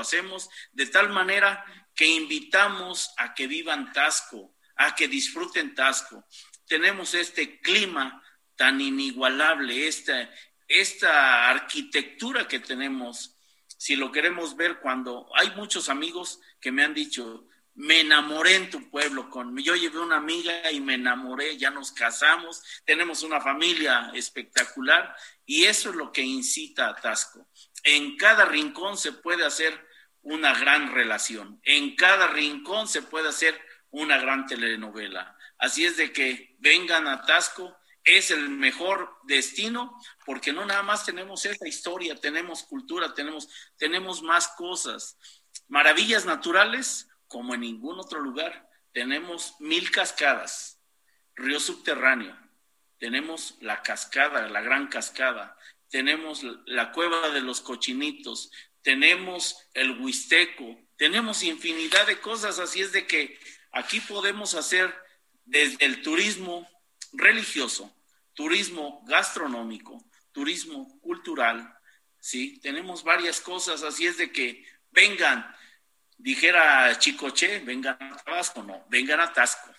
hacemos 0.00 0.50
de 0.72 0.86
tal 0.86 1.10
manera 1.10 1.64
que 1.94 2.06
invitamos 2.06 3.12
a 3.16 3.34
que 3.34 3.46
vivan 3.46 3.92
Tasco, 3.92 4.56
a 4.76 4.94
que 4.94 5.08
disfruten 5.08 5.74
Tasco. 5.74 6.24
Tenemos 6.66 7.14
este 7.14 7.60
clima 7.60 8.22
tan 8.56 8.80
inigualable, 8.80 9.86
esta, 9.86 10.30
esta 10.68 11.48
arquitectura 11.48 12.46
que 12.46 12.60
tenemos, 12.60 13.36
si 13.78 13.96
lo 13.96 14.12
queremos 14.12 14.56
ver 14.56 14.80
cuando 14.80 15.28
hay 15.34 15.50
muchos 15.52 15.88
amigos 15.88 16.40
que 16.60 16.72
me 16.72 16.84
han 16.84 16.94
dicho, 16.94 17.48
me 17.80 18.00
enamoré 18.00 18.56
en 18.56 18.68
tu 18.68 18.90
pueblo, 18.90 19.30
con 19.30 19.56
yo 19.56 19.74
llevé 19.74 20.00
una 20.00 20.16
amiga 20.16 20.70
y 20.70 20.80
me 20.80 20.94
enamoré, 20.94 21.56
ya 21.56 21.70
nos 21.70 21.92
casamos, 21.92 22.62
tenemos 22.84 23.22
una 23.22 23.40
familia 23.40 24.10
espectacular 24.12 25.16
y 25.46 25.64
eso 25.64 25.88
es 25.88 25.96
lo 25.96 26.12
que 26.12 26.20
incita 26.20 26.88
a 26.88 26.94
Tasco. 26.94 27.48
En 27.82 28.18
cada 28.18 28.44
rincón 28.44 28.98
se 28.98 29.12
puede 29.12 29.46
hacer 29.46 29.82
una 30.20 30.52
gran 30.58 30.92
relación, 30.92 31.58
en 31.64 31.96
cada 31.96 32.26
rincón 32.26 32.86
se 32.86 33.00
puede 33.00 33.30
hacer 33.30 33.58
una 33.88 34.18
gran 34.18 34.46
telenovela. 34.46 35.34
Así 35.56 35.86
es 35.86 35.96
de 35.96 36.12
que 36.12 36.56
vengan 36.58 37.08
a 37.08 37.22
Tasco, 37.22 37.74
es 38.04 38.30
el 38.30 38.50
mejor 38.50 39.16
destino 39.24 39.98
porque 40.26 40.52
no 40.52 40.66
nada 40.66 40.82
más 40.82 41.06
tenemos 41.06 41.46
esta 41.46 41.66
historia, 41.66 42.14
tenemos 42.14 42.62
cultura, 42.64 43.14
tenemos, 43.14 43.48
tenemos 43.78 44.22
más 44.22 44.48
cosas. 44.48 45.16
Maravillas 45.68 46.26
naturales, 46.26 47.09
como 47.30 47.54
en 47.54 47.60
ningún 47.60 48.00
otro 48.00 48.20
lugar. 48.20 48.68
Tenemos 48.92 49.54
mil 49.60 49.90
cascadas, 49.92 50.82
río 51.36 51.60
subterráneo, 51.60 52.36
tenemos 52.98 53.56
la 53.60 53.82
cascada, 53.82 54.48
la 54.48 54.60
gran 54.60 54.88
cascada, 54.88 55.56
tenemos 55.88 56.42
la 56.66 56.90
cueva 56.90 57.30
de 57.30 57.40
los 57.40 57.60
cochinitos, 57.60 58.50
tenemos 58.82 59.68
el 59.74 60.00
huisteco, 60.00 60.76
tenemos 60.96 61.44
infinidad 61.44 62.04
de 62.08 62.20
cosas, 62.20 62.58
así 62.58 62.80
es 62.80 62.90
de 62.90 63.06
que 63.06 63.38
aquí 63.70 64.00
podemos 64.00 64.54
hacer 64.54 64.92
desde 65.44 65.84
el 65.84 66.02
turismo 66.02 66.68
religioso, 67.12 67.94
turismo 68.34 69.04
gastronómico, 69.06 70.04
turismo 70.32 71.00
cultural, 71.00 71.78
¿sí? 72.18 72.58
Tenemos 72.60 73.04
varias 73.04 73.40
cosas, 73.40 73.84
así 73.84 74.06
es 74.06 74.16
de 74.16 74.32
que 74.32 74.66
vengan, 74.90 75.46
dijera 76.20 76.98
Chicoche, 76.98 77.60
vengan 77.60 77.96
a 78.00 78.16
Tabasco, 78.16 78.62
no, 78.62 78.84
vengan 78.88 79.20
a 79.20 79.32
Tasco. 79.32 79.72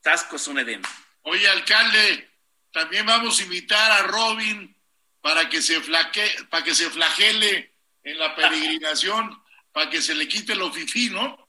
Tasco 0.00 0.36
es 0.36 0.46
un 0.48 0.58
Edén. 0.58 0.82
Oye, 1.22 1.46
alcalde, 1.48 2.30
también 2.72 3.04
vamos 3.06 3.40
a 3.40 3.42
invitar 3.42 3.90
a 3.92 4.02
Robin 4.06 4.74
para 5.20 5.48
que 5.48 5.60
se 5.60 5.80
flaque, 5.80 6.26
para 6.48 6.64
que 6.64 6.74
se 6.74 6.88
flagele 6.90 7.74
en 8.02 8.18
la 8.18 8.34
peregrinación, 8.34 9.42
para 9.72 9.90
que 9.90 10.00
se 10.00 10.14
le 10.14 10.26
quite 10.26 10.54
lo 10.54 10.72
fifí, 10.72 11.10
¿no? 11.10 11.48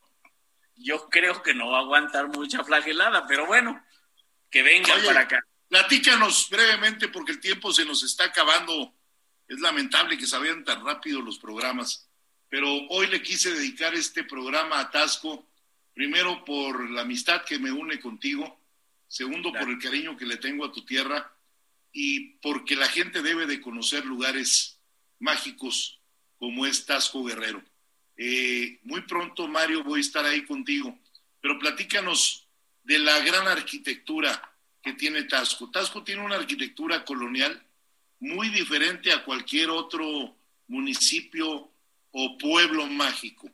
Yo 0.75 1.07
creo 1.09 1.41
que 1.41 1.53
no 1.53 1.71
va 1.71 1.77
a 1.77 1.81
aguantar 1.81 2.27
mucha 2.27 2.63
flagelada, 2.63 3.25
pero 3.27 3.45
bueno, 3.45 3.81
que 4.49 4.63
venga 4.63 4.93
para 5.05 5.21
acá. 5.21 5.45
Platícanos 5.69 6.49
brevemente 6.49 7.07
porque 7.07 7.31
el 7.31 7.39
tiempo 7.39 7.71
se 7.71 7.85
nos 7.85 8.03
está 8.03 8.25
acabando. 8.25 8.93
Es 9.47 9.59
lamentable 9.59 10.17
que 10.17 10.27
se 10.27 10.37
vayan 10.37 10.65
tan 10.65 10.83
rápido 10.83 11.21
los 11.21 11.39
programas 11.39 12.10
pero 12.51 12.67
hoy 12.89 13.07
le 13.07 13.21
quise 13.21 13.49
dedicar 13.53 13.93
este 13.93 14.25
programa 14.25 14.81
a 14.81 14.91
Tasco, 14.91 15.47
primero 15.93 16.43
por 16.43 16.89
la 16.89 17.03
amistad 17.03 17.45
que 17.45 17.57
me 17.57 17.71
une 17.71 17.97
contigo, 18.01 18.59
segundo 19.07 19.53
por 19.53 19.69
el 19.69 19.79
cariño 19.79 20.17
que 20.17 20.25
le 20.25 20.35
tengo 20.35 20.65
a 20.65 20.71
tu 20.73 20.83
tierra 20.83 21.33
y 21.93 22.33
porque 22.41 22.75
la 22.75 22.89
gente 22.89 23.21
debe 23.21 23.45
de 23.45 23.61
conocer 23.61 24.05
lugares 24.05 24.77
mágicos 25.19 26.01
como 26.37 26.65
es 26.65 26.85
Tasco 26.85 27.23
Guerrero. 27.23 27.63
Eh, 28.17 28.79
muy 28.83 28.99
pronto, 29.03 29.47
Mario, 29.47 29.85
voy 29.85 29.99
a 29.99 30.01
estar 30.01 30.25
ahí 30.25 30.43
contigo, 30.43 30.99
pero 31.39 31.57
platícanos 31.57 32.49
de 32.83 32.99
la 32.99 33.17
gran 33.19 33.47
arquitectura 33.47 34.53
que 34.83 34.91
tiene 34.91 35.23
Tasco. 35.23 35.71
Tasco 35.71 36.03
tiene 36.03 36.21
una 36.21 36.35
arquitectura 36.35 37.05
colonial 37.05 37.65
muy 38.19 38.49
diferente 38.49 39.13
a 39.13 39.23
cualquier 39.23 39.69
otro 39.69 40.35
municipio 40.67 41.70
o 42.11 42.37
pueblo 42.37 42.85
mágico. 42.87 43.49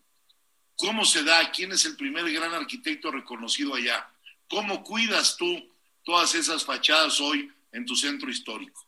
¿Cómo 0.76 1.06
se 1.06 1.24
da? 1.24 1.52
¿Quién 1.52 1.72
es 1.72 1.86
el 1.86 1.96
primer 1.96 2.32
gran 2.32 2.54
arquitecto 2.54 3.12
reconocido 3.12 3.76
allá? 3.76 4.10
¿Cómo 4.48 4.84
cuidas 4.84 5.36
tú 5.38 5.72
todas 6.04 6.36
esas 6.36 6.64
fachadas 6.64 7.20
hoy 7.20 7.52
en 7.72 7.86
tu 7.86 7.96
centro 7.96 8.30
histórico? 8.30 8.86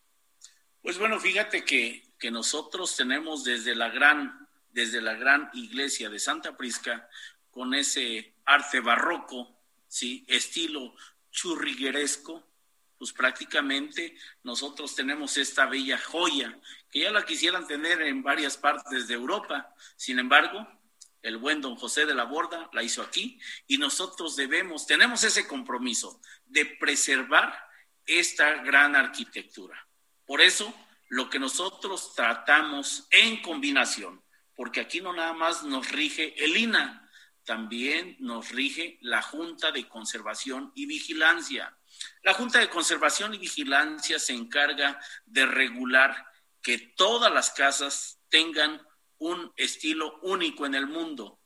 Pues 0.82 0.98
bueno, 0.98 1.20
fíjate 1.20 1.66
que, 1.66 2.04
que 2.20 2.32
nosotros 2.32 2.96
tenemos 2.96 3.44
desde 3.44 3.76
la 3.76 3.90
gran, 3.90 4.48
desde 4.72 5.02
la 5.02 5.16
gran 5.16 5.50
iglesia 5.54 6.10
de 6.10 6.20
Santa 6.20 6.56
Prisca, 6.56 7.10
con 7.50 7.74
ese 7.74 8.34
arte 8.46 8.80
barroco, 8.80 9.60
¿sí? 9.88 10.24
estilo 10.28 10.96
churrigueresco, 11.32 12.48
pues 12.98 13.14
prácticamente 13.14 14.16
nosotros 14.44 14.94
tenemos 14.96 15.38
esta 15.38 15.66
bella 15.66 15.98
joya 15.98 16.58
que 16.92 17.02
ya 17.02 17.12
la 17.12 17.26
quisieran 17.26 17.68
tener 17.68 18.02
en 18.02 18.24
varias 18.24 18.58
partes 18.58 19.08
de 19.08 19.14
Europa. 19.14 19.74
Sin 19.96 20.20
embargo, 20.20 20.68
el 21.22 21.38
buen 21.38 21.62
don 21.62 21.76
José 21.76 22.06
de 22.06 22.16
la 22.16 22.24
Borda 22.24 22.70
la 22.74 22.84
hizo 22.84 23.02
aquí 23.02 23.40
y 23.68 23.78
nosotros 23.78 24.36
debemos, 24.36 24.88
tenemos 24.88 25.24
ese 25.24 25.48
compromiso 25.48 26.22
de 26.46 26.66
preservar 26.66 27.54
esta 28.06 28.64
gran 28.64 28.96
arquitectura. 28.96 29.88
Por 30.26 30.42
eso, 30.42 30.74
lo 31.10 31.30
que 31.30 31.40
nosotros 31.40 32.14
tratamos 32.16 33.08
en 33.12 33.42
combinación, 33.42 34.24
porque 34.56 34.80
aquí 34.80 35.02
no 35.02 35.14
nada 35.14 35.34
más 35.34 35.64
nos 35.64 35.92
rige 35.92 36.34
el 36.44 36.56
INA, 36.58 37.10
también 37.44 38.16
nos 38.20 38.50
rige 38.50 39.00
la 39.02 39.22
Junta 39.22 39.72
de 39.72 39.88
Conservación 39.88 40.72
y 40.76 40.86
Vigilancia. 40.86 41.76
La 42.22 42.34
Junta 42.34 42.60
de 42.60 42.70
Conservación 42.70 43.34
y 43.34 43.40
Vigilancia 43.40 44.20
se 44.20 44.34
encarga 44.34 45.00
de 45.26 45.46
regular 45.48 46.29
que 46.70 46.78
todas 46.78 47.34
las 47.34 47.50
casas 47.50 48.20
tengan 48.30 48.80
un 49.18 49.52
estilo 49.58 50.20
único 50.22 50.68
en 50.68 50.76
el 50.76 50.86
mundo, 50.86 51.40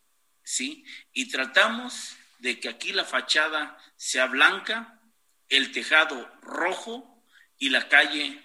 ¿sí? 0.43 0.83
Y 1.13 1.29
tratamos 1.29 2.17
de 2.39 2.59
que 2.59 2.67
aquí 2.67 2.91
la 2.91 3.05
fachada 3.05 3.77
sea 3.95 4.25
blanca, 4.25 4.99
el 5.47 5.71
tejado 5.71 6.29
rojo 6.41 7.23
y 7.57 7.69
la 7.69 7.87
calle, 7.87 8.43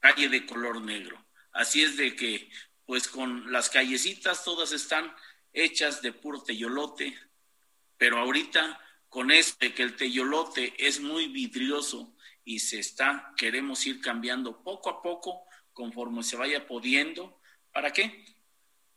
calle 0.00 0.28
de 0.28 0.46
color 0.46 0.80
negro. 0.80 1.24
Así 1.52 1.80
es 1.80 1.96
de 1.96 2.16
que, 2.16 2.50
pues 2.86 3.06
con 3.06 3.52
las 3.52 3.70
callecitas 3.70 4.42
todas 4.42 4.72
están 4.72 5.14
hechas 5.52 6.02
de 6.02 6.12
puro 6.12 6.42
teyolote, 6.42 7.16
pero 7.98 8.18
ahorita 8.18 8.80
con 9.08 9.30
este 9.30 9.74
que 9.74 9.84
el 9.84 9.94
teyolote 9.94 10.74
es 10.76 10.98
muy 10.98 11.28
vidrioso 11.28 12.16
y 12.44 12.58
se 12.58 12.80
está, 12.80 13.32
queremos 13.36 13.86
ir 13.86 14.00
cambiando 14.00 14.60
poco 14.64 14.90
a 14.90 15.02
poco 15.02 15.44
conforme 15.72 16.22
se 16.22 16.36
vaya 16.36 16.66
pudiendo. 16.66 17.40
¿Para 17.72 17.92
qué? 17.92 18.24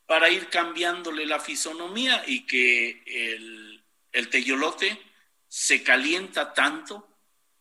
Para 0.05 0.29
ir 0.29 0.49
cambiándole 0.49 1.25
la 1.25 1.39
fisonomía 1.39 2.23
y 2.27 2.45
que 2.45 3.03
el, 3.05 3.83
el 4.11 4.29
teyolote 4.29 4.99
se 5.47 5.83
calienta 5.83 6.53
tanto 6.53 7.07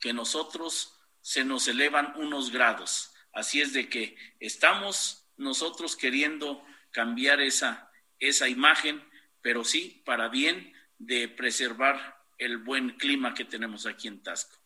que 0.01 0.13
nosotros 0.13 0.99
se 1.21 1.45
nos 1.45 1.69
elevan 1.69 2.15
unos 2.17 2.51
grados. 2.51 3.13
Así 3.33 3.61
es 3.61 3.73
de 3.73 3.89
que 3.89 4.17
estamos 4.41 5.27
nosotros 5.37 5.97
queriendo 5.97 6.65
cambiar 6.91 7.41
esa, 7.41 7.91
esa 8.19 8.49
imagen, 8.49 9.03
pero 9.41 9.65
sí 9.65 10.03
para 10.05 10.29
bien 10.29 10.75
de 10.99 11.29
preservar 11.29 12.23
el 12.39 12.59
buen 12.59 12.97
clima 12.97 13.35
que 13.35 13.45
tenemos 13.45 13.87
aquí 13.87 14.09
en 14.09 14.23
Tasco. 14.23 14.62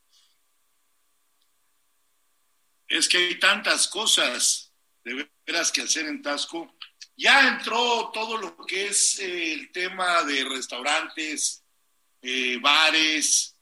Es 2.88 3.08
que 3.08 3.18
hay 3.18 3.38
tantas 3.38 3.88
cosas 3.88 4.72
de 5.04 5.28
veras 5.46 5.72
que 5.72 5.82
hacer 5.82 6.06
en 6.06 6.22
Tasco. 6.22 6.76
Ya 7.16 7.48
entró 7.48 8.10
todo 8.12 8.36
lo 8.36 8.56
que 8.66 8.88
es 8.88 9.18
eh, 9.18 9.52
el 9.52 9.72
tema 9.72 10.22
de 10.24 10.44
restaurantes, 10.44 11.64
eh, 12.20 12.58
bares, 12.60 13.56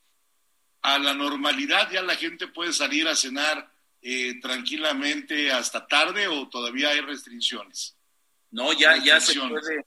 a 0.85 0.99
la 0.99 1.15
normalidad, 1.15 1.91
ya 1.91 2.03
la 2.03 2.15
gente 2.15 2.49
puede 2.49 2.73
salir 2.73 3.09
a 3.09 3.17
cenar 3.17 3.73
eh, 4.03 4.39
tranquilamente 4.41 5.51
hasta 5.51 5.87
tarde 5.87 6.29
o 6.29 6.47
todavía 6.51 6.91
hay 6.91 7.01
restricciones. 7.01 7.97
No, 8.51 8.71
ya, 8.75 9.03
ya 9.03 9.19
se 9.19 9.41
puede, 9.41 9.87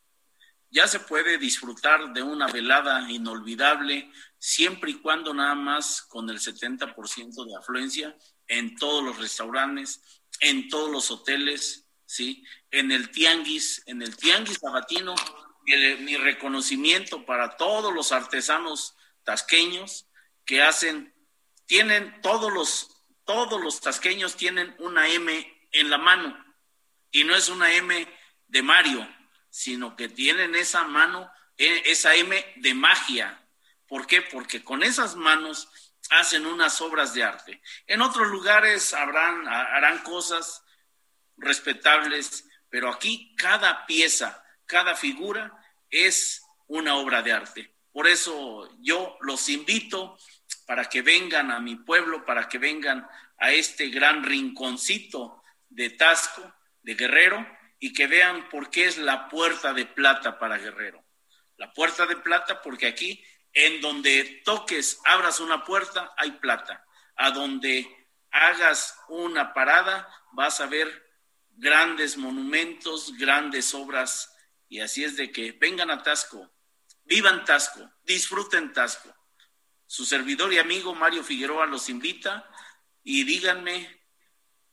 ya 0.71 0.88
se 0.88 0.99
puede 1.01 1.38
disfrutar 1.38 2.11
de 2.13 2.23
una 2.23 2.47
velada 2.47 3.11
inolvidable, 3.11 4.11
siempre 4.39 4.89
y 4.89 4.95
cuando 4.95 5.35
nada 5.35 5.53
más 5.53 6.01
con 6.01 6.27
el 6.31 6.39
70% 6.39 7.45
de 7.45 7.55
afluencia 7.55 8.17
en 8.47 8.75
todos 8.75 9.03
los 9.03 9.17
restaurantes, 9.17 10.01
en 10.39 10.69
todos 10.69 10.91
los 10.91 11.11
hoteles, 11.11 11.87
¿sí? 12.05 12.43
En 12.71 12.91
el 12.91 13.11
tianguis, 13.11 13.83
en 13.85 14.01
el 14.01 14.15
tianguis 14.15 14.59
sabatino, 14.59 15.15
mi 15.99 16.15
reconocimiento 16.15 17.25
para 17.25 17.57
todos 17.57 17.93
los 17.93 18.11
artesanos 18.11 18.95
tasqueños 19.23 20.07
que 20.45 20.61
hacen, 20.61 21.13
tienen 21.65 22.21
todos 22.21 22.53
los, 22.53 23.03
todos 23.25 23.61
los 23.61 23.81
tasqueños 23.81 24.37
tienen 24.37 24.73
una 24.79 25.09
M 25.09 25.69
en 25.73 25.89
la 25.89 25.97
mano 25.97 26.47
y 27.11 27.25
no 27.25 27.35
es 27.35 27.49
una 27.49 27.73
M 27.73 28.07
de 28.47 28.61
Mario, 28.61 29.07
sino 29.49 29.95
que 29.95 30.07
tienen 30.07 30.55
esa 30.55 30.85
mano, 30.85 31.29
e, 31.57 31.83
esa 31.85 32.15
M 32.15 32.53
de 32.57 32.73
magia. 32.73 33.43
¿Por 33.87 34.07
qué? 34.07 34.21
Porque 34.21 34.63
con 34.63 34.83
esas 34.83 35.15
manos 35.15 35.67
hacen 36.12 36.45
unas 36.45 36.82
obras 36.82 37.14
de 37.14 37.24
arte. 37.24 37.62
En 37.86 38.01
otros 38.01 38.28
lugares 38.28 38.93
habrán, 38.93 39.47
harán 39.47 39.99
cosas 39.99 40.64
respetables, 41.38 42.45
pero 42.70 42.89
aquí 42.89 43.36
cada 43.36 43.86
pieza, 43.86 44.43
cada 44.66 44.95
figura 44.95 45.51
es 45.89 46.43
una 46.68 46.95
obra 46.95 47.22
de 47.22 47.34
arte. 47.34 47.74
Por 47.91 48.08
eso 48.08 48.70
yo 48.80 49.18
los 49.22 49.49
invito 49.49 50.18
para 50.66 50.86
que 50.86 51.01
vengan 51.01 51.51
a 51.51 51.60
mi 51.60 51.76
pueblo, 51.76 52.26
para 52.26 52.47
que 52.47 52.58
vengan 52.58 53.08
a 53.38 53.51
este 53.51 53.89
gran 53.89 54.24
rinconcito 54.24 55.43
de 55.70 55.91
Tasco, 55.91 56.53
de 56.82 56.95
Guerrero, 56.95 57.45
y 57.80 57.93
que 57.93 58.08
vean 58.08 58.49
por 58.49 58.70
qué 58.70 58.86
es 58.86 58.97
la 58.97 59.30
puerta 59.30 59.74
de 59.74 59.86
plata 59.86 60.39
para 60.39 60.58
Guerrero. 60.58 61.03
La 61.58 61.72
puerta 61.74 62.05
de 62.05 62.18
plata 62.18 62.62
porque 62.62 62.88
aquí, 62.88 63.24
en 63.60 63.82
donde 63.82 64.43
toques, 64.45 65.01
abras 65.03 65.39
una 65.39 65.66
puerta, 65.66 66.14
hay 66.16 66.30
plata. 66.34 66.86
A 67.16 67.32
donde 67.32 67.88
hagas 68.30 68.95
una 69.10 69.51
parada, 69.51 70.08
vas 70.34 70.62
a 70.62 70.68
ver 70.68 70.88
grandes 71.55 72.18
monumentos, 72.18 73.18
grandes 73.18 73.74
obras, 73.74 74.32
y 74.70 74.80
así 74.82 75.03
es 75.03 75.18
de 75.18 75.32
que 75.32 75.53
vengan 75.53 75.89
a 75.89 76.03
Tasco, 76.03 76.53
vivan 77.03 77.45
Tasco, 77.45 77.89
disfruten 78.03 78.74
Tasco. 78.74 79.12
Su 79.88 80.05
servidor 80.05 80.53
y 80.53 80.60
amigo 80.60 80.93
Mario 80.93 81.24
Figueroa 81.24 81.66
los 81.66 81.89
invita 81.89 82.47
y 83.01 83.24
díganme 83.24 84.05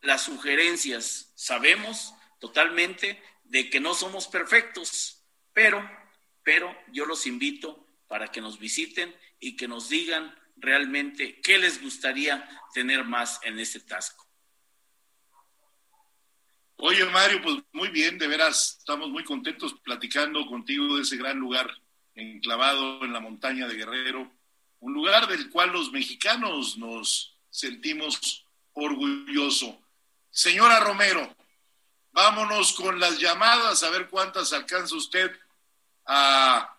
las 0.02 0.24
sugerencias. 0.24 1.32
Sabemos 1.36 2.12
totalmente 2.38 3.22
de 3.44 3.70
que 3.70 3.80
no 3.80 3.94
somos 3.94 4.28
perfectos, 4.28 5.24
pero, 5.54 5.88
pero 6.42 6.76
yo 6.92 7.06
los 7.06 7.24
invito 7.24 7.83
para 8.06 8.28
que 8.28 8.40
nos 8.40 8.58
visiten 8.58 9.14
y 9.40 9.56
que 9.56 9.68
nos 9.68 9.88
digan 9.88 10.34
realmente 10.56 11.40
qué 11.40 11.58
les 11.58 11.82
gustaría 11.82 12.48
tener 12.72 13.04
más 13.04 13.40
en 13.42 13.58
este 13.58 13.80
Tasco. 13.80 14.24
Oye, 16.76 17.04
Mario, 17.06 17.40
pues 17.42 17.56
muy 17.72 17.88
bien, 17.88 18.18
de 18.18 18.26
veras, 18.26 18.76
estamos 18.78 19.08
muy 19.08 19.24
contentos 19.24 19.74
platicando 19.82 20.44
contigo 20.46 20.96
de 20.96 21.02
ese 21.02 21.16
gran 21.16 21.38
lugar 21.38 21.70
enclavado 22.14 23.04
en 23.04 23.12
la 23.12 23.20
montaña 23.20 23.66
de 23.66 23.74
Guerrero, 23.74 24.30
un 24.80 24.92
lugar 24.92 25.26
del 25.28 25.48
cual 25.50 25.72
los 25.72 25.92
mexicanos 25.92 26.76
nos 26.76 27.36
sentimos 27.48 28.46
orgullosos. 28.72 29.76
Señora 30.30 30.80
Romero, 30.80 31.34
vámonos 32.12 32.72
con 32.72 32.98
las 32.98 33.18
llamadas, 33.18 33.82
a 33.82 33.90
ver 33.90 34.08
cuántas 34.10 34.52
alcanza 34.52 34.96
usted 34.96 35.30
a 36.06 36.73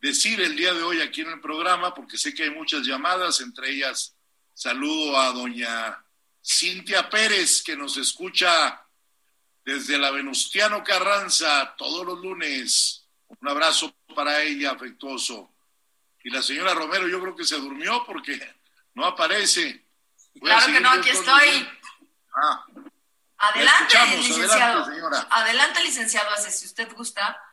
decir 0.00 0.40
el 0.40 0.56
día 0.56 0.72
de 0.72 0.82
hoy 0.82 1.00
aquí 1.00 1.20
en 1.20 1.30
el 1.30 1.40
programa, 1.40 1.94
porque 1.94 2.16
sé 2.16 2.34
que 2.34 2.44
hay 2.44 2.50
muchas 2.50 2.82
llamadas, 2.82 3.40
entre 3.40 3.70
ellas 3.70 4.14
saludo 4.54 5.18
a 5.18 5.32
doña 5.32 6.04
Cintia 6.42 7.08
Pérez, 7.08 7.62
que 7.62 7.76
nos 7.76 7.96
escucha 7.96 8.84
desde 9.64 9.98
la 9.98 10.10
Venustiano 10.10 10.82
Carranza 10.82 11.74
todos 11.76 12.06
los 12.06 12.18
lunes. 12.20 13.06
Un 13.28 13.48
abrazo 13.48 13.94
para 14.14 14.42
ella, 14.42 14.72
afectuoso. 14.72 15.52
Y 16.22 16.30
la 16.30 16.42
señora 16.42 16.74
Romero, 16.74 17.08
yo 17.08 17.20
creo 17.20 17.36
que 17.36 17.44
se 17.44 17.56
durmió 17.56 18.04
porque 18.04 18.38
no 18.94 19.04
aparece. 19.04 19.86
claro 20.40 20.72
que 20.72 20.80
no, 20.80 20.90
aquí 20.90 21.10
estoy. 21.10 21.68
Ah, 22.34 22.66
adelante, 23.38 24.16
licenciado. 24.16 24.84
Adelante, 24.84 25.26
adelante, 25.30 25.82
licenciado, 25.84 26.30
si 26.36 26.66
usted 26.66 26.92
gusta. 26.94 27.49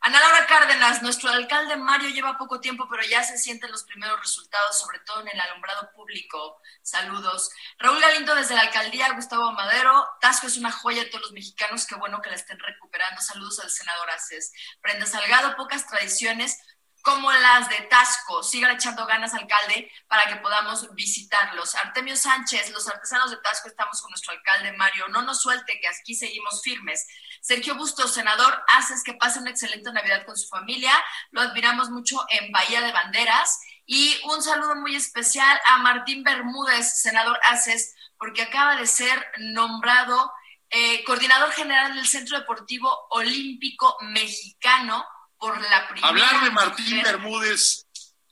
Ana 0.00 0.20
Laura 0.20 0.46
Cárdenas, 0.46 1.02
nuestro 1.02 1.28
alcalde 1.30 1.76
Mario 1.76 2.10
lleva 2.10 2.38
poco 2.38 2.60
tiempo, 2.60 2.86
pero 2.88 3.02
ya 3.02 3.22
se 3.24 3.36
sienten 3.36 3.72
los 3.72 3.82
primeros 3.82 4.20
resultados, 4.20 4.78
sobre 4.78 5.00
todo 5.00 5.20
en 5.22 5.28
el 5.28 5.40
alumbrado 5.40 5.90
público. 5.92 6.60
Saludos. 6.82 7.50
Raúl 7.78 8.00
Galindo 8.00 8.34
desde 8.34 8.54
la 8.54 8.62
alcaldía, 8.62 9.12
Gustavo 9.14 9.50
Madero. 9.52 10.08
Tasco 10.20 10.46
es 10.46 10.56
una 10.56 10.70
joya 10.70 11.02
de 11.02 11.10
todos 11.10 11.22
los 11.22 11.32
mexicanos, 11.32 11.86
qué 11.86 11.96
bueno 11.96 12.22
que 12.22 12.30
la 12.30 12.36
estén 12.36 12.58
recuperando. 12.58 13.20
Saludos 13.20 13.58
al 13.60 13.70
senador 13.70 14.10
Aces. 14.10 14.52
Brenda 14.80 15.06
Salgado, 15.06 15.56
pocas 15.56 15.86
tradiciones, 15.86 16.58
como 17.02 17.32
las 17.32 17.68
de 17.68 17.80
Tasco. 17.82 18.42
Sigan 18.42 18.76
echando 18.76 19.06
ganas, 19.06 19.34
alcalde, 19.34 19.90
para 20.08 20.26
que 20.26 20.36
podamos 20.36 20.94
visitarlos. 20.94 21.74
Artemio 21.74 22.16
Sánchez, 22.16 22.70
los 22.70 22.86
artesanos 22.88 23.30
de 23.30 23.38
Tasco, 23.38 23.68
estamos 23.68 24.00
con 24.00 24.10
nuestro 24.10 24.32
alcalde 24.32 24.72
Mario. 24.72 25.08
No 25.08 25.22
nos 25.22 25.40
suelte, 25.40 25.80
que 25.80 25.88
aquí 25.88 26.14
seguimos 26.14 26.62
firmes. 26.62 27.06
Sergio 27.40 27.74
Bustos, 27.74 28.14
senador, 28.14 28.62
haces 28.68 29.02
que 29.02 29.14
pase 29.14 29.38
una 29.38 29.50
excelente 29.50 29.92
Navidad 29.92 30.24
con 30.26 30.36
su 30.36 30.48
familia. 30.48 30.92
Lo 31.30 31.40
admiramos 31.40 31.90
mucho 31.90 32.24
en 32.30 32.50
Bahía 32.52 32.80
de 32.80 32.92
Banderas. 32.92 33.60
Y 33.86 34.20
un 34.24 34.42
saludo 34.42 34.76
muy 34.76 34.94
especial 34.94 35.58
a 35.66 35.78
Martín 35.78 36.22
Bermúdez, 36.22 37.00
senador 37.00 37.38
Haces, 37.48 37.94
porque 38.18 38.42
acaba 38.42 38.76
de 38.76 38.86
ser 38.86 39.26
nombrado 39.38 40.30
eh, 40.70 41.02
coordinador 41.04 41.50
general 41.52 41.94
del 41.94 42.06
Centro 42.06 42.38
Deportivo 42.38 43.06
Olímpico 43.10 43.96
Mexicano 44.02 45.06
por 45.38 45.58
la 45.58 45.88
primera 45.88 46.08
Hablar 46.08 46.44
de 46.44 46.50
Martín 46.50 47.02
Bermúdez, 47.02 47.86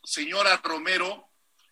señora 0.04 0.60
Romero, 0.62 1.30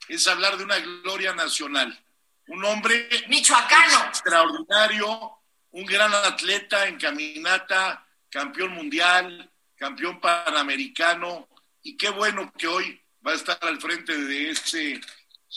es 0.09 0.27
hablar 0.27 0.57
de 0.57 0.65
una 0.65 0.79
gloria 0.79 1.35
nacional. 1.35 2.01
Un 2.47 2.65
hombre 2.65 3.09
michoacano 3.29 4.05
extraordinario, 4.07 5.34
un 5.75 5.85
gran 5.85 6.15
atleta 6.15 6.87
en 6.87 6.97
caminata, 6.99 8.07
campeón 8.31 8.75
mundial, 8.75 9.51
campeón 9.75 10.21
panamericano, 10.21 11.49
y 11.83 11.97
qué 11.97 12.11
bueno 12.11 12.53
que 12.57 12.69
hoy 12.69 13.01
va 13.27 13.33
a 13.33 13.35
estar 13.35 13.59
al 13.61 13.81
frente 13.81 14.17
de 14.17 14.51
ese 14.51 15.01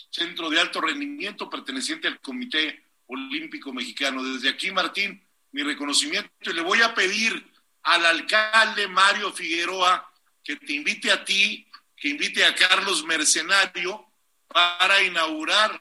centro 0.10 0.50
de 0.50 0.60
alto 0.60 0.82
rendimiento 0.82 1.48
perteneciente 1.48 2.08
al 2.08 2.20
Comité 2.20 2.84
Olímpico 3.06 3.72
Mexicano. 3.72 4.24
Desde 4.24 4.50
aquí, 4.50 4.72
Martín, 4.72 5.24
mi 5.52 5.62
reconocimiento 5.62 6.32
y 6.42 6.54
le 6.54 6.62
voy 6.62 6.82
a 6.82 6.96
pedir 6.96 7.46
al 7.84 8.04
alcalde 8.04 8.88
Mario 8.88 9.32
Figueroa 9.32 10.12
que 10.44 10.56
te 10.56 10.74
invite 10.74 11.12
a 11.12 11.24
ti, 11.24 11.70
que 11.96 12.10
invite 12.10 12.44
a 12.44 12.56
Carlos 12.56 13.06
Mercenario 13.06 14.04
para 14.48 15.04
inaugurar 15.04 15.80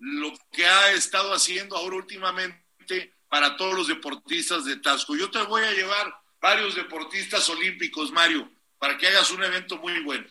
lo 0.00 0.32
que 0.50 0.66
ha 0.66 0.90
estado 0.90 1.32
haciendo 1.32 1.76
ahora 1.76 1.94
últimamente 1.94 3.14
para 3.28 3.56
todos 3.56 3.74
los 3.74 3.88
deportistas 3.88 4.64
de 4.64 4.76
Tasco. 4.76 5.16
Yo 5.16 5.30
te 5.30 5.42
voy 5.42 5.62
a 5.64 5.72
llevar 5.72 6.20
varios 6.40 6.74
deportistas 6.74 7.48
olímpicos, 7.48 8.10
Mario, 8.10 8.50
para 8.78 8.96
que 8.96 9.08
hagas 9.08 9.30
un 9.30 9.42
evento 9.42 9.76
muy 9.78 10.00
bueno. 10.02 10.26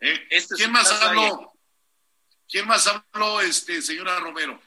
¿Eh? 0.00 0.26
Este 0.30 0.54
¿Quién 0.56 0.72
más 0.72 0.90
habló? 1.02 1.52
¿Quién 2.48 2.66
más 2.66 2.86
habló, 2.86 3.40
este, 3.40 3.82
señora 3.82 4.18
Romero? 4.20 4.60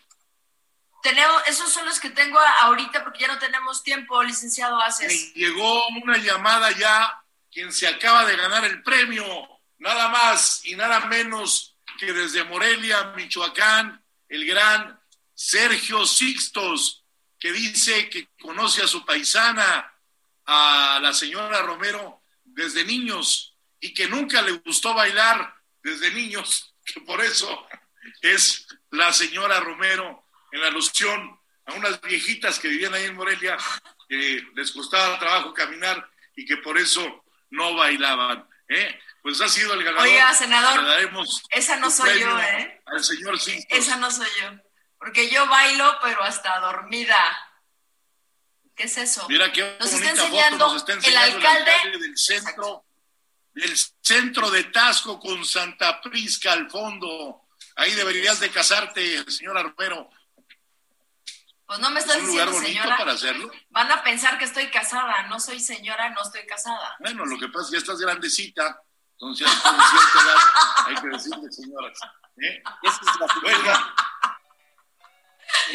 Tenemos, 1.01 1.41
esos 1.47 1.71
son 1.71 1.85
los 1.85 1.99
que 1.99 2.09
tengo 2.09 2.37
ahorita 2.39 3.03
porque 3.03 3.21
ya 3.21 3.27
no 3.29 3.39
tenemos 3.39 3.83
tiempo, 3.83 4.21
licenciado 4.21 4.79
Aces. 4.81 5.31
Me 5.33 5.41
llegó 5.41 5.87
una 6.03 6.17
llamada 6.17 6.71
ya, 6.71 7.23
quien 7.51 7.71
se 7.71 7.87
acaba 7.87 8.25
de 8.25 8.35
ganar 8.35 8.65
el 8.65 8.83
premio, 8.83 9.25
nada 9.77 10.09
más 10.09 10.65
y 10.65 10.75
nada 10.75 10.99
menos 11.05 11.77
que 11.97 12.11
desde 12.11 12.43
Morelia, 12.43 13.13
Michoacán, 13.15 14.03
el 14.27 14.45
gran 14.45 14.99
Sergio 15.33 16.05
Sixtos, 16.05 16.98
que 17.39 17.51
dice 17.51 18.09
que 18.09 18.27
conoce 18.39 18.83
a 18.83 18.87
su 18.87 19.05
paisana, 19.05 19.93
a 20.45 20.99
la 21.01 21.13
señora 21.13 21.61
Romero, 21.61 22.23
desde 22.43 22.83
niños 22.83 23.55
y 23.79 23.93
que 23.93 24.07
nunca 24.07 24.41
le 24.41 24.51
gustó 24.51 24.93
bailar 24.93 25.55
desde 25.81 26.11
niños, 26.11 26.75
que 26.85 27.01
por 27.01 27.21
eso 27.23 27.67
es 28.21 28.67
la 28.91 29.13
señora 29.13 29.59
Romero 29.59 30.25
en 30.51 30.63
alusión 30.63 31.39
a 31.65 31.73
unas 31.73 32.01
viejitas 32.01 32.59
que 32.59 32.67
vivían 32.67 32.93
ahí 32.93 33.05
en 33.05 33.15
Morelia, 33.15 33.57
que 34.07 34.43
les 34.55 34.71
costaba 34.71 35.19
trabajo 35.19 35.53
caminar 35.53 36.09
y 36.35 36.45
que 36.45 36.57
por 36.57 36.77
eso 36.77 37.23
no 37.51 37.75
bailaban. 37.75 38.47
¿eh? 38.67 38.99
Pues 39.21 39.39
ha 39.41 39.49
sido 39.49 39.73
el 39.73 39.83
ganador. 39.83 40.07
Oiga, 40.07 40.33
senador, 40.33 40.81
Le 40.81 40.89
daremos 40.89 41.43
esa 41.51 41.77
no 41.77 41.91
soy 41.91 42.19
yo, 42.19 42.39
¿eh? 42.39 42.81
Al 42.85 43.03
señor 43.03 43.39
Sixto. 43.39 43.75
Esa 43.75 43.97
no 43.97 44.09
soy 44.09 44.27
yo. 44.41 44.68
Porque 44.99 45.29
yo 45.29 45.47
bailo, 45.47 45.97
pero 46.01 46.21
hasta 46.23 46.59
dormida. 46.59 47.17
¿Qué 48.75 48.83
es 48.83 48.97
eso? 48.97 49.25
Mira 49.29 49.51
qué 49.51 49.77
Nos 49.79 49.91
está 49.93 49.97
bonita 49.97 50.09
foto 50.15 50.21
enseñando 50.25 50.67
nos 50.67 50.75
está 50.77 50.91
el 50.93 50.97
enseñando 50.99 51.35
alcalde. 51.37 51.97
del 51.99 52.17
centro, 52.17 52.85
del 53.53 53.77
centro 54.01 54.51
de 54.51 54.63
Tasco 54.65 55.19
con 55.19 55.43
Santa 55.45 55.99
Prisca 56.01 56.53
al 56.53 56.69
fondo. 56.69 57.41
Ahí 57.75 57.93
deberías 57.95 58.39
de 58.39 58.49
casarte, 58.51 59.29
señora 59.31 59.63
Romero. 59.63 60.09
Pues 61.65 61.79
no 61.79 61.89
me 61.91 61.99
Es 61.99 62.05
estás 62.05 62.21
un 62.23 62.27
lugar 62.27 62.47
diciendo 62.47 62.61
bonito 62.61 62.81
señora. 62.81 62.97
para 62.97 63.11
hacerlo. 63.13 63.51
Van 63.69 63.91
a 63.91 64.03
pensar 64.03 64.37
que 64.39 64.45
estoy 64.45 64.69
casada. 64.71 65.23
No 65.27 65.39
soy 65.39 65.59
señora, 65.59 66.09
no 66.09 66.21
estoy 66.23 66.45
casada. 66.47 66.95
Bueno, 66.99 67.25
lo 67.25 67.37
que 67.37 67.47
pasa 67.47 67.65
es 67.65 67.67
que 67.69 67.73
ya 67.73 67.77
estás 67.79 67.99
grandecita, 67.99 68.81
entonces 69.13 69.47
con 69.47 69.75
cierta 69.75 70.19
edad 70.23 70.37
hay 70.87 70.95
que 70.95 71.07
decirle 71.09 71.51
señoras. 71.51 71.99
¿eh? 72.41 72.63
Esa 72.83 72.99
es 73.01 73.19
la 73.19 73.93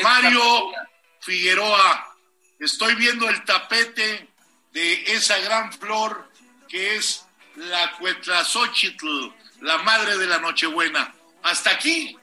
Mario 0.03 0.73
Figueroa, 1.21 2.17
estoy 2.59 2.95
viendo 2.95 3.29
el 3.29 3.45
tapete 3.45 4.29
de 4.73 5.15
esa 5.15 5.39
gran 5.39 5.73
flor 5.73 6.31
que 6.69 6.97
es 6.97 7.25
la 7.57 7.93
Cuetlazóchitl, 7.93 9.33
la 9.61 9.79
madre 9.79 10.19
de 10.19 10.27
la 10.27 10.39
Nochebuena. 10.39 11.15
Hasta 11.43 11.71
aquí 11.71 12.17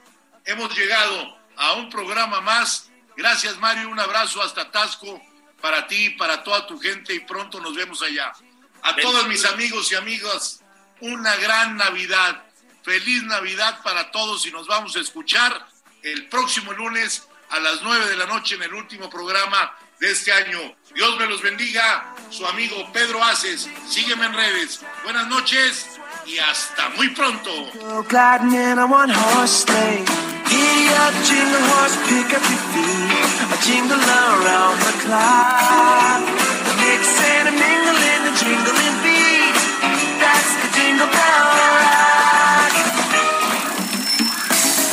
hemos 0.44 0.76
llegado 0.76 1.38
a 1.56 1.72
un 1.74 1.88
programa 1.88 2.40
más. 2.40 2.90
Gracias, 3.16 3.56
Mario. 3.58 3.88
Un 3.88 4.00
abrazo 4.00 4.42
hasta 4.42 4.70
Tasco 4.70 5.22
para 5.60 5.86
ti, 5.86 6.10
para 6.10 6.42
toda 6.42 6.66
tu 6.66 6.78
gente 6.78 7.14
y 7.14 7.20
pronto 7.20 7.60
nos 7.60 7.74
vemos 7.74 8.02
allá. 8.02 8.32
A 8.82 8.96
todos 8.96 9.28
mis 9.28 9.44
amigos 9.44 9.90
y 9.92 9.94
amigas, 9.94 10.60
una 11.00 11.36
gran 11.36 11.76
Navidad. 11.76 12.44
Feliz 12.82 13.22
Navidad 13.22 13.80
para 13.82 14.10
todos 14.10 14.44
y 14.44 14.50
nos 14.50 14.66
vamos 14.66 14.96
a 14.96 15.00
escuchar 15.00 15.66
el 16.02 16.28
próximo 16.28 16.72
lunes 16.72 17.28
a 17.52 17.60
las 17.60 17.82
9 17.82 18.08
de 18.08 18.16
la 18.16 18.26
noche 18.26 18.54
en 18.54 18.62
el 18.62 18.72
último 18.72 19.10
programa 19.10 19.76
de 20.00 20.10
este 20.10 20.32
año. 20.32 20.58
Dios 20.94 21.18
me 21.18 21.26
los 21.26 21.42
bendiga. 21.42 22.14
Su 22.30 22.46
amigo 22.46 22.90
Pedro 22.92 23.22
Aces. 23.22 23.68
Sígueme 23.86 24.24
en 24.26 24.32
redes. 24.32 24.80
Buenas 25.04 25.26
noches 25.28 25.86
y 26.26 26.38
hasta 26.38 26.88
muy 26.90 27.10
pronto. 27.10 27.50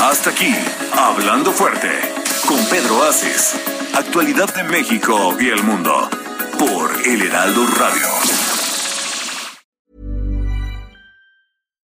Hasta 0.01 0.29
aquí, 0.31 0.55
Hablando 0.93 1.51
Fuerte, 1.51 2.18
con 2.45 2.63
Pedro 2.65 3.03
Aces. 3.03 3.55
Actualidad 3.93 4.53
de 4.53 4.63
México 4.63 5.35
y 5.39 5.49
el 5.49 5.63
mundo. 5.63 6.09
Por 6.57 7.07
El 7.07 7.21
Heraldo 7.21 7.65
Radio. 7.67 8.38